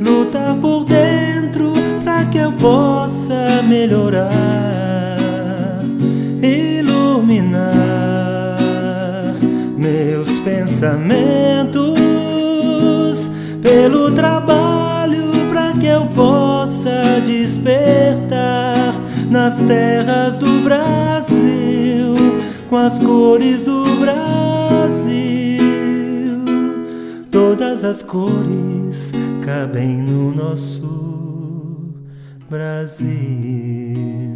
lutar 0.00 0.54
por 0.60 0.84
dentro 0.84 1.72
para 2.04 2.24
que 2.26 2.38
eu 2.38 2.52
possa 2.52 3.60
melhorar, 3.64 4.28
iluminar 6.40 7.60
meus 9.76 10.38
pensamentos 10.38 11.98
pelo 13.60 14.12
trabalho 14.12 14.39
eu 15.90 16.06
possa 16.06 17.20
despertar 17.24 18.94
nas 19.28 19.54
terras 19.66 20.36
do 20.36 20.62
Brasil, 20.62 22.14
com 22.68 22.76
as 22.76 22.98
cores 22.98 23.64
do 23.64 23.84
Brasil. 23.98 25.60
Todas 27.30 27.84
as 27.84 28.02
cores 28.02 29.12
cabem 29.44 30.02
no 30.02 30.34
nosso 30.34 30.88
Brasil. 32.48 34.29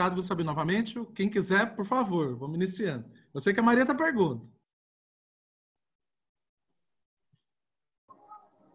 Obrigado, 0.00 0.14
vou 0.14 0.22
saber 0.22 0.44
novamente. 0.44 0.94
Quem 1.14 1.28
quiser, 1.28 1.76
por 1.76 1.84
favor, 1.84 2.34
vamos 2.34 2.56
iniciando. 2.56 3.10
Eu 3.34 3.40
sei 3.40 3.52
que 3.52 3.60
a 3.60 3.62
Maria 3.62 3.82
está 3.82 3.94
pergunta. 3.94 4.46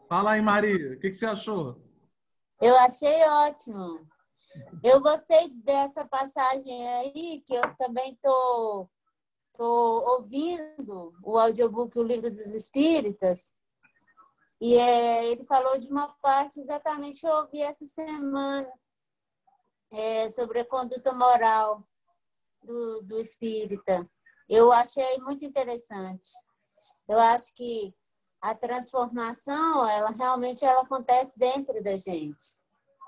Fala 0.07 0.33
aí, 0.33 0.41
Maria, 0.41 0.93
o 0.93 0.99
que, 0.99 1.09
que 1.09 1.15
você 1.15 1.25
achou? 1.25 1.81
Eu 2.61 2.77
achei 2.77 3.23
ótimo. 3.23 4.07
Eu 4.83 5.01
gostei 5.01 5.49
dessa 5.49 6.05
passagem 6.05 6.87
aí, 6.89 7.43
que 7.45 7.55
eu 7.55 7.75
também 7.75 8.17
tô, 8.21 8.87
tô 9.57 10.03
ouvindo 10.15 11.11
o 11.23 11.37
audiobook 11.39 11.97
O 11.97 12.03
Livro 12.03 12.29
dos 12.29 12.53
Espíritas, 12.53 13.51
e 14.61 14.75
é, 14.75 15.25
ele 15.25 15.43
falou 15.43 15.77
de 15.77 15.87
uma 15.89 16.07
parte 16.21 16.59
exatamente 16.59 17.19
que 17.19 17.27
eu 17.27 17.35
ouvi 17.35 17.61
essa 17.61 17.85
semana, 17.85 18.71
é, 19.95 20.27
sobre 20.29 20.59
a 20.59 20.65
conduta 20.65 21.13
moral 21.13 21.81
do, 22.61 23.01
do 23.01 23.19
espírita. 23.19 24.07
Eu 24.47 24.71
achei 24.71 25.17
muito 25.19 25.45
interessante. 25.45 26.29
Eu 27.07 27.19
acho 27.19 27.53
que 27.55 27.95
a 28.41 28.53
transformação, 28.53 29.87
ela 29.87 30.11
realmente 30.11 30.65
ela 30.65 30.81
acontece 30.81 31.39
dentro 31.39 31.81
da 31.81 31.95
gente. 31.95 32.57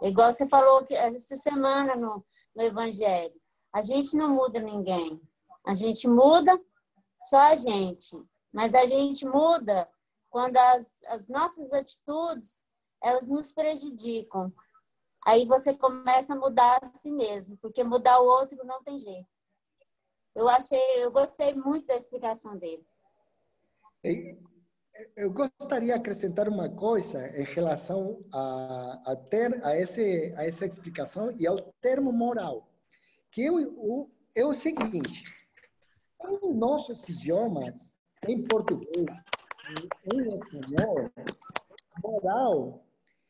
Igual 0.01 0.31
você 0.31 0.47
falou 0.47 0.83
que 0.83 0.95
essa 0.95 1.35
semana 1.35 1.95
no, 1.95 2.25
no 2.55 2.63
Evangelho. 2.63 3.35
A 3.73 3.81
gente 3.81 4.15
não 4.15 4.29
muda 4.29 4.59
ninguém. 4.59 5.21
A 5.65 5.73
gente 5.73 6.07
muda 6.07 6.59
só 7.29 7.39
a 7.39 7.55
gente. 7.55 8.17
Mas 8.51 8.73
a 8.73 8.85
gente 8.85 9.25
muda 9.25 9.87
quando 10.29 10.57
as, 10.57 11.03
as 11.07 11.27
nossas 11.27 11.73
atitudes 11.73 12.65
elas 13.03 13.27
nos 13.27 13.51
prejudicam. 13.51 14.51
Aí 15.27 15.45
você 15.45 15.73
começa 15.73 16.33
a 16.33 16.37
mudar 16.37 16.79
a 16.81 16.85
si 16.85 17.11
mesmo, 17.11 17.57
porque 17.57 17.83
mudar 17.83 18.17
o 18.21 18.25
outro 18.25 18.57
não 18.63 18.81
tem 18.81 18.97
jeito. 18.97 19.27
Eu 20.33 20.47
achei, 20.47 21.03
eu 21.03 21.11
gostei 21.11 21.53
muito 21.53 21.85
da 21.85 21.97
explicação 21.97 22.57
dele. 22.57 22.87
Eu 25.17 25.33
gostaria 25.33 25.87
de 25.87 25.99
acrescentar 25.99 26.47
uma 26.47 26.69
coisa 26.69 27.27
em 27.37 27.43
relação 27.43 28.23
a, 28.33 29.01
a, 29.05 29.15
ter, 29.17 29.61
a, 29.65 29.75
esse, 29.75 30.33
a 30.37 30.45
essa 30.45 30.65
explicação 30.65 31.29
e 31.37 31.45
ao 31.45 31.57
termo 31.81 32.13
moral, 32.13 32.71
que 33.29 33.43
eu, 33.43 33.55
o, 33.77 34.09
é 34.33 34.45
o 34.45 34.53
seguinte, 34.53 35.25
em 36.25 36.53
nossos 36.53 37.09
idiomas, 37.09 37.93
em 38.25 38.47
português, 38.47 39.05
em 40.05 40.37
espanhol, 40.37 41.11
moral 42.01 42.86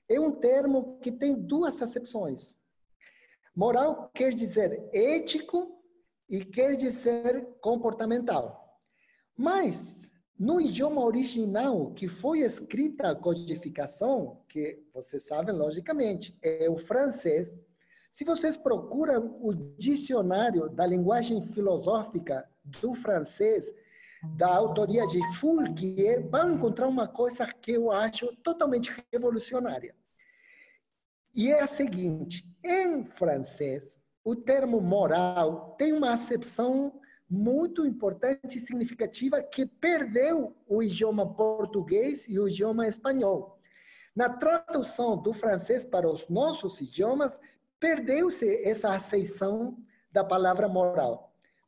é 0.09 0.19
um 0.19 0.31
termo 0.31 0.99
que 1.01 1.11
tem 1.11 1.35
duas 1.35 1.81
acepções. 1.81 2.57
Moral 3.55 4.09
quer 4.13 4.33
dizer 4.33 4.87
ético 4.93 5.81
e 6.29 6.43
quer 6.45 6.75
dizer 6.75 7.47
comportamental. 7.61 8.79
Mas, 9.35 10.11
no 10.37 10.61
idioma 10.61 11.03
original 11.03 11.91
que 11.93 12.07
foi 12.07 12.39
escrita 12.39 13.11
a 13.11 13.15
codificação, 13.15 14.41
que 14.47 14.83
vocês 14.93 15.23
sabem 15.23 15.55
logicamente, 15.55 16.37
é 16.41 16.69
o 16.69 16.77
francês, 16.77 17.57
se 18.11 18.23
vocês 18.23 18.57
procuram 18.57 19.37
o 19.41 19.53
dicionário 19.53 20.69
da 20.69 20.85
linguagem 20.85 21.41
filosófica 21.45 22.49
do 22.81 22.93
francês, 22.93 23.73
da 24.23 24.47
autoria 24.47 25.05
de 25.07 25.19
Fourier, 25.35 26.27
vão 26.29 26.53
encontrar 26.53 26.87
uma 26.87 27.07
coisa 27.07 27.45
que 27.45 27.73
eu 27.73 27.91
acho 27.91 28.35
totalmente 28.37 28.91
revolucionária. 29.11 29.95
E 31.35 31.51
é 31.51 31.61
a 31.61 31.67
seguinte: 31.67 32.43
em 32.63 33.05
francês, 33.05 33.99
o 34.23 34.35
termo 34.35 34.81
moral 34.81 35.75
tem 35.77 35.93
uma 35.93 36.13
acepção 36.13 36.99
muito 37.29 37.85
importante 37.85 38.57
e 38.57 38.59
significativa 38.59 39.43
que 39.43 39.65
perdeu 39.65 40.55
o 40.67 40.81
idioma 40.81 41.35
português 41.35 42.27
e 42.27 42.39
o 42.39 42.47
idioma 42.47 42.87
espanhol. 42.87 43.59
Na 44.15 44.29
tradução 44.29 45.21
do 45.21 45.31
francês 45.31 45.85
para 45.85 46.09
os 46.09 46.27
nossos 46.27 46.81
idiomas, 46.81 47.39
perdeu-se 47.79 48.63
essa 48.63 48.93
aceição 48.93 49.77
da 50.11 50.23
palavra 50.23 50.67
moral. 50.67 51.26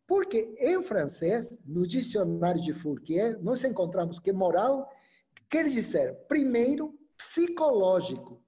Porque 0.09 0.55
em 0.57 0.81
francês, 0.81 1.59
no 1.63 1.85
dicionário 1.85 2.59
de 2.59 2.73
Fourier, 2.73 3.37
nós 3.43 3.63
encontramos 3.63 4.19
que 4.19 4.31
moral 4.31 4.91
quer 5.47 5.65
dizer, 5.65 6.15
primeiro, 6.27 6.97
psicológico, 7.15 8.41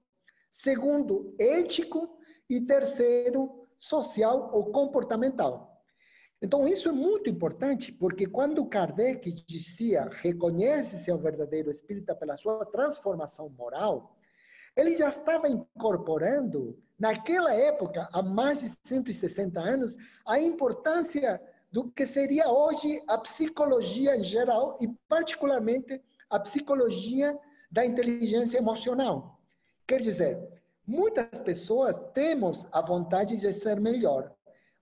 segundo, 0.50 1.32
ético 1.38 2.18
e 2.50 2.60
terceiro, 2.60 3.64
social 3.78 4.50
ou 4.52 4.72
comportamental. 4.72 5.80
Então, 6.42 6.66
isso 6.66 6.88
é 6.88 6.92
muito 6.92 7.30
importante, 7.30 7.92
porque 7.92 8.26
quando 8.26 8.66
Kardec 8.66 9.30
dizia 9.46 10.10
reconhece-se 10.10 11.12
ao 11.12 11.18
verdadeiro 11.18 11.70
espírita 11.70 12.12
pela 12.12 12.36
sua 12.36 12.66
transformação 12.66 13.48
moral, 13.50 14.16
ele 14.74 14.96
já 14.96 15.10
estava 15.10 15.48
incorporando, 15.48 16.76
naquela 16.98 17.54
época, 17.54 18.08
há 18.12 18.20
mais 18.20 18.62
de 18.62 18.76
160 18.82 19.60
anos, 19.60 19.96
a 20.26 20.40
importância 20.40 21.40
do 21.72 21.90
que 21.90 22.06
seria 22.06 22.50
hoje 22.50 23.02
a 23.08 23.16
psicologia 23.16 24.14
em 24.14 24.22
geral 24.22 24.76
e, 24.78 24.88
particularmente, 25.08 26.00
a 26.28 26.38
psicologia 26.38 27.36
da 27.70 27.84
inteligência 27.84 28.58
emocional. 28.58 29.40
Quer 29.86 30.02
dizer, 30.02 30.38
muitas 30.86 31.40
pessoas 31.40 31.98
temos 32.12 32.68
a 32.70 32.82
vontade 32.82 33.40
de 33.40 33.52
ser 33.54 33.80
melhor, 33.80 34.30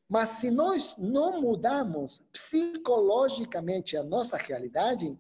mas 0.08 0.30
se 0.30 0.50
nós 0.50 0.96
não 0.98 1.40
mudarmos 1.40 2.20
psicologicamente 2.32 3.96
a 3.96 4.02
nossa 4.02 4.36
realidade, 4.36 5.16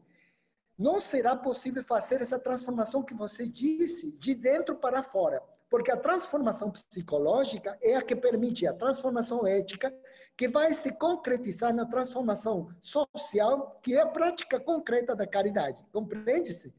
não 0.76 0.98
será 0.98 1.36
possível 1.36 1.84
fazer 1.84 2.20
essa 2.20 2.40
transformação 2.40 3.04
que 3.04 3.14
você 3.14 3.46
disse, 3.46 4.10
de 4.18 4.34
dentro 4.34 4.74
para 4.74 5.04
fora. 5.04 5.40
Porque 5.68 5.92
a 5.92 5.96
transformação 5.96 6.72
psicológica 6.72 7.78
é 7.80 7.94
a 7.94 8.02
que 8.02 8.16
permite 8.16 8.66
a 8.66 8.72
transformação 8.72 9.46
ética, 9.46 9.94
que 10.40 10.48
vai 10.48 10.72
se 10.72 10.92
concretizar 10.92 11.74
na 11.74 11.84
transformação 11.84 12.70
social, 12.80 13.78
que 13.82 13.94
é 13.94 14.00
a 14.00 14.06
prática 14.06 14.58
concreta 14.58 15.14
da 15.14 15.26
caridade. 15.26 15.84
Compreende-se? 15.92 16.72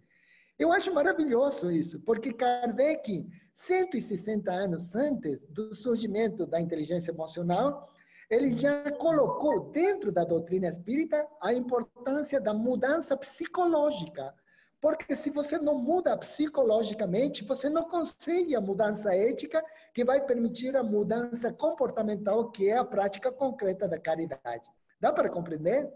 Eu 0.58 0.72
acho 0.72 0.92
maravilhoso 0.92 1.70
isso, 1.70 2.02
porque 2.02 2.34
Kardec, 2.34 3.30
160 3.54 4.52
anos 4.52 4.96
antes 4.96 5.46
do 5.48 5.76
surgimento 5.76 6.48
da 6.48 6.60
inteligência 6.60 7.12
emocional, 7.12 7.88
ele 8.32 8.58
já 8.58 8.90
colocou 8.94 9.70
dentro 9.70 10.12
da 10.12 10.24
doutrina 10.24 10.68
espírita 10.68 11.24
a 11.40 11.54
importância 11.54 12.42
da 12.42 12.56
mudança 12.56 13.16
psicológica. 13.16 14.34
Porque 14.82 15.16
se 15.16 15.30
você 15.30 15.60
não 15.60 15.78
muda 15.78 16.18
psicologicamente, 16.18 17.46
você 17.46 17.70
não 17.70 17.88
consegue 17.88 18.56
a 18.56 18.62
mudança 18.62 19.16
ética 19.16 19.64
que 19.94 20.04
vai 20.04 20.26
permitir 20.26 20.76
a 20.76 20.84
mudança 20.84 21.54
comportamental, 21.54 22.50
que 22.50 22.68
é 22.68 22.78
a 22.78 22.84
prática 22.84 23.32
concreta 23.32 23.88
da 23.88 24.00
caridade. 24.00 24.68
Dá 25.00 25.14
para 25.14 25.30
compreender? 25.30 25.88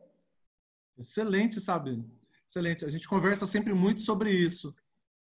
Excelente, 0.95 1.59
Sabino. 1.59 2.09
Excelente. 2.47 2.86
A 2.86 2.89
gente 2.89 3.07
conversa 3.07 3.47
sempre 3.47 3.73
muito 3.73 4.01
sobre 4.01 4.31
isso 4.31 4.73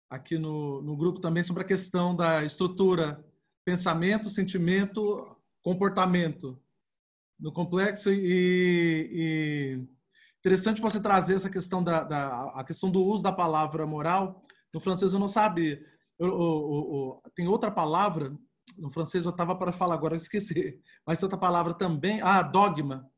aqui 0.10 0.38
no, 0.38 0.82
no 0.82 0.98
grupo 0.98 1.20
também, 1.20 1.44
sobre 1.44 1.64
a 1.64 1.68
questão 1.68 2.16
da 2.16 2.44
estrutura 2.44 3.24
pensamento, 3.64 4.30
sentimento, 4.30 5.40
comportamento 5.62 6.60
no 7.40 7.52
complexo 7.52 8.12
e, 8.12 9.10
e 9.14 9.88
interessante 10.44 10.82
você 10.82 11.00
trazer 11.00 11.36
essa 11.36 11.50
questão 11.50 11.82
da, 11.82 12.04
da, 12.04 12.52
a 12.56 12.64
questão 12.66 12.92
do 12.92 13.02
uso 13.02 13.24
da 13.24 13.32
palavra 13.32 13.88
moral. 13.88 14.46
No 14.74 14.82
francês 14.82 15.14
eu 15.14 15.20
não 15.20 15.30
sabia. 15.30 15.80
Eu, 16.20 16.28
eu, 16.28 17.22
eu, 17.24 17.32
tem 17.34 17.48
outra 17.48 17.72
palavra 17.72 18.38
no 18.78 18.92
francês 18.92 19.26
eu 19.26 19.32
estava 19.32 19.56
para 19.56 19.72
falar 19.72 19.96
agora 19.96 20.14
eu 20.16 20.18
esqueci. 20.18 20.82
Mas 21.06 21.18
tem 21.18 21.26
outra 21.26 21.40
palavra 21.40 21.74
também. 21.74 22.22
Ah, 22.22 22.42
dogma. 22.42 23.10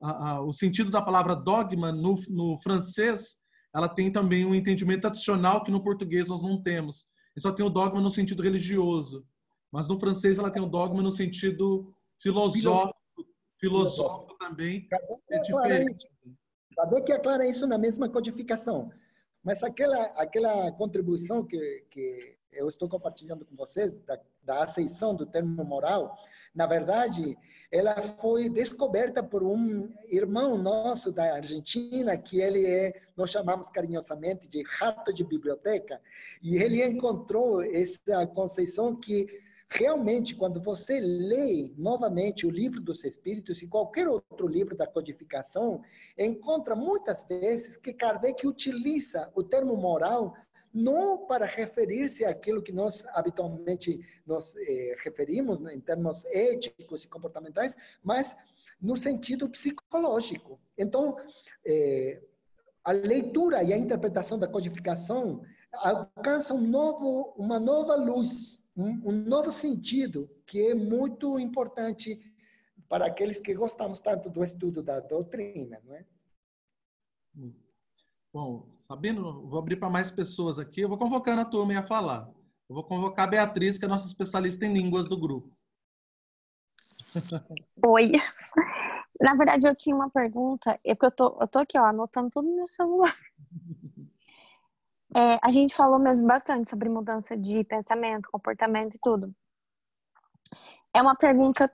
a, 0.00 0.30
a, 0.30 0.42
o 0.42 0.52
sentido 0.52 0.90
da 0.90 1.02
palavra 1.02 1.34
dogma 1.34 1.90
no, 1.90 2.14
no 2.28 2.58
francês, 2.60 3.38
ela 3.74 3.88
tem 3.88 4.12
também 4.12 4.44
um 4.44 4.54
entendimento 4.54 5.06
adicional 5.06 5.64
que 5.64 5.70
no 5.72 5.82
português 5.82 6.28
nós 6.28 6.42
não 6.42 6.62
temos. 6.62 7.06
E 7.36 7.40
só 7.40 7.50
tem 7.50 7.66
o 7.66 7.70
dogma 7.70 8.00
no 8.00 8.10
sentido 8.10 8.42
religioso. 8.42 9.26
Mas 9.72 9.88
no 9.88 9.98
francês 9.98 10.38
ela 10.38 10.50
tem 10.50 10.62
o 10.62 10.68
dogma 10.68 11.02
no 11.02 11.10
sentido 11.10 11.92
filosófico, 12.20 12.94
filosófico 13.58 14.36
também. 14.38 14.88
É 15.30 15.38
diferente. 15.40 16.06
Cadê 16.76 17.00
que 17.02 17.12
aclara 17.12 17.46
isso 17.46 17.66
na 17.66 17.78
mesma 17.78 18.08
codificação? 18.08 18.90
Mas 19.42 19.62
aquela, 19.62 20.02
aquela 20.16 20.70
contribuição 20.72 21.44
que, 21.44 21.84
que 21.90 22.36
eu 22.52 22.68
estou 22.68 22.88
compartilhando 22.88 23.44
com 23.44 23.56
vocês, 23.56 23.92
da, 24.06 24.18
da 24.42 24.64
aceição 24.64 25.14
do 25.14 25.24
termo 25.24 25.64
moral, 25.64 26.16
na 26.54 26.66
verdade, 26.66 27.38
ela 27.70 28.02
foi 28.02 28.48
descoberta 28.48 29.22
por 29.22 29.42
um 29.42 29.88
irmão 30.08 30.58
nosso 30.58 31.12
da 31.12 31.36
Argentina, 31.36 32.16
que 32.16 32.40
ele 32.40 32.66
é, 32.66 33.00
nós 33.16 33.30
chamamos 33.30 33.70
carinhosamente 33.70 34.48
de 34.48 34.62
rato 34.62 35.12
de 35.12 35.24
biblioteca, 35.24 36.00
e 36.42 36.56
ele 36.56 36.84
encontrou 36.84 37.62
essa 37.62 38.26
conceição 38.26 38.96
que 38.96 39.26
realmente, 39.72 40.34
quando 40.34 40.60
você 40.60 40.98
lê 41.00 41.72
novamente 41.76 42.44
o 42.44 42.50
livro 42.50 42.80
dos 42.80 43.04
Espíritos 43.04 43.62
e 43.62 43.68
qualquer 43.68 44.08
outro 44.08 44.48
livro 44.48 44.76
da 44.76 44.86
codificação, 44.86 45.80
encontra 46.18 46.74
muitas 46.74 47.22
vezes 47.24 47.76
que 47.76 47.92
Kardec 47.92 48.46
utiliza 48.46 49.30
o 49.34 49.44
termo 49.44 49.76
moral 49.76 50.34
não 50.72 51.26
para 51.26 51.46
referir-se 51.46 52.24
àquilo 52.24 52.62
que 52.62 52.72
nós 52.72 53.04
habitualmente 53.14 54.00
nos 54.26 54.54
eh, 54.56 54.96
referimos 55.02 55.60
né, 55.60 55.74
em 55.74 55.80
termos 55.80 56.24
éticos 56.26 57.04
e 57.04 57.08
comportamentais, 57.08 57.76
mas 58.02 58.36
no 58.80 58.96
sentido 58.96 59.48
psicológico. 59.48 60.60
Então, 60.78 61.16
eh, 61.66 62.22
a 62.84 62.92
leitura 62.92 63.62
e 63.62 63.72
a 63.72 63.78
interpretação 63.78 64.38
da 64.38 64.48
codificação 64.48 65.42
alcançam 65.72 66.56
um 66.56 66.66
novo, 66.66 67.34
uma 67.36 67.60
nova 67.60 67.94
luz, 67.94 68.59
um, 68.76 69.10
um 69.10 69.12
novo 69.12 69.50
sentido 69.50 70.30
que 70.46 70.68
é 70.68 70.74
muito 70.74 71.38
importante 71.38 72.20
para 72.88 73.06
aqueles 73.06 73.40
que 73.40 73.54
gostamos 73.54 74.00
tanto 74.00 74.28
do 74.28 74.42
estudo 74.42 74.82
da 74.82 75.00
doutrina, 75.00 75.80
não 75.84 75.94
é? 75.94 76.04
Bom, 78.32 78.68
sabendo, 78.78 79.46
vou 79.46 79.58
abrir 79.58 79.76
para 79.76 79.90
mais 79.90 80.10
pessoas 80.10 80.58
aqui. 80.58 80.80
Eu 80.80 80.88
vou 80.88 80.98
convocando 80.98 81.40
a 81.40 81.44
turma 81.44 81.78
a 81.78 81.86
falar. 81.86 82.28
Eu 82.68 82.74
vou 82.74 82.84
convocar 82.84 83.26
a 83.26 83.30
Beatriz, 83.30 83.78
que 83.78 83.84
é 83.84 83.88
a 83.88 83.90
nossa 83.90 84.06
especialista 84.06 84.64
em 84.64 84.72
línguas 84.72 85.08
do 85.08 85.18
grupo. 85.18 85.56
Oi. 87.84 88.12
Na 89.20 89.34
verdade, 89.34 89.66
eu 89.66 89.74
tinha 89.74 89.94
uma 89.94 90.08
pergunta, 90.08 90.78
é 90.84 90.94
porque 90.94 91.06
eu 91.06 91.10
tô, 91.10 91.38
eu 91.40 91.48
tô 91.48 91.58
aqui, 91.58 91.78
ó, 91.78 91.84
anotando 91.84 92.30
tudo 92.30 92.48
no 92.48 92.56
meu 92.56 92.66
celular. 92.66 93.14
É, 95.14 95.38
a 95.42 95.50
gente 95.50 95.74
falou 95.74 95.98
mesmo 95.98 96.26
bastante 96.26 96.68
sobre 96.68 96.88
mudança 96.88 97.36
de 97.36 97.64
pensamento, 97.64 98.30
comportamento 98.30 98.94
e 98.94 98.98
tudo. 98.98 99.34
É 100.94 101.02
uma 101.02 101.16
pergunta, 101.16 101.70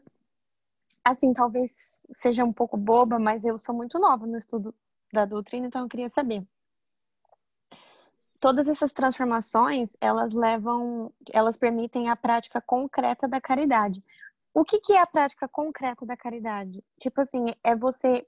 assim, 1.05 1.33
talvez 1.33 2.07
seja 2.13 2.45
um 2.45 2.53
pouco 2.53 2.77
boba, 2.77 3.19
mas 3.19 3.45
eu 3.45 3.59
sou 3.59 3.75
muito 3.75 3.99
nova 3.99 4.27
no 4.27 4.39
estudo 4.39 4.75
da 5.13 5.25
doutrina, 5.25 5.67
então 5.67 5.83
eu 5.83 5.89
queria 5.89 6.09
saber. 6.09 6.47
Todas 8.41 8.69
essas 8.69 8.93
transformações, 8.93 9.97
elas 10.01 10.33
levam, 10.33 11.13
elas 11.33 11.57
permitem 11.57 12.09
a 12.09 12.17
prática 12.17 12.61
concreta 12.61 13.27
da 13.27 13.41
caridade. 13.41 14.03
O 14.53 14.65
que, 14.65 14.81
que 14.81 14.95
é 14.95 15.01
a 15.01 15.07
prática 15.07 15.47
concreta 15.49 16.07
da 16.07 16.17
caridade? 16.17 16.83
Tipo 16.99 17.21
assim, 17.21 17.45
é 17.63 17.75
você 17.75 18.27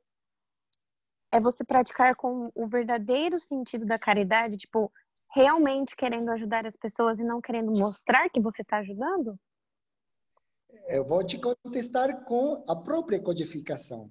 é 1.33 1.41
você 1.41 1.65
praticar 1.65 2.15
com 2.17 2.51
o 2.55 2.67
verdadeiro 2.67 3.39
sentido 3.39 3.85
da 3.85 3.99
caridade, 3.99 4.57
tipo, 4.57 4.93
realmente 5.31 5.95
querendo 5.95 6.31
ajudar 6.31 6.67
as 6.67 6.77
pessoas 6.77 7.19
e 7.19 7.25
não 7.25 7.41
querendo 7.41 7.71
mostrar 7.73 8.29
que 8.31 8.41
você 8.41 8.63
está 8.63 8.79
ajudando? 8.79 9.39
Eu 10.87 11.05
vou 11.05 11.25
te 11.25 11.39
contestar 11.39 12.25
com 12.25 12.65
a 12.67 12.75
própria 12.75 13.21
codificação. 13.21 14.11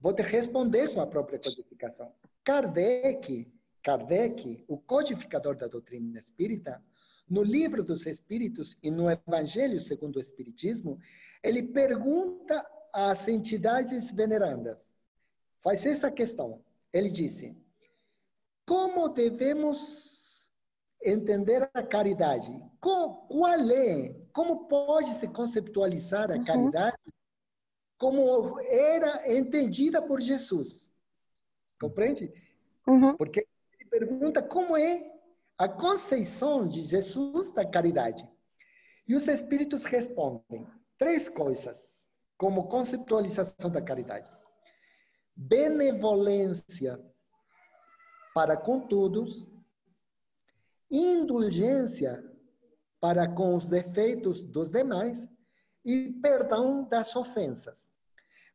Vou 0.00 0.12
te 0.12 0.22
responder 0.22 0.92
com 0.92 1.00
a 1.00 1.06
própria 1.06 1.38
codificação. 1.38 2.12
Kardec, 2.42 3.52
Kardec, 3.82 4.64
o 4.66 4.78
codificador 4.78 5.56
da 5.56 5.68
doutrina 5.68 6.18
espírita, 6.18 6.82
no 7.28 7.42
livro 7.42 7.84
dos 7.84 8.04
Espíritos 8.04 8.76
e 8.82 8.90
no 8.90 9.08
Evangelho 9.08 9.80
segundo 9.80 10.16
o 10.16 10.20
Espiritismo, 10.20 10.98
ele 11.42 11.62
pergunta 11.62 12.64
às 12.92 13.26
entidades 13.28 14.10
venerandas, 14.10 14.92
faz 15.62 15.86
essa 15.86 16.10
questão. 16.10 16.62
Ele 16.92 17.10
disse: 17.10 17.56
como 18.66 19.08
devemos 19.08 20.46
entender 21.02 21.68
a 21.74 21.82
caridade? 21.82 22.48
Qual 22.80 23.26
é? 23.70 24.14
Como 24.32 24.66
pode 24.66 25.10
se 25.14 25.28
conceptualizar 25.28 26.30
a 26.30 26.36
uhum. 26.36 26.44
caridade 26.44 26.96
como 27.98 28.58
era 28.62 29.32
entendida 29.32 30.02
por 30.02 30.20
Jesus. 30.20 30.92
Compreende? 31.80 32.32
Uhum. 32.86 33.16
Porque 33.16 33.46
ele 33.78 33.88
pergunta 33.88 34.42
como 34.42 34.76
é 34.76 35.08
a 35.56 35.68
conceição 35.68 36.66
de 36.66 36.82
Jesus 36.82 37.52
da 37.52 37.64
caridade. 37.64 38.28
E 39.06 39.14
os 39.14 39.28
espíritos 39.28 39.84
respondem 39.84 40.66
três 40.98 41.28
coisas 41.28 42.10
como 42.36 42.66
conceptualização 42.66 43.70
da 43.70 43.80
caridade: 43.80 44.28
benevolência 45.36 47.00
para 48.34 48.56
com 48.56 48.80
todos, 48.80 49.46
indulgência 50.90 52.22
para 53.00 53.28
com 53.28 53.56
os 53.56 53.68
defeitos 53.68 54.42
dos 54.44 54.70
demais 54.70 55.28
e 55.84 56.12
perdão 56.22 56.84
das 56.84 57.14
ofensas. 57.16 57.90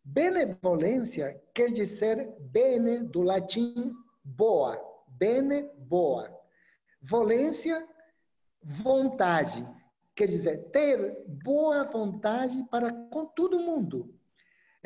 Benevolência 0.04 1.42
quer 1.54 1.72
dizer 1.72 2.34
bene, 2.40 3.00
do 3.00 3.22
latim 3.22 3.94
boa. 4.24 4.82
Bene, 5.08 5.64
boa. 5.80 6.34
Volência, 7.02 7.88
vontade. 8.64 9.68
Quer 10.16 10.28
dizer, 10.28 10.70
ter 10.72 11.26
boa 11.44 11.84
vontade 11.84 12.64
para 12.72 12.92
com 13.10 13.26
todo 13.26 13.60
mundo. 13.60 14.17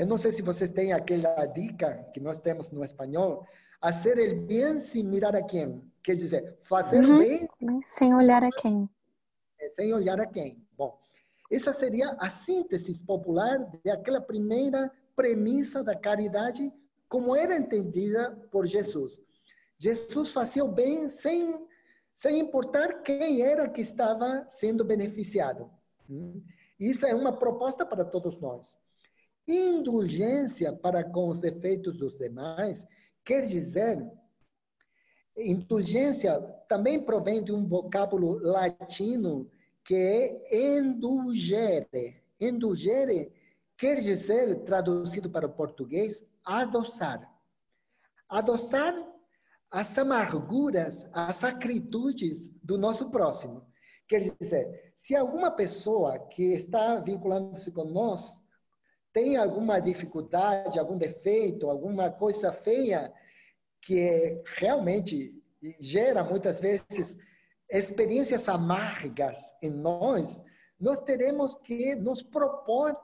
Eu 0.01 0.07
não 0.07 0.17
sei 0.17 0.31
se 0.31 0.41
vocês 0.41 0.71
têm 0.71 0.93
aquela 0.93 1.45
dica 1.45 1.93
que 2.11 2.19
nós 2.19 2.39
temos 2.39 2.71
no 2.71 2.83
espanhol, 2.83 3.45
fazer 3.79 4.17
o 4.33 4.41
bem 4.47 4.79
sem 4.79 5.03
mirar 5.03 5.35
a 5.35 5.43
quem. 5.43 5.79
Quer 6.01 6.15
dizer, 6.15 6.57
fazer 6.63 7.05
uhum. 7.05 7.19
bem 7.19 7.81
sem 7.83 8.11
olhar 8.15 8.43
a 8.43 8.49
quem. 8.49 8.89
É, 9.59 9.69
sem 9.69 9.93
olhar 9.93 10.19
a 10.19 10.25
quem. 10.25 10.57
Bom, 10.75 10.99
essa 11.51 11.71
seria 11.71 12.13
a 12.13 12.31
síntese 12.31 12.97
popular 13.03 13.59
daquela 13.85 14.19
primeira 14.19 14.91
premissa 15.15 15.83
da 15.83 15.95
caridade 15.95 16.73
como 17.07 17.35
era 17.35 17.55
entendida 17.55 18.31
por 18.51 18.65
Jesus. 18.65 19.21
Jesus 19.77 20.31
fazia 20.31 20.65
o 20.65 20.71
bem 20.71 21.07
sem, 21.07 21.63
sem 22.11 22.39
importar 22.39 23.03
quem 23.03 23.43
era 23.43 23.69
que 23.69 23.81
estava 23.81 24.47
sendo 24.47 24.83
beneficiado. 24.83 25.69
Isso 26.79 27.05
é 27.05 27.13
uma 27.13 27.37
proposta 27.37 27.85
para 27.85 28.03
todos 28.03 28.41
nós. 28.41 28.81
Indulgência 29.47 30.71
para 30.73 31.03
com 31.03 31.29
os 31.29 31.39
defeitos 31.39 31.97
dos 31.97 32.17
demais 32.17 32.85
quer 33.23 33.45
dizer 33.45 33.97
indulgência 35.37 36.39
também 36.67 37.03
provém 37.03 37.43
de 37.43 37.51
um 37.51 37.67
vocábulo 37.67 38.39
latino 38.39 39.49
que 39.83 39.95
é 39.95 40.77
indulgere. 40.77 42.21
Indulgere 42.39 43.31
quer 43.77 43.99
dizer, 43.99 44.63
traduzido 44.63 45.29
para 45.29 45.47
o 45.47 45.53
português, 45.53 46.27
adoçar. 46.45 47.27
Adoçar 48.29 48.93
as 49.71 49.97
amarguras, 49.97 51.09
as 51.13 51.43
acritudes 51.43 52.49
do 52.61 52.77
nosso 52.77 53.09
próximo. 53.09 53.65
Quer 54.07 54.19
dizer, 54.19 54.91
se 54.93 55.15
alguma 55.15 55.49
pessoa 55.49 56.19
que 56.19 56.43
está 56.53 56.99
vinculando-se 56.99 57.71
nós 57.71 58.40
tem 59.13 59.35
alguma 59.35 59.79
dificuldade, 59.79 60.79
algum 60.79 60.97
defeito, 60.97 61.69
alguma 61.69 62.09
coisa 62.09 62.51
feia 62.51 63.13
que 63.81 64.41
realmente 64.57 65.33
gera 65.79 66.23
muitas 66.23 66.59
vezes 66.59 67.17
experiências 67.69 68.47
amargas 68.49 69.51
em 69.61 69.69
nós, 69.69 70.41
nós 70.79 70.99
teremos 70.99 71.55
que 71.55 71.95
nos 71.95 72.21
propor 72.21 72.95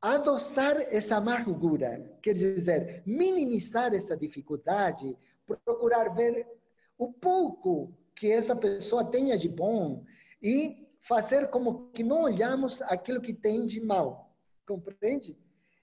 adoçar 0.00 0.80
essa 0.90 1.16
amargura, 1.16 2.18
quer 2.22 2.32
dizer, 2.32 3.02
minimizar 3.04 3.92
essa 3.92 4.16
dificuldade, 4.16 5.16
procurar 5.46 6.14
ver 6.14 6.46
o 6.96 7.12
pouco 7.12 7.92
que 8.14 8.30
essa 8.30 8.56
pessoa 8.56 9.04
tenha 9.04 9.36
de 9.36 9.48
bom 9.48 10.04
e 10.42 10.88
fazer 11.02 11.48
como 11.48 11.90
que 11.90 12.02
não 12.02 12.22
olhamos 12.22 12.80
aquilo 12.82 13.20
que 13.20 13.34
tem 13.34 13.66
de 13.66 13.80
mal. 13.80 14.29
Compreende? 14.70 15.36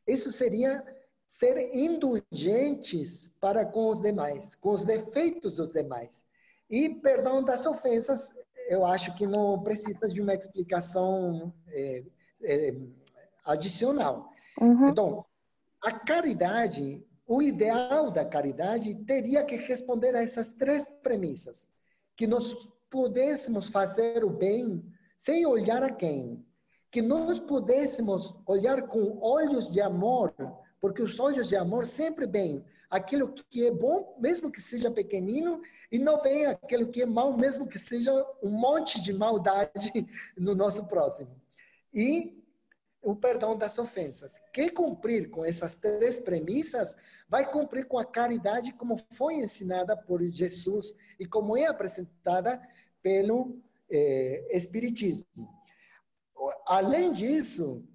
Isso 0.08 0.32
seria 0.32 0.82
ser 1.28 1.76
indulgentes 1.76 3.28
para 3.42 3.66
com 3.66 3.90
os 3.90 4.02
demais, 4.02 4.56
com 4.56 4.70
os 4.70 4.86
defeitos 4.86 5.58
dos 5.58 5.74
demais. 5.74 6.24
E 6.70 6.88
perdão 7.02 7.44
das 7.44 7.66
ofensas, 7.66 8.34
eu 8.70 8.86
acho 8.86 9.14
que 9.18 9.28
não 9.28 9.62
precisa 9.62 10.08
de 10.08 10.22
uma 10.22 10.34
explicação 10.34 11.54
é, 11.68 12.06
é, 12.44 12.76
adicional. 13.44 14.32
Uhum. 14.62 14.88
Então, 14.88 15.26
a 15.84 15.92
caridade, 15.92 17.06
o 17.28 17.42
ideal 17.42 18.10
da 18.10 18.24
caridade 18.24 18.96
teria 19.04 19.44
que 19.44 19.58
responder 19.58 20.16
a 20.16 20.24
essas 20.24 20.52
três 20.52 20.86
premissas: 21.04 21.68
que 22.16 22.26
nós 22.26 22.54
pudéssemos 22.90 23.68
fazer 23.68 24.24
o 24.24 24.30
bem 24.30 24.82
sem 25.18 25.46
olhar 25.46 25.84
a 25.84 25.92
quem, 25.92 26.46
que 26.92 27.02
nós 27.02 27.40
pudéssemos 27.40 28.36
olhar 28.46 28.88
com 28.88 29.20
olhos 29.22 29.72
de 29.72 29.82
amor, 29.82 30.34
porque 30.80 31.02
os 31.02 31.20
olhos 31.20 31.50
de 31.50 31.56
amor 31.56 31.86
sempre 31.86 32.26
veem 32.26 32.64
aquilo 32.90 33.34
que 33.34 33.66
é 33.66 33.72
bom, 33.72 34.16
mesmo 34.20 34.52
que 34.52 34.62
seja 34.62 34.90
pequenino, 34.90 35.62
e 35.92 36.00
não 36.00 36.22
veem 36.22 36.46
aquilo 36.46 36.88
que 36.88 37.02
é 37.02 37.06
mal, 37.06 37.36
mesmo 37.36 37.68
que 37.68 37.78
seja 37.78 38.12
um 38.42 38.50
monte 38.50 39.02
de 39.02 39.12
maldade 39.12 39.92
no 40.38 40.56
nosso 40.56 40.88
próximo. 40.88 41.36
E 41.94 42.38
o 43.02 43.16
perdão 43.16 43.58
das 43.58 43.78
ofensas. 43.78 44.36
Quem 44.52 44.70
cumprir 44.70 45.30
com 45.30 45.46
essas 45.46 45.76
três 45.76 46.20
premissas 46.20 46.96
vai 47.30 47.50
cumprir 47.50 47.88
com 47.88 47.98
a 47.98 48.06
caridade 48.06 48.74
como 48.74 48.98
foi 49.12 49.36
ensinada 49.36 49.96
por 49.96 50.22
Jesus 50.24 50.96
e 51.20 51.26
como 51.26 51.56
é 51.56 51.68
apresentada 51.68 52.62
pelo 53.02 53.62
eh, 53.90 54.48
Espiritismo. 54.52 55.57
Além 56.68 57.14
disso, 57.14 57.88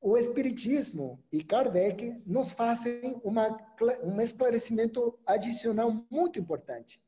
o 0.00 0.16
Espiritismo 0.16 1.22
e 1.30 1.44
Kardec 1.44 2.22
nos 2.24 2.52
fazem 2.52 3.20
uma, 3.22 3.56
um 4.02 4.20
esclarecimento 4.20 5.18
adicional 5.26 6.04
muito 6.10 6.38
importante. 6.38 7.02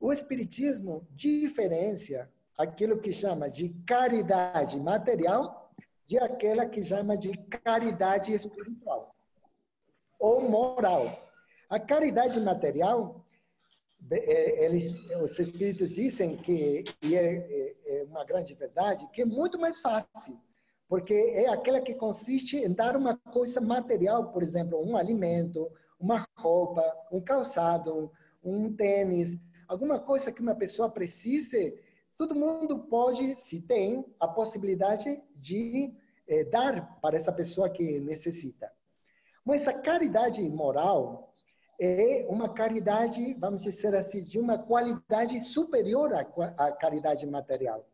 O 0.00 0.12
Espiritismo 0.12 1.06
diferencia 1.12 2.28
aquilo 2.58 2.98
que 2.98 3.12
chama 3.12 3.50
de 3.50 3.68
caridade 3.86 4.80
material 4.80 5.72
de 6.06 6.18
aquela 6.18 6.66
que 6.66 6.82
chama 6.82 7.16
de 7.16 7.32
caridade 7.64 8.32
espiritual 8.32 9.14
ou 10.18 10.48
moral. 10.48 11.24
A 11.68 11.78
caridade 11.78 12.40
material, 12.40 13.25
eles, 14.10 14.92
os 15.22 15.38
espíritos 15.38 15.94
dizem 15.94 16.36
que, 16.36 16.84
e 17.02 17.14
é, 17.14 17.36
é, 17.36 18.00
é 18.00 18.04
uma 18.04 18.24
grande 18.24 18.54
verdade, 18.54 19.08
que 19.12 19.22
é 19.22 19.24
muito 19.24 19.58
mais 19.58 19.78
fácil, 19.78 20.40
porque 20.88 21.14
é 21.14 21.48
aquela 21.48 21.80
que 21.80 21.94
consiste 21.94 22.56
em 22.56 22.72
dar 22.72 22.96
uma 22.96 23.16
coisa 23.16 23.60
material, 23.60 24.32
por 24.32 24.42
exemplo, 24.42 24.80
um 24.80 24.96
alimento, 24.96 25.68
uma 25.98 26.24
roupa, 26.38 26.82
um 27.10 27.20
calçado, 27.20 28.10
um 28.44 28.72
tênis, 28.72 29.38
alguma 29.66 29.98
coisa 29.98 30.30
que 30.30 30.40
uma 30.40 30.54
pessoa 30.54 30.88
precise, 30.88 31.76
todo 32.16 32.34
mundo 32.34 32.78
pode, 32.84 33.34
se 33.36 33.62
tem, 33.62 34.04
a 34.20 34.28
possibilidade 34.28 35.20
de 35.34 35.92
eh, 36.28 36.44
dar 36.44 37.00
para 37.00 37.16
essa 37.16 37.32
pessoa 37.32 37.68
que 37.68 37.98
necessita. 38.00 38.70
Mas 39.44 39.66
a 39.66 39.80
caridade 39.80 40.42
moral 40.48 41.32
é 41.80 42.26
uma 42.28 42.48
caridade, 42.48 43.34
vamos 43.34 43.62
dizer 43.62 43.94
assim, 43.94 44.22
de 44.22 44.38
uma 44.38 44.58
qualidade 44.58 45.38
superior 45.40 46.12
à, 46.14 46.20
à 46.56 46.72
caridade 46.72 47.26
material. 47.26 47.86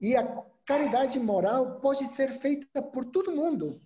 E 0.00 0.16
a 0.16 0.44
caridade 0.64 1.18
moral 1.18 1.80
pode 1.80 2.06
ser 2.06 2.28
feita 2.38 2.80
por 2.80 3.06
todo 3.06 3.34
mundo. 3.34 3.80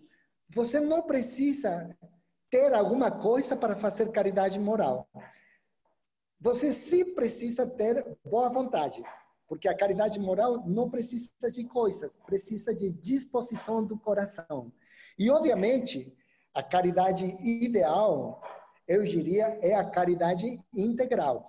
Você 0.50 0.78
não 0.78 1.02
precisa 1.02 1.96
ter 2.50 2.74
alguma 2.74 3.10
coisa 3.10 3.56
para 3.56 3.74
fazer 3.76 4.10
caridade 4.12 4.60
moral. 4.60 5.08
Você 6.38 6.74
sim 6.74 7.14
precisa 7.14 7.66
ter 7.66 8.04
boa 8.24 8.50
vontade. 8.50 9.02
Porque 9.48 9.68
a 9.68 9.76
caridade 9.76 10.18
moral 10.18 10.66
não 10.66 10.90
precisa 10.90 11.50
de 11.52 11.64
coisas, 11.64 12.16
precisa 12.16 12.74
de 12.74 12.92
disposição 12.92 13.84
do 13.84 13.98
coração. 13.98 14.72
E, 15.18 15.30
obviamente, 15.30 16.12
a 16.54 16.62
caridade 16.62 17.26
ideal, 17.40 18.40
eu 18.93 19.03
diria, 19.03 19.59
é 19.62 19.74
a 19.74 19.88
caridade 19.88 20.61
integral. 20.74 21.45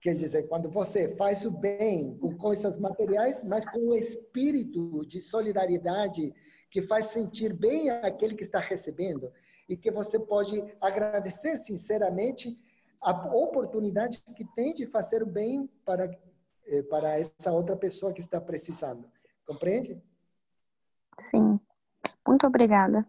Quer 0.00 0.14
dizer, 0.14 0.44
quando 0.48 0.70
você 0.70 1.14
faz 1.16 1.44
o 1.44 1.58
bem 1.58 2.16
com 2.18 2.36
coisas 2.36 2.78
materiais, 2.78 3.42
mas 3.48 3.64
com 3.66 3.88
o 3.88 3.96
espírito 3.96 5.04
de 5.06 5.20
solidariedade 5.20 6.32
que 6.70 6.82
faz 6.82 7.06
sentir 7.06 7.52
bem 7.52 7.90
aquele 7.90 8.36
que 8.36 8.44
está 8.44 8.60
recebendo 8.60 9.32
e 9.68 9.76
que 9.76 9.90
você 9.90 10.18
pode 10.18 10.62
agradecer 10.80 11.56
sinceramente 11.58 12.56
a 13.00 13.12
oportunidade 13.34 14.22
que 14.36 14.44
tem 14.54 14.72
de 14.74 14.86
fazer 14.86 15.22
o 15.22 15.26
bem 15.26 15.68
para 15.84 16.10
eh, 16.66 16.82
para 16.82 17.18
essa 17.18 17.52
outra 17.52 17.76
pessoa 17.76 18.12
que 18.12 18.20
está 18.20 18.40
precisando. 18.40 19.08
Compreende? 19.46 20.02
Sim. 21.18 21.60
Muito 22.26 22.46
obrigada. 22.46 23.06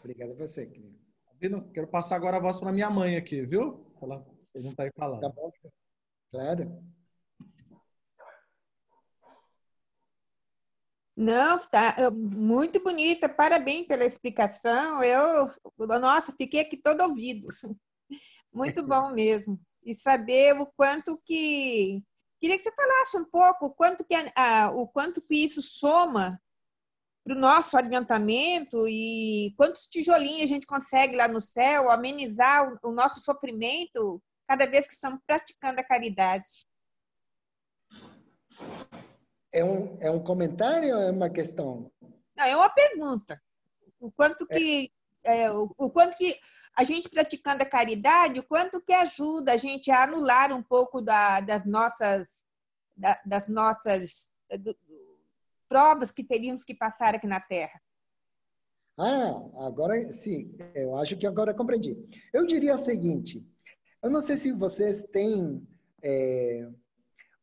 Obrigado 0.00 0.32
a 0.32 0.34
você, 0.34 0.66
querido. 0.66 1.05
Quero 1.38 1.88
passar 1.88 2.16
agora 2.16 2.36
a 2.36 2.40
voz 2.40 2.58
para 2.58 2.72
minha 2.72 2.90
mãe 2.90 3.16
aqui, 3.16 3.42
viu? 3.42 3.86
Ela 4.00 4.24
não 4.54 4.70
está 4.70 4.84
aí 4.84 4.90
falando. 4.96 5.20
Tá 5.20 5.28
bom. 5.28 5.52
Claro. 6.30 6.82
Não, 11.16 11.58
tá 11.68 12.10
muito 12.12 12.82
bonita. 12.82 13.28
Parabéns 13.28 13.86
pela 13.86 14.04
explicação. 14.04 15.02
Eu, 15.02 15.48
nossa, 16.00 16.32
fiquei 16.32 16.60
aqui 16.60 16.76
todo 16.76 17.02
ouvido. 17.02 17.48
Muito 18.52 18.86
bom 18.86 19.12
mesmo 19.12 19.60
e 19.86 19.94
saber 19.94 20.60
o 20.60 20.66
quanto 20.76 21.16
que 21.24 22.02
queria 22.40 22.58
que 22.58 22.64
você 22.64 22.74
falasse 22.74 23.16
um 23.16 23.24
pouco 23.24 23.66
o 23.66 23.70
quanto 23.74 24.04
que 24.04 24.14
a, 24.14 24.32
a, 24.34 24.70
o 24.72 24.88
quanto 24.88 25.22
que 25.22 25.36
isso 25.36 25.62
soma 25.62 26.40
para 27.26 27.36
o 27.36 27.40
nosso 27.40 27.76
adiantamento 27.76 28.86
e 28.86 29.52
quantos 29.56 29.88
tijolinhos 29.88 30.44
a 30.44 30.46
gente 30.46 30.64
consegue 30.64 31.16
lá 31.16 31.26
no 31.26 31.40
céu 31.40 31.90
amenizar 31.90 32.72
o, 32.84 32.90
o 32.90 32.92
nosso 32.92 33.20
sofrimento 33.20 34.22
cada 34.46 34.64
vez 34.64 34.86
que 34.86 34.94
estamos 34.94 35.18
praticando 35.26 35.80
a 35.80 35.84
caridade. 35.84 36.64
É 39.52 39.64
um, 39.64 39.98
é 40.00 40.08
um 40.08 40.22
comentário 40.22 40.94
ou 40.94 41.02
é 41.02 41.10
uma 41.10 41.28
questão? 41.28 41.90
Não, 42.36 42.44
é 42.44 42.54
uma 42.54 42.70
pergunta. 42.70 43.42
O 43.98 44.12
quanto 44.12 44.46
que 44.46 44.92
é, 45.24 45.50
o, 45.50 45.68
o, 45.76 45.90
quanto 45.90 46.16
que 46.16 46.32
a 46.78 46.84
gente 46.84 47.08
praticando 47.08 47.60
a 47.64 47.68
caridade, 47.68 48.38
o 48.38 48.46
quanto 48.46 48.80
que 48.80 48.92
ajuda 48.92 49.54
a 49.54 49.56
gente 49.56 49.90
a 49.90 50.04
anular 50.04 50.52
um 50.52 50.62
pouco 50.62 51.02
da, 51.02 51.40
das 51.40 51.64
nossas 51.64 52.44
da, 52.96 53.20
das 53.26 53.48
nossas 53.48 54.30
do, 54.60 54.76
provas 55.68 56.10
que 56.10 56.24
teríamos 56.24 56.64
que 56.64 56.74
passar 56.74 57.14
aqui 57.14 57.26
na 57.26 57.40
Terra. 57.40 57.80
Ah, 58.98 59.66
agora 59.66 60.10
sim, 60.10 60.56
eu 60.74 60.96
acho 60.96 61.16
que 61.18 61.26
agora 61.26 61.52
compreendi. 61.52 61.96
Eu 62.32 62.46
diria 62.46 62.74
o 62.74 62.78
seguinte: 62.78 63.46
eu 64.02 64.10
não 64.10 64.22
sei 64.22 64.36
se 64.36 64.52
vocês 64.52 65.02
têm 65.02 65.66
é, 66.02 66.68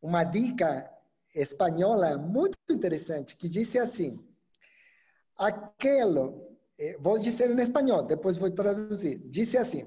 uma 0.01 0.24
dica 0.24 0.91
espanhola 1.36 2.17
muito 2.17 2.57
interessante 2.69 3.36
que 3.36 3.47
disse 3.47 3.78
assim: 3.78 4.19
aquilo 5.38 6.53
eh, 6.78 6.97
vou 6.99 7.19
dizer 7.19 7.49
em 7.51 7.61
espanhol, 7.61 8.03
depois 8.03 8.38
vou 8.38 8.49
traduzir. 8.51 9.19
Disse 9.30 9.57
assim: 9.57 9.86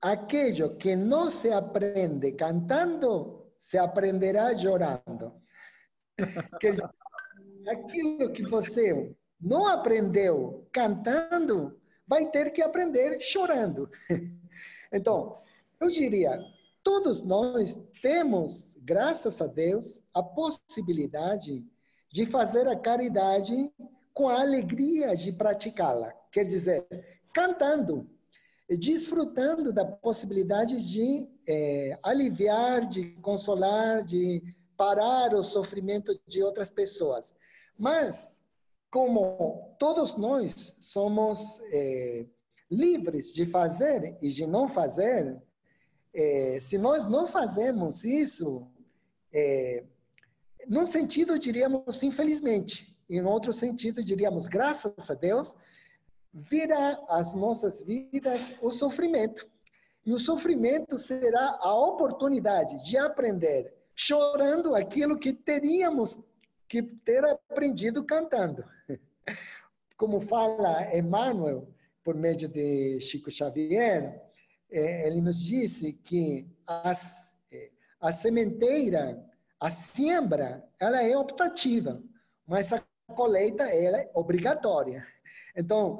aquello 0.00 0.76
que 0.76 0.96
não 0.96 1.30
se 1.30 1.50
aprende 1.50 2.32
cantando, 2.32 3.43
se 3.64 3.78
aprenderá 3.78 4.54
chorando. 4.58 5.40
Quer 6.60 6.72
dizer, 6.72 6.90
aquilo 7.66 8.30
que 8.30 8.42
você 8.42 9.16
não 9.40 9.66
aprendeu 9.66 10.68
cantando, 10.70 11.80
vai 12.06 12.26
ter 12.30 12.50
que 12.50 12.60
aprender 12.60 13.18
chorando. 13.20 13.90
Então, 14.92 15.42
eu 15.80 15.90
diria, 15.90 16.38
todos 16.84 17.24
nós 17.24 17.82
temos, 18.00 18.76
graças 18.80 19.42
a 19.42 19.48
Deus, 19.48 20.00
a 20.14 20.22
possibilidade 20.22 21.66
de 22.12 22.26
fazer 22.26 22.68
a 22.68 22.78
caridade 22.78 23.72
com 24.12 24.28
a 24.28 24.40
alegria 24.40 25.16
de 25.16 25.32
praticá-la. 25.32 26.12
Quer 26.30 26.44
dizer, 26.44 26.86
cantando, 27.32 28.08
desfrutando 28.76 29.72
da 29.72 29.84
possibilidade 29.84 30.82
de 30.84 31.28
é, 31.46 31.98
aliviar, 32.02 32.88
de 32.88 33.10
consolar, 33.20 34.02
de 34.04 34.42
parar 34.76 35.34
o 35.34 35.44
sofrimento 35.44 36.18
de 36.26 36.42
outras 36.42 36.70
pessoas. 36.70 37.34
Mas, 37.78 38.42
como 38.90 39.74
todos 39.78 40.16
nós 40.16 40.76
somos 40.80 41.60
é, 41.72 42.26
livres 42.70 43.32
de 43.32 43.46
fazer 43.46 44.16
e 44.22 44.30
de 44.30 44.46
não 44.46 44.68
fazer, 44.68 45.40
é, 46.12 46.58
se 46.60 46.78
nós 46.78 47.06
não 47.06 47.26
fazemos 47.26 48.04
isso, 48.04 48.66
é, 49.32 49.84
num 50.66 50.86
sentido, 50.86 51.38
diríamos, 51.38 52.02
infelizmente, 52.02 52.96
em 53.08 53.22
outro 53.22 53.52
sentido, 53.52 54.02
diríamos, 54.02 54.46
graças 54.46 55.10
a 55.10 55.14
Deus, 55.14 55.54
virá 56.34 57.00
às 57.08 57.32
nossas 57.32 57.80
vidas 57.80 58.54
o 58.60 58.72
sofrimento. 58.72 59.48
E 60.04 60.12
o 60.12 60.18
sofrimento 60.18 60.98
será 60.98 61.56
a 61.60 61.72
oportunidade 61.72 62.84
de 62.84 62.98
aprender 62.98 63.72
chorando 63.94 64.74
aquilo 64.74 65.16
que 65.16 65.32
teríamos 65.32 66.26
que 66.68 66.82
ter 66.82 67.24
aprendido 67.24 68.04
cantando. 68.04 68.64
Como 69.96 70.20
fala 70.20 70.94
Emmanuel, 70.94 71.72
por 72.02 72.16
meio 72.16 72.48
de 72.48 73.00
Chico 73.00 73.30
Xavier, 73.30 74.20
eh, 74.70 75.06
ele 75.06 75.20
nos 75.20 75.40
disse 75.40 75.92
que 75.92 76.46
as, 76.66 77.36
eh, 77.52 77.70
a 78.00 78.12
sementeira, 78.12 79.24
a 79.60 79.70
siembra, 79.70 80.68
ela 80.80 81.00
é 81.00 81.16
optativa, 81.16 82.02
mas 82.44 82.72
a 82.72 82.84
colheita 83.06 83.64
ela 83.64 83.98
é 83.98 84.10
obrigatória. 84.14 85.06
Então, 85.56 85.98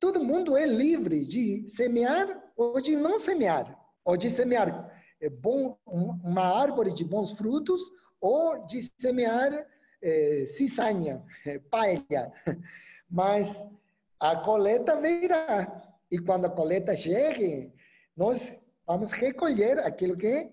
todo 0.00 0.24
mundo 0.24 0.56
é 0.56 0.66
livre 0.66 1.24
de 1.24 1.68
semear 1.68 2.26
ou 2.56 2.80
de 2.80 2.96
não 2.96 3.18
semear, 3.18 3.78
ou 4.04 4.16
de 4.16 4.30
semear 4.30 4.98
é 5.20 5.28
bom, 5.28 5.76
uma 5.86 6.42
árvore 6.42 6.94
de 6.94 7.04
bons 7.04 7.32
frutos 7.32 7.82
ou 8.20 8.66
de 8.66 8.82
semear 9.00 9.66
é, 10.00 10.44
cisanha, 10.46 11.24
é, 11.44 11.58
palha. 11.58 12.32
Mas 13.10 13.72
a 14.20 14.36
coleta 14.36 15.00
virá. 15.00 15.82
E 16.10 16.18
quando 16.18 16.46
a 16.46 16.50
coleta 16.50 16.96
chegue, 16.96 17.72
nós 18.16 18.66
vamos 18.86 19.10
recolher 19.10 19.78
aquilo 19.80 20.16
que 20.16 20.50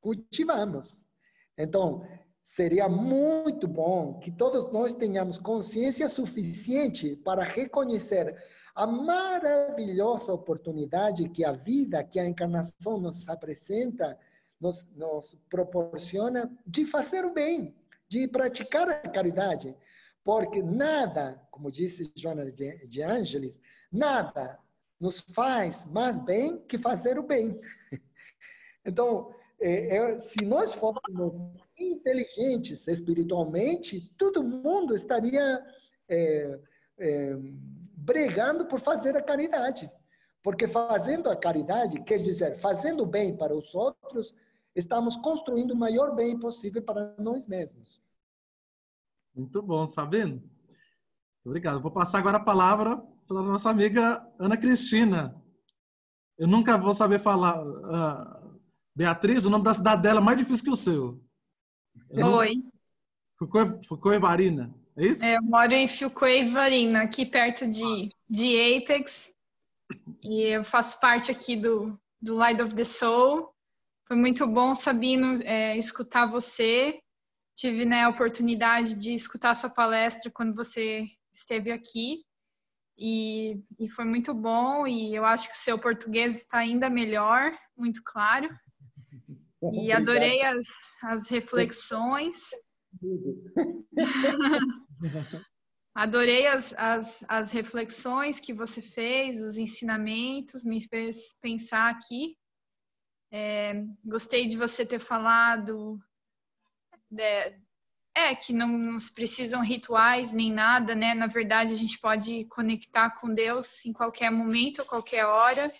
cultivamos. 0.00 1.06
Então, 1.56 2.06
seria 2.42 2.88
muito 2.88 3.66
bom 3.66 4.18
que 4.18 4.30
todos 4.30 4.70
nós 4.70 4.92
tenhamos 4.92 5.38
consciência 5.38 6.08
suficiente 6.08 7.16
para 7.16 7.42
reconhecer 7.42 8.36
a 8.74 8.86
maravilhosa 8.86 10.32
oportunidade 10.32 11.28
que 11.28 11.44
a 11.44 11.52
vida, 11.52 12.02
que 12.02 12.18
a 12.18 12.26
encarnação 12.26 12.98
nos 12.98 13.28
apresenta, 13.28 14.18
nos, 14.60 14.90
nos 14.96 15.38
proporciona 15.48 16.50
de 16.66 16.84
fazer 16.84 17.24
o 17.24 17.32
bem, 17.32 17.74
de 18.08 18.26
praticar 18.26 18.88
a 18.88 19.08
caridade. 19.08 19.76
Porque 20.24 20.62
nada, 20.62 21.40
como 21.50 21.70
disse 21.70 22.12
Joana 22.16 22.50
de, 22.50 22.86
de 22.88 23.02
Ângeles, 23.02 23.60
nada 23.92 24.58
nos 24.98 25.20
faz 25.20 25.84
mais 25.92 26.18
bem 26.18 26.58
que 26.66 26.78
fazer 26.78 27.18
o 27.18 27.22
bem. 27.22 27.60
Então, 28.86 29.34
é, 29.58 29.96
é, 29.96 30.18
se 30.18 30.44
nós 30.44 30.70
fôssemos 30.74 31.56
inteligentes 31.78 32.86
espiritualmente, 32.86 34.12
todo 34.18 34.42
mundo 34.42 34.94
estaria 34.94 35.64
é, 36.06 36.60
é 36.98 37.34
brigando 38.04 38.66
por 38.66 38.80
fazer 38.80 39.16
a 39.16 39.22
caridade. 39.22 39.90
Porque 40.42 40.68
fazendo 40.68 41.30
a 41.30 41.36
caridade, 41.36 42.02
quer 42.04 42.18
dizer, 42.18 42.58
fazendo 42.58 43.06
bem 43.06 43.34
para 43.34 43.56
os 43.56 43.74
outros, 43.74 44.34
estamos 44.76 45.16
construindo 45.16 45.70
o 45.70 45.76
maior 45.76 46.14
bem 46.14 46.38
possível 46.38 46.82
para 46.82 47.14
nós 47.18 47.46
mesmos. 47.46 48.02
Muito 49.34 49.62
bom, 49.62 49.86
sabendo? 49.86 50.42
Obrigado. 51.44 51.80
Vou 51.80 51.90
passar 51.90 52.18
agora 52.18 52.36
a 52.36 52.44
palavra 52.44 52.96
para 53.26 53.38
a 53.38 53.42
nossa 53.42 53.70
amiga 53.70 54.26
Ana 54.38 54.56
Cristina. 54.56 55.34
Eu 56.36 56.46
nunca 56.46 56.76
vou 56.76 56.92
saber 56.92 57.20
falar. 57.20 57.64
Uh, 57.64 58.60
Beatriz, 58.94 59.44
o 59.44 59.50
nome 59.50 59.64
da 59.64 59.74
cidade 59.74 60.02
dela 60.02 60.20
é 60.20 60.22
mais 60.22 60.38
difícil 60.38 60.64
que 60.64 60.70
o 60.70 60.76
seu. 60.76 61.20
Oi. 62.12 62.62
Ficou 63.88 64.12
Evarina. 64.12 64.72
É 64.96 65.06
isso? 65.06 65.24
É, 65.24 65.36
eu 65.36 65.42
moro 65.42 65.72
em 65.72 65.88
Fuquay-Varina, 65.88 67.02
aqui 67.02 67.26
perto 67.26 67.66
de, 67.68 68.10
de 68.28 68.76
Apex. 68.76 69.32
E 70.22 70.42
eu 70.42 70.64
faço 70.64 71.00
parte 71.00 71.30
aqui 71.30 71.56
do, 71.56 71.98
do 72.20 72.34
Light 72.34 72.60
of 72.62 72.74
the 72.74 72.84
Soul. 72.84 73.50
Foi 74.06 74.16
muito 74.16 74.46
bom, 74.46 74.74
Sabino, 74.74 75.36
é, 75.42 75.76
escutar 75.76 76.26
você. 76.26 77.00
Tive 77.56 77.84
né, 77.84 78.04
a 78.04 78.08
oportunidade 78.08 78.94
de 78.94 79.14
escutar 79.14 79.54
sua 79.54 79.70
palestra 79.70 80.30
quando 80.30 80.54
você 80.54 81.06
esteve 81.32 81.70
aqui. 81.72 82.24
E, 82.96 83.60
e 83.78 83.88
foi 83.88 84.04
muito 84.04 84.32
bom. 84.32 84.86
E 84.86 85.14
eu 85.14 85.24
acho 85.24 85.48
que 85.48 85.54
o 85.54 85.58
seu 85.58 85.78
português 85.78 86.36
está 86.36 86.58
ainda 86.58 86.88
melhor, 86.88 87.52
muito 87.76 88.00
claro. 88.04 88.48
E 89.72 89.90
adorei 89.90 90.42
as, 90.42 90.66
as 91.02 91.30
reflexões. 91.30 92.50
Adorei 95.94 96.48
as, 96.48 96.72
as, 96.72 97.24
as 97.28 97.52
reflexões 97.52 98.40
que 98.40 98.52
você 98.52 98.82
fez, 98.82 99.40
os 99.40 99.58
ensinamentos, 99.58 100.64
me 100.64 100.80
fez 100.80 101.38
pensar 101.40 101.88
aqui. 101.88 102.36
É, 103.30 103.74
gostei 104.04 104.46
de 104.46 104.56
você 104.56 104.84
ter 104.84 104.98
falado 104.98 106.00
de, 107.08 107.56
é 108.14 108.34
que 108.34 108.52
não 108.52 108.68
nos 108.78 109.10
precisam 109.10 109.62
rituais 109.62 110.32
nem 110.32 110.52
nada, 110.52 110.94
né? 110.94 111.14
Na 111.14 111.26
verdade, 111.26 111.74
a 111.74 111.76
gente 111.76 111.98
pode 111.98 112.44
conectar 112.46 113.10
com 113.20 113.32
Deus 113.32 113.84
em 113.84 113.92
qualquer 113.92 114.30
momento, 114.30 114.84
qualquer 114.86 115.24
hora, 115.24 115.70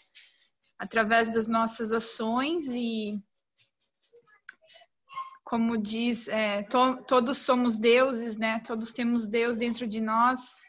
através 0.79 1.31
das 1.31 1.49
nossas 1.49 1.93
ações 1.93 2.67
e 2.69 3.11
como 5.45 5.77
diz, 5.77 6.27
é, 6.29 6.63
to, 6.63 7.03
todos 7.07 7.39
somos 7.39 7.77
deuses, 7.77 8.39
né? 8.39 8.61
Todos 8.61 8.93
temos 8.93 9.27
Deus 9.27 9.59
dentro 9.59 9.87
de 9.87 10.01
nós 10.01 10.63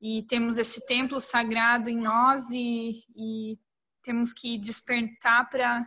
e 0.00 0.22
temos 0.28 0.58
esse 0.58 0.86
templo 0.86 1.20
sagrado 1.20 1.90
em 1.90 1.98
nós 1.98 2.48
e, 2.50 3.04
e 3.16 3.58
temos 4.02 4.32
que 4.32 4.56
despertar 4.58 5.50
para 5.50 5.86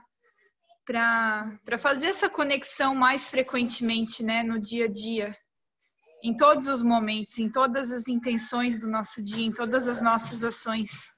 para 0.85 1.77
fazer 1.77 2.07
essa 2.07 2.27
conexão 2.27 2.95
mais 2.95 3.29
frequentemente, 3.29 4.23
né, 4.23 4.41
no 4.41 4.59
dia 4.59 4.85
a 4.85 4.87
dia, 4.87 5.37
em 6.23 6.35
todos 6.35 6.67
os 6.67 6.81
momentos, 6.81 7.37
em 7.37 7.47
todas 7.47 7.91
as 7.91 8.07
intenções 8.07 8.79
do 8.79 8.87
nosso 8.87 9.21
dia, 9.21 9.45
em 9.45 9.51
todas 9.51 9.87
as 9.87 10.01
nossas 10.01 10.43
ações. 10.43 11.13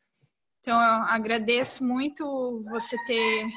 Então, 0.60 0.76
eu 0.76 1.04
agradeço 1.04 1.86
muito 1.86 2.66
você 2.70 3.02
ter 3.06 3.48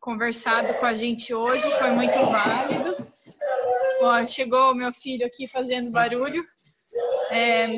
conversado 0.00 0.72
com 0.74 0.86
a 0.86 0.94
gente 0.94 1.34
hoje, 1.34 1.68
foi 1.78 1.90
muito 1.90 2.18
válido. 2.18 2.96
Ó, 4.02 4.26
chegou 4.26 4.74
meu 4.74 4.92
filho 4.92 5.26
aqui 5.26 5.46
fazendo 5.46 5.90
barulho. 5.90 6.44
É... 7.30 7.68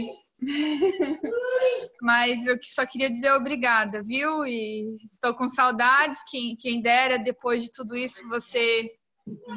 Mas 2.00 2.46
eu 2.46 2.59
só 2.62 2.84
queria 2.84 3.11
dizer 3.11 3.32
obrigada, 3.32 4.03
viu? 4.03 4.44
E 4.44 4.96
estou 5.12 5.34
com 5.34 5.48
saudades. 5.48 6.22
Quem, 6.28 6.57
quem 6.57 6.82
dera, 6.82 7.18
depois 7.18 7.62
de 7.62 7.72
tudo 7.72 7.96
isso, 7.96 8.28
você 8.28 8.90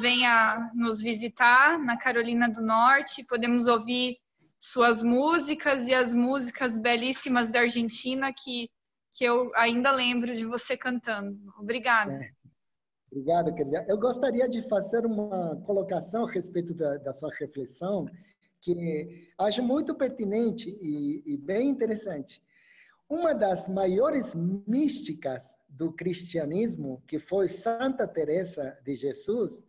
venha 0.00 0.70
nos 0.74 1.02
visitar 1.02 1.78
na 1.78 1.96
Carolina 1.96 2.48
do 2.48 2.62
Norte. 2.62 3.26
Podemos 3.26 3.66
ouvir 3.66 4.16
suas 4.58 5.02
músicas 5.02 5.88
e 5.88 5.94
as 5.94 6.14
músicas 6.14 6.78
belíssimas 6.78 7.48
da 7.48 7.60
Argentina 7.60 8.32
que, 8.32 8.68
que 9.16 9.24
eu 9.24 9.50
ainda 9.56 9.90
lembro 9.90 10.34
de 10.34 10.44
você 10.44 10.76
cantando. 10.76 11.38
Obrigada. 11.58 12.12
É. 12.12 12.30
Obrigado, 13.10 13.54
querida. 13.54 13.86
Eu 13.88 13.98
gostaria 13.98 14.46
de 14.46 14.60
fazer 14.68 15.06
uma 15.06 15.56
colocação 15.64 16.26
a 16.26 16.30
respeito 16.30 16.74
da, 16.74 16.98
da 16.98 17.14
sua 17.14 17.30
reflexão, 17.38 18.06
que 18.60 19.32
acho 19.38 19.62
muito 19.62 19.94
pertinente 19.94 20.68
e, 20.82 21.22
e 21.24 21.38
bem 21.38 21.70
interessante. 21.70 22.42
Uma 23.08 23.32
das 23.32 23.68
maiores 23.68 24.34
místicas 24.34 25.54
do 25.66 25.92
cristianismo, 25.92 27.02
que 27.06 27.18
foi 27.18 27.48
Santa 27.48 28.06
Teresa 28.06 28.76
de 28.84 28.96
Jesus, 28.96 29.64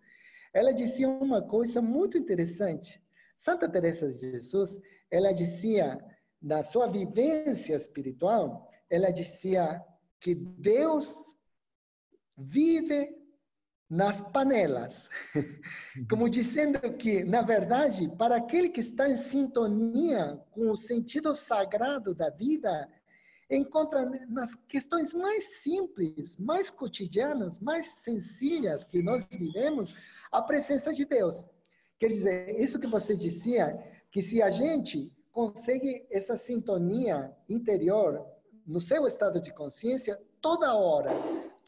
ela 0.54 0.74
dizia 0.74 1.08
uma 1.08 1.42
coisa 1.42 1.82
muito 1.82 2.18
interessante. 2.18 3.02
Santa 3.38 3.70
Teresa 3.70 4.12
de 4.12 4.32
Jesus, 4.32 4.78
ela 5.10 5.32
dizia, 5.32 6.04
na 6.42 6.64
sua 6.64 6.88
vivência 6.88 7.76
espiritual, 7.76 8.67
ela 8.90 9.12
dizia 9.12 9.84
que 10.20 10.34
Deus 10.36 11.36
vive 12.38 13.16
nas 13.90 14.22
panelas, 14.22 15.10
como 16.10 16.30
dizendo 16.30 16.80
que, 16.98 17.24
na 17.24 17.42
verdade, 17.42 18.10
para 18.18 18.36
aquele 18.36 18.70
que 18.70 18.82
está 18.82 19.10
em 19.10 19.16
sintonia 19.16 20.42
com 20.52 20.70
o 20.70 20.78
sentido 20.78 21.34
sagrado 21.34 22.14
da 22.14 22.30
vida, 22.30 22.90
encontra 23.50 24.06
nas 24.28 24.56
questões 24.68 25.14
mais 25.14 25.62
simples, 25.62 26.38
mais 26.38 26.70
cotidianas, 26.70 27.60
mais 27.60 27.88
sencillas 27.88 28.84
que 28.84 29.02
nós 29.02 29.26
vivemos, 29.32 29.96
a 30.32 30.42
presença 30.42 30.94
de 30.94 31.06
Deus. 31.06 31.48
Quer 31.98 32.10
dizer, 32.10 32.60
isso 32.60 32.80
que 32.80 32.88
você 32.88 33.16
dizia, 33.16 33.74
que 34.12 34.22
se 34.22 34.42
a 34.42 34.50
gente 34.50 35.12
consegue 35.32 36.06
essa 36.12 36.36
sintonia 36.36 37.34
interior 37.48 38.26
no 38.68 38.82
seu 38.82 39.08
estado 39.08 39.42
de 39.42 39.54
consciência, 39.54 40.22
toda 40.42 40.76
hora, 40.76 41.12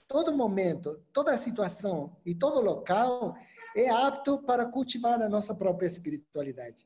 todo 0.07 0.35
momento, 0.35 1.01
toda 1.13 1.37
situação 1.37 2.17
e 2.25 2.35
todo 2.35 2.59
local 2.59 3.37
é 3.75 3.89
apto 3.89 4.39
para 4.39 4.65
cultivar 4.65 5.21
a 5.21 5.29
nossa 5.29 5.55
própria 5.55 5.87
espiritualidade. 5.87 6.85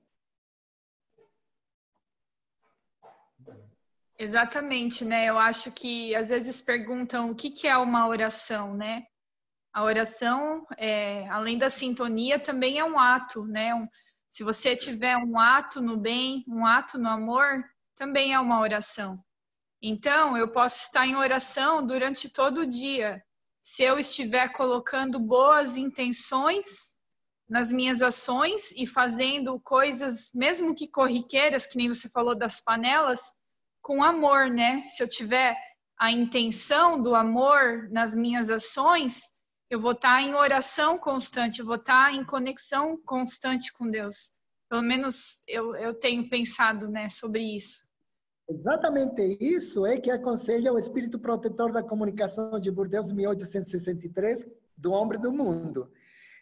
Exatamente, 4.20 5.04
né? 5.04 5.26
Eu 5.26 5.40
acho 5.40 5.72
que 5.72 6.16
às 6.16 6.30
vezes 6.30 6.62
perguntam 6.62 7.32
o 7.32 7.36
que, 7.36 7.50
que 7.50 7.68
é 7.68 7.76
uma 7.76 8.08
oração, 8.08 8.76
né? 8.76 9.08
A 9.74 9.84
oração, 9.84 10.68
é, 10.78 11.28
além 11.30 11.58
da 11.58 11.70
sintonia, 11.70 12.38
também 12.38 12.78
é 12.78 12.86
um 12.86 13.00
ato, 13.00 13.44
né? 13.46 13.74
Um, 13.74 13.88
se 14.30 14.44
você 14.44 14.76
tiver 14.76 15.18
um 15.18 15.40
ato 15.40 15.82
no 15.82 15.98
bem, 15.98 16.46
um 16.48 16.64
ato 16.64 17.00
no 17.00 17.10
amor, 17.10 17.64
também 17.96 18.34
é 18.34 18.40
uma 18.40 18.60
oração. 18.60 19.18
Então, 19.86 20.38
eu 20.38 20.48
posso 20.48 20.86
estar 20.86 21.06
em 21.06 21.18
oração 21.18 21.86
durante 21.86 22.30
todo 22.30 22.62
o 22.62 22.66
dia. 22.66 23.22
Se 23.62 23.84
eu 23.84 24.00
estiver 24.00 24.48
colocando 24.54 25.20
boas 25.20 25.76
intenções 25.76 26.94
nas 27.50 27.70
minhas 27.70 28.02
ações 28.02 28.72
e 28.72 28.88
fazendo 28.88 29.60
coisas, 29.60 30.32
mesmo 30.34 30.74
que 30.74 30.88
corriqueiras, 30.88 31.68
que 31.68 31.76
nem 31.76 31.90
você 31.90 32.08
falou 32.08 32.34
das 32.34 32.62
panelas, 32.62 33.36
com 33.82 34.02
amor, 34.02 34.50
né? 34.50 34.84
Se 34.88 35.04
eu 35.04 35.10
tiver 35.10 35.54
a 36.00 36.10
intenção 36.10 37.04
do 37.04 37.14
amor 37.14 37.90
nas 37.92 38.16
minhas 38.16 38.50
ações, 38.50 39.34
eu 39.70 39.82
vou 39.82 39.92
estar 39.92 40.22
em 40.22 40.34
oração 40.34 40.98
constante, 40.98 41.60
eu 41.60 41.66
vou 41.66 41.76
estar 41.76 42.14
em 42.14 42.24
conexão 42.24 42.98
constante 43.06 43.74
com 43.74 43.90
Deus. 43.90 44.40
Pelo 44.70 44.82
menos 44.82 45.44
eu, 45.46 45.76
eu 45.76 45.94
tenho 45.94 46.30
pensado 46.30 46.88
né, 46.90 47.10
sobre 47.10 47.42
isso. 47.42 47.93
Exatamente 48.50 49.38
isso 49.40 49.86
é 49.86 49.98
que 49.98 50.12
aconselha 50.12 50.74
o 50.74 50.80
espírito 50.80 51.18
protetor 51.18 51.72
da 51.72 51.82
comunicação 51.82 52.60
de 52.60 52.70
Bordeaux 52.70 53.12
1863 53.12 54.48
do 54.78 54.92
homem 54.92 55.20
do 55.20 55.32
mundo. 55.32 55.90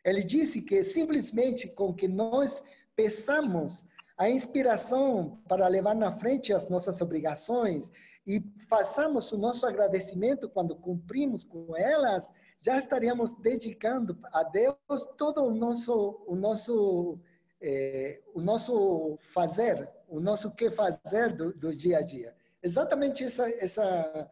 Ele 0.04 0.24
disse 0.24 0.62
que 0.62 0.84
simplesmente 0.84 1.68
com 1.68 1.94
que 1.94 2.08
nós 2.08 2.64
peçamos 2.96 3.84
a 4.18 4.30
inspiração 4.30 5.40
para 5.48 5.68
levar 5.68 5.96
na 5.96 6.12
frente 6.12 6.54
as 6.54 6.68
nossas 6.68 7.02
obrigações 7.02 7.92
e 8.26 8.44
façamos 8.68 9.32
o 9.32 9.38
nosso 9.38 9.66
agradecimento 9.66 10.50
quando 10.50 10.76
cumprimos 10.76 11.44
com 11.44 11.76
elas, 11.76 12.32
já 12.62 12.78
estaríamos 12.78 13.36
dedicando 13.36 14.18
a 14.32 14.44
Deus 14.44 14.76
todo 15.18 15.44
o 15.44 15.54
nosso 15.54 16.24
o 16.28 16.36
nosso 16.36 17.20
é, 17.62 18.20
o 18.34 18.42
nosso 18.42 19.18
fazer, 19.22 19.88
o 20.12 20.20
nosso 20.20 20.54
que 20.54 20.70
fazer 20.70 21.34
do, 21.34 21.54
do 21.54 21.76
dia 21.76 22.00
a 22.00 22.02
dia. 22.02 22.36
Exatamente 22.62 23.24
essa, 23.24 23.50
essa, 23.50 24.30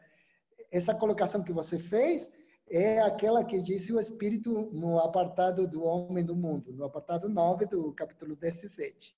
essa 0.70 0.94
colocação 0.94 1.42
que 1.42 1.54
você 1.54 1.80
fez 1.80 2.30
é 2.70 3.02
aquela 3.02 3.46
que 3.46 3.62
disse 3.62 3.94
o 3.94 4.00
Espírito 4.00 4.70
no 4.74 5.00
apartado 5.00 5.66
do 5.66 5.82
homem 5.82 6.24
do 6.24 6.36
mundo, 6.36 6.74
no 6.74 6.84
apartado 6.84 7.30
9 7.30 7.66
do 7.66 7.94
capítulo 7.94 8.36
17. 8.36 9.18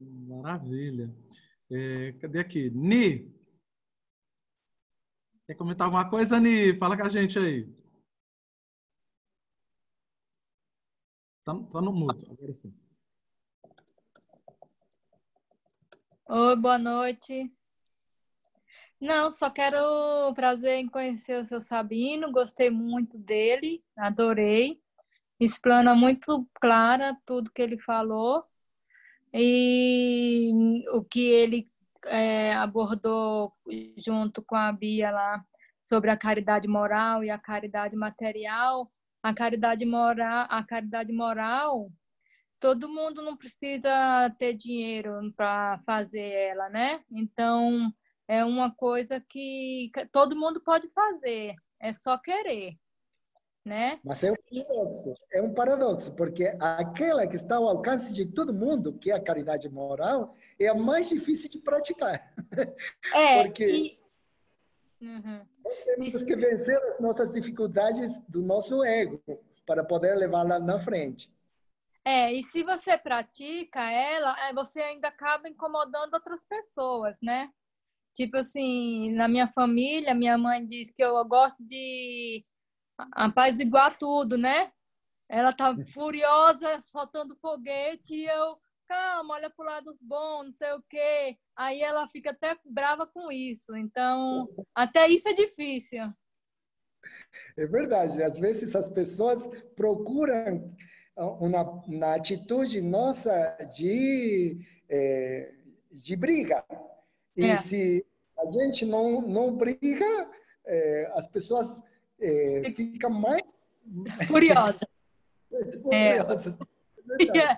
Maravilha. 0.00 1.14
É, 1.70 2.12
cadê 2.12 2.38
aqui? 2.38 2.70
Ni. 2.70 3.30
Quer 5.46 5.54
comentar 5.54 5.84
alguma 5.84 6.08
coisa, 6.08 6.40
Ni? 6.40 6.74
Fala 6.78 6.96
com 6.96 7.04
a 7.04 7.08
gente 7.10 7.38
aí. 7.38 7.70
Tá, 11.44 11.54
tá 11.54 11.80
no 11.82 11.92
mudo, 11.92 12.26
agora 12.30 12.54
sim. 12.54 12.74
Oi, 16.30 16.56
boa 16.56 16.78
noite. 16.78 17.50
Não, 19.00 19.30
só 19.32 19.50
quero 19.50 19.78
prazer 20.34 20.76
em 20.76 20.86
conhecer 20.88 21.40
o 21.40 21.44
seu 21.44 21.60
Sabino, 21.62 22.30
gostei 22.30 22.70
muito 22.70 23.18
dele, 23.18 23.82
adorei. 23.96 24.78
Explana 25.40 25.94
muito 25.94 26.46
clara 26.60 27.16
tudo 27.24 27.50
que 27.50 27.62
ele 27.62 27.78
falou 27.78 28.44
e 29.32 30.52
o 30.92 31.02
que 31.02 31.20
ele 31.20 31.70
é, 32.06 32.52
abordou 32.54 33.54
junto 33.96 34.42
com 34.42 34.56
a 34.56 34.70
Bia 34.72 35.10
lá 35.10 35.44
sobre 35.80 36.10
a 36.10 36.16
caridade 36.18 36.68
moral 36.68 37.24
e 37.24 37.30
a 37.30 37.38
caridade 37.38 37.96
material 37.96 38.92
a 39.22 39.34
caridade 39.34 39.84
moral, 39.84 40.46
a 40.48 40.62
caridade 40.62 41.12
moral, 41.12 41.90
todo 42.60 42.88
mundo 42.88 43.22
não 43.22 43.36
precisa 43.36 44.34
ter 44.38 44.54
dinheiro 44.54 45.32
para 45.36 45.78
fazer 45.86 46.20
ela, 46.20 46.68
né? 46.68 47.00
Então, 47.10 47.92
é 48.26 48.44
uma 48.44 48.74
coisa 48.74 49.20
que 49.20 49.90
todo 50.12 50.36
mundo 50.36 50.60
pode 50.60 50.88
fazer, 50.90 51.54
é 51.80 51.92
só 51.92 52.18
querer, 52.18 52.76
né? 53.64 54.00
Mas 54.04 54.22
é 54.22 54.32
um 54.32 54.36
paradoxo, 54.36 55.14
é 55.32 55.42
um 55.42 55.54
paradoxo, 55.54 56.14
porque 56.14 56.56
aquela 56.60 57.26
que 57.26 57.36
está 57.36 57.56
ao 57.56 57.68
alcance 57.68 58.12
de 58.12 58.26
todo 58.26 58.52
mundo, 58.52 58.92
que 58.98 59.10
é 59.10 59.14
a 59.14 59.22
caridade 59.22 59.68
moral, 59.68 60.34
é 60.58 60.68
a 60.68 60.74
mais 60.74 61.08
difícil 61.08 61.48
de 61.48 61.58
praticar. 61.60 62.34
É, 63.14 63.44
porque... 63.44 63.66
e 63.66 64.08
Uhum. 65.00 65.46
Nós 65.64 65.80
temos 65.80 66.22
que 66.22 66.34
vencer 66.34 66.76
as 66.84 66.98
nossas 66.98 67.30
dificuldades 67.30 68.18
do 68.28 68.42
nosso 68.42 68.82
ego 68.82 69.22
para 69.66 69.84
poder 69.84 70.16
levá-la 70.16 70.58
na 70.58 70.80
frente. 70.80 71.32
É, 72.08 72.32
e 72.32 72.42
se 72.42 72.62
você 72.62 72.96
pratica 72.96 73.82
ela, 73.82 74.48
é, 74.48 74.54
você 74.54 74.80
ainda 74.80 75.08
acaba 75.08 75.46
incomodando 75.46 76.14
outras 76.14 76.42
pessoas, 76.46 77.14
né? 77.22 77.50
Tipo 78.14 78.38
assim, 78.38 79.12
na 79.12 79.28
minha 79.28 79.46
família, 79.46 80.14
minha 80.14 80.38
mãe 80.38 80.64
diz 80.64 80.90
que 80.90 81.04
eu 81.04 81.22
gosto 81.26 81.62
de 81.66 82.42
a 83.12 83.30
paz 83.30 83.56
de 83.56 83.64
igual 83.64 83.90
tudo, 83.90 84.38
né? 84.38 84.72
Ela 85.28 85.52
tá 85.52 85.76
furiosa, 85.92 86.80
soltando 86.80 87.36
foguete, 87.36 88.14
e 88.14 88.24
eu 88.24 88.56
calma, 88.88 89.34
olha 89.34 89.50
pro 89.50 89.66
lado 89.66 89.94
bom, 90.00 90.44
não 90.44 90.50
sei 90.50 90.72
o 90.72 90.82
quê. 90.88 91.36
Aí 91.54 91.82
ela 91.82 92.08
fica 92.08 92.30
até 92.30 92.56
brava 92.64 93.06
com 93.06 93.30
isso. 93.30 93.76
Então, 93.76 94.48
até 94.74 95.08
isso 95.08 95.28
é 95.28 95.34
difícil. 95.34 96.10
É 97.54 97.66
verdade. 97.66 98.22
Às 98.22 98.38
vezes 98.38 98.74
as 98.74 98.88
pessoas 98.88 99.46
procuram 99.76 100.74
uma, 101.18 101.62
uma 101.62 102.14
atitude 102.14 102.80
nossa 102.80 103.56
de, 103.76 104.58
é, 104.88 105.52
de 105.90 106.16
briga. 106.16 106.64
E 107.36 107.44
é. 107.44 107.56
se 107.56 108.06
a 108.38 108.46
gente 108.46 108.84
não, 108.84 109.20
não 109.20 109.56
briga, 109.56 110.30
é, 110.66 111.10
as 111.14 111.26
pessoas 111.26 111.82
é, 112.20 112.70
ficam 112.74 113.10
mais 113.10 113.84
furiosas. 114.26 114.80
furiosas. 115.82 116.58
É. 117.34 117.56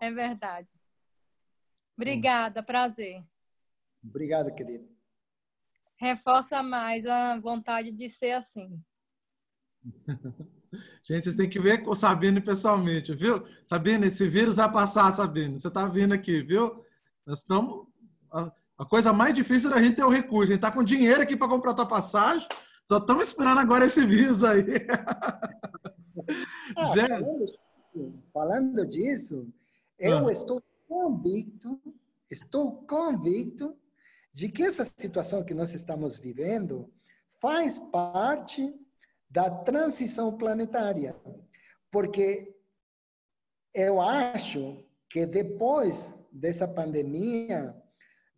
É 0.00 0.10
verdade. 0.10 0.70
Obrigada, 1.94 2.62
prazer. 2.62 3.22
Obrigado, 4.02 4.54
querido. 4.54 4.88
Reforça 5.96 6.62
mais 6.62 7.06
a 7.06 7.38
vontade 7.38 7.92
de 7.92 8.08
ser 8.08 8.32
assim. 8.32 8.82
Gente, 11.02 11.24
vocês 11.24 11.36
têm 11.36 11.48
que 11.48 11.60
ver 11.60 11.82
com 11.82 11.90
o 11.90 11.94
Sabino 11.94 12.42
pessoalmente, 12.42 13.14
viu? 13.14 13.44
Sabino, 13.64 14.04
esse 14.04 14.28
vírus 14.28 14.56
vai 14.56 14.70
passar, 14.70 15.10
Sabino. 15.12 15.58
Você 15.58 15.68
está 15.68 15.86
vindo 15.86 16.12
aqui, 16.12 16.42
viu? 16.42 16.84
Nós 17.24 17.40
estamos. 17.40 17.86
A 18.78 18.84
coisa 18.84 19.12
mais 19.12 19.34
difícil 19.34 19.70
da 19.70 19.82
gente 19.82 19.96
ter 19.96 20.04
o 20.04 20.10
recurso. 20.10 20.52
A 20.52 20.54
gente 20.54 20.64
está 20.64 20.70
com 20.70 20.84
dinheiro 20.84 21.22
aqui 21.22 21.36
para 21.36 21.48
comprar 21.48 21.74
tua 21.74 21.86
passagem. 21.86 22.46
Só 22.86 22.98
estamos 22.98 23.28
esperando 23.28 23.58
agora 23.58 23.86
esse 23.86 24.04
vírus 24.04 24.44
aí. 24.44 24.64
Ah, 26.76 26.88
falando, 26.88 27.46
falando 28.32 28.86
disso, 28.86 29.46
eu 29.96 30.26
ah. 30.26 30.32
estou 30.32 30.60
convicto, 30.88 31.80
estou 32.28 32.82
convicto 32.82 33.76
de 34.32 34.48
que 34.48 34.64
essa 34.64 34.84
situação 34.84 35.44
que 35.44 35.54
nós 35.54 35.72
estamos 35.72 36.18
vivendo 36.18 36.90
faz 37.40 37.78
parte 37.78 38.74
da 39.36 39.50
transição 39.50 40.34
planetária. 40.34 41.14
Porque 41.90 42.56
eu 43.74 44.00
acho 44.00 44.82
que 45.10 45.26
depois 45.26 46.14
dessa 46.32 46.66
pandemia, 46.66 47.76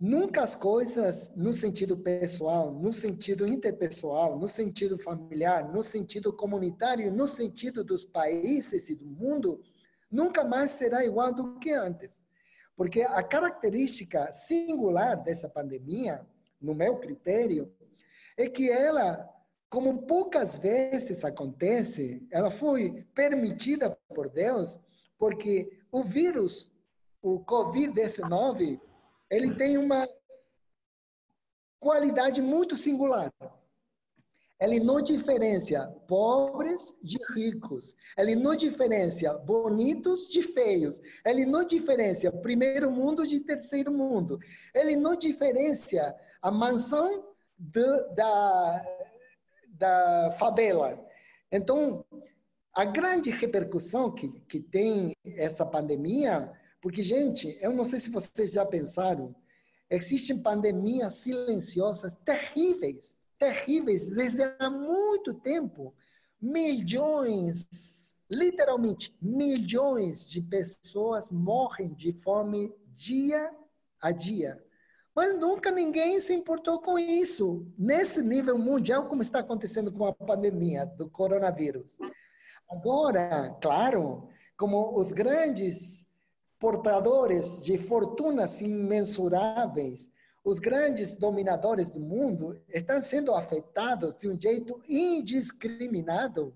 nunca 0.00 0.42
as 0.42 0.56
coisas 0.56 1.32
no 1.36 1.54
sentido 1.54 1.96
pessoal, 1.96 2.72
no 2.72 2.92
sentido 2.92 3.46
interpessoal, 3.46 4.36
no 4.36 4.48
sentido 4.48 4.98
familiar, 4.98 5.72
no 5.72 5.84
sentido 5.84 6.32
comunitário, 6.32 7.12
no 7.12 7.28
sentido 7.28 7.84
dos 7.84 8.04
países 8.04 8.90
e 8.90 8.96
do 8.96 9.06
mundo, 9.06 9.62
nunca 10.10 10.44
mais 10.44 10.72
será 10.72 11.04
igual 11.04 11.32
do 11.32 11.60
que 11.60 11.70
antes. 11.70 12.24
Porque 12.76 13.02
a 13.02 13.22
característica 13.22 14.32
singular 14.32 15.14
dessa 15.22 15.48
pandemia, 15.48 16.26
no 16.60 16.74
meu 16.74 16.96
critério, 16.96 17.72
é 18.36 18.48
que 18.48 18.68
ela, 18.68 19.32
como 19.68 20.06
poucas 20.06 20.58
vezes 20.58 21.24
acontece, 21.24 22.26
ela 22.30 22.50
foi 22.50 23.04
permitida 23.14 23.96
por 24.14 24.30
Deus, 24.30 24.80
porque 25.18 25.70
o 25.92 26.02
vírus, 26.02 26.72
o 27.20 27.40
Covid-19, 27.40 28.80
ele 29.30 29.54
tem 29.54 29.76
uma 29.76 30.08
qualidade 31.78 32.40
muito 32.40 32.76
singular. 32.76 33.32
Ele 34.60 34.80
não 34.80 35.00
diferencia 35.00 35.86
pobres 36.08 36.96
de 37.00 37.18
ricos. 37.32 37.94
Ele 38.16 38.34
não 38.34 38.56
diferencia 38.56 39.32
bonitos 39.34 40.28
de 40.28 40.42
feios. 40.42 41.00
Ele 41.24 41.46
não 41.46 41.64
diferencia 41.64 42.32
primeiro 42.32 42.90
mundo 42.90 43.24
de 43.24 43.38
terceiro 43.40 43.92
mundo. 43.92 44.40
Ele 44.74 44.96
não 44.96 45.14
diferencia 45.14 46.12
a 46.42 46.50
mansão 46.50 47.24
da, 47.58 48.84
da 49.78 50.34
favela. 50.38 50.98
Então, 51.50 52.04
a 52.74 52.84
grande 52.84 53.30
repercussão 53.30 54.10
que, 54.10 54.28
que 54.40 54.60
tem 54.60 55.14
essa 55.24 55.64
pandemia, 55.64 56.52
porque, 56.80 57.02
gente, 57.02 57.56
eu 57.60 57.72
não 57.72 57.84
sei 57.84 58.00
se 58.00 58.10
vocês 58.10 58.52
já 58.52 58.66
pensaram, 58.66 59.34
existem 59.90 60.42
pandemias 60.42 61.14
silenciosas 61.14 62.14
terríveis 62.16 63.28
terríveis 63.38 64.10
desde 64.10 64.42
há 64.58 64.68
muito 64.68 65.32
tempo. 65.34 65.94
Milhões, 66.40 68.14
literalmente 68.30 69.16
milhões 69.22 70.28
de 70.28 70.42
pessoas 70.42 71.30
morrem 71.30 71.94
de 71.94 72.12
fome 72.12 72.72
dia 72.94 73.50
a 74.00 74.12
dia. 74.12 74.62
Mas 75.18 75.34
nunca 75.34 75.72
ninguém 75.72 76.20
se 76.20 76.32
importou 76.32 76.80
com 76.80 76.96
isso, 76.96 77.66
nesse 77.76 78.22
nível 78.22 78.56
mundial, 78.56 79.08
como 79.08 79.20
está 79.20 79.40
acontecendo 79.40 79.90
com 79.90 80.06
a 80.06 80.12
pandemia 80.12 80.86
do 80.86 81.10
coronavírus. 81.10 81.98
Agora, 82.70 83.52
claro, 83.60 84.28
como 84.56 84.96
os 84.96 85.10
grandes 85.10 86.14
portadores 86.56 87.60
de 87.60 87.76
fortunas 87.78 88.60
imensuráveis 88.60 90.08
os 90.44 90.60
grandes 90.60 91.16
dominadores 91.16 91.90
do 91.90 91.98
mundo 91.98 92.56
estão 92.68 93.02
sendo 93.02 93.34
afetados 93.34 94.16
de 94.16 94.28
um 94.28 94.40
jeito 94.40 94.80
indiscriminado, 94.88 96.54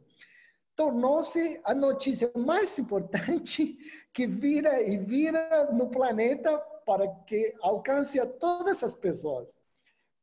tornou-se 0.76 1.60
a 1.64 1.74
notícia 1.74 2.30
mais 2.36 2.78
importante 2.78 3.76
que 4.14 4.24
vira 4.24 4.80
e 4.80 4.98
vira 4.98 5.68
no 5.72 5.90
planeta 5.90 6.62
para 6.84 7.08
que 7.26 7.54
alcance 7.62 8.18
a 8.18 8.26
todas 8.26 8.82
as 8.82 8.94
pessoas. 8.94 9.60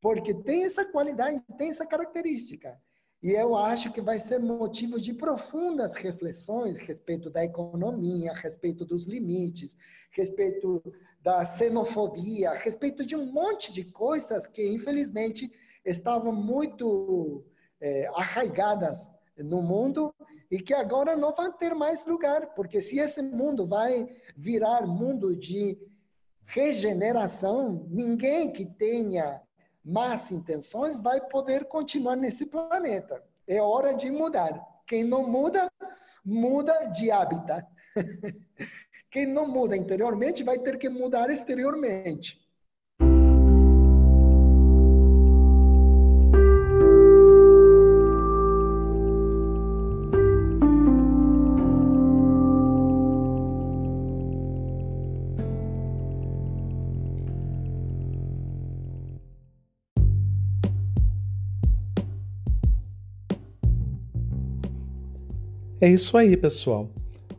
Porque 0.01 0.33
tem 0.33 0.63
essa 0.63 0.85
qualidade, 0.85 1.43
tem 1.57 1.69
essa 1.69 1.85
característica. 1.85 2.79
E 3.21 3.31
eu 3.31 3.53
acho 3.55 3.91
que 3.91 3.99
vai 3.99 4.17
ser 4.17 4.39
motivo 4.39 4.99
de 4.99 5.13
profundas 5.13 5.95
reflexões 5.95 6.79
a 6.79 6.83
respeito 6.83 7.29
da 7.29 7.43
economia, 7.43 8.31
a 8.31 8.35
respeito 8.35 8.85
dos 8.85 9.05
limites, 9.05 9.75
a 10.13 10.21
respeito 10.21 10.81
da 11.21 11.43
xenofobia, 11.43 12.51
a 12.51 12.57
respeito 12.57 13.05
de 13.05 13.17
um 13.17 13.29
monte 13.29 13.73
de 13.73 13.83
coisas 13.83 14.47
que, 14.47 14.65
infelizmente, 14.65 15.51
estavam 15.83 16.31
muito 16.31 17.43
é, 17.81 18.07
arraigadas 18.15 19.11
no 19.37 19.61
mundo 19.61 20.15
e 20.49 20.59
que 20.59 20.73
agora 20.73 21.15
não 21.15 21.35
vão 21.35 21.51
ter 21.51 21.75
mais 21.75 22.05
lugar, 22.05 22.53
porque 22.53 22.81
se 22.81 22.99
esse 22.99 23.21
mundo 23.21 23.67
vai 23.67 24.07
virar 24.35 24.87
mundo 24.87 25.35
de 25.35 25.77
regeneração, 26.49 27.85
ninguém 27.89 28.51
que 28.51 28.65
tenha 28.65 29.41
más 29.85 30.31
intenções 30.31 30.99
vai 30.99 31.21
poder 31.21 31.65
continuar 31.65 32.15
nesse 32.15 32.47
planeta. 32.47 33.23
É 33.47 33.61
hora 33.61 33.93
de 33.93 34.11
mudar. 34.11 34.59
Quem 34.85 35.03
não 35.03 35.27
muda, 35.27 35.71
muda 36.25 36.87
de 36.87 37.11
hábitat. 37.11 37.67
Quem 39.11 39.25
não 39.25 39.47
muda 39.47 39.77
interiormente 39.77 40.43
vai 40.43 40.59
ter 40.59 40.77
que 40.77 40.89
mudar 40.89 41.29
exteriormente. 41.29 42.39
É 65.81 65.87
isso 65.87 66.17
aí, 66.17 66.35
pessoal. 66.35 66.89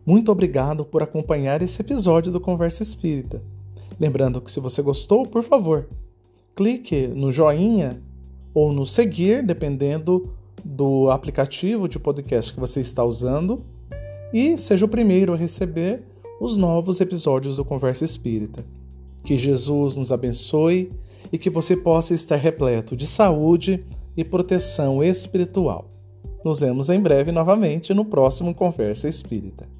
Muito 0.06 0.32
obrigado 0.32 0.82
por 0.82 1.02
acompanhar 1.02 1.60
esse 1.60 1.82
episódio 1.82 2.32
do 2.32 2.40
Conversa 2.40 2.82
Espírita. 2.82 3.42
Lembrando 3.98 4.40
que 4.40 4.50
se 4.50 4.58
você 4.58 4.80
gostou, 4.80 5.26
por 5.26 5.42
favor, 5.42 5.86
clique 6.56 7.06
no 7.06 7.30
joinha 7.30 8.00
ou 8.54 8.72
no 8.72 8.86
seguir, 8.86 9.44
dependendo 9.44 10.32
do 10.64 11.10
aplicativo 11.10 11.86
de 11.86 11.98
podcast 11.98 12.54
que 12.54 12.58
você 12.58 12.80
está 12.80 13.04
usando, 13.04 13.62
e 14.32 14.56
seja 14.56 14.86
o 14.86 14.88
primeiro 14.88 15.34
a 15.34 15.36
receber 15.36 16.02
os 16.40 16.56
novos 16.56 16.98
episódios 16.98 17.58
do 17.58 17.64
Conversa 17.64 18.06
Espírita. 18.06 18.64
Que 19.22 19.36
Jesus 19.36 19.98
nos 19.98 20.10
abençoe 20.10 20.90
e 21.30 21.36
que 21.36 21.50
você 21.50 21.76
possa 21.76 22.14
estar 22.14 22.36
repleto 22.36 22.96
de 22.96 23.06
saúde 23.06 23.84
e 24.16 24.24
proteção 24.24 25.04
espiritual. 25.04 25.90
Nos 26.44 26.60
vemos 26.60 26.88
em 26.88 27.00
breve 27.00 27.30
novamente 27.30 27.92
no 27.92 28.04
próximo 28.04 28.54
Conversa 28.54 29.08
Espírita. 29.08 29.79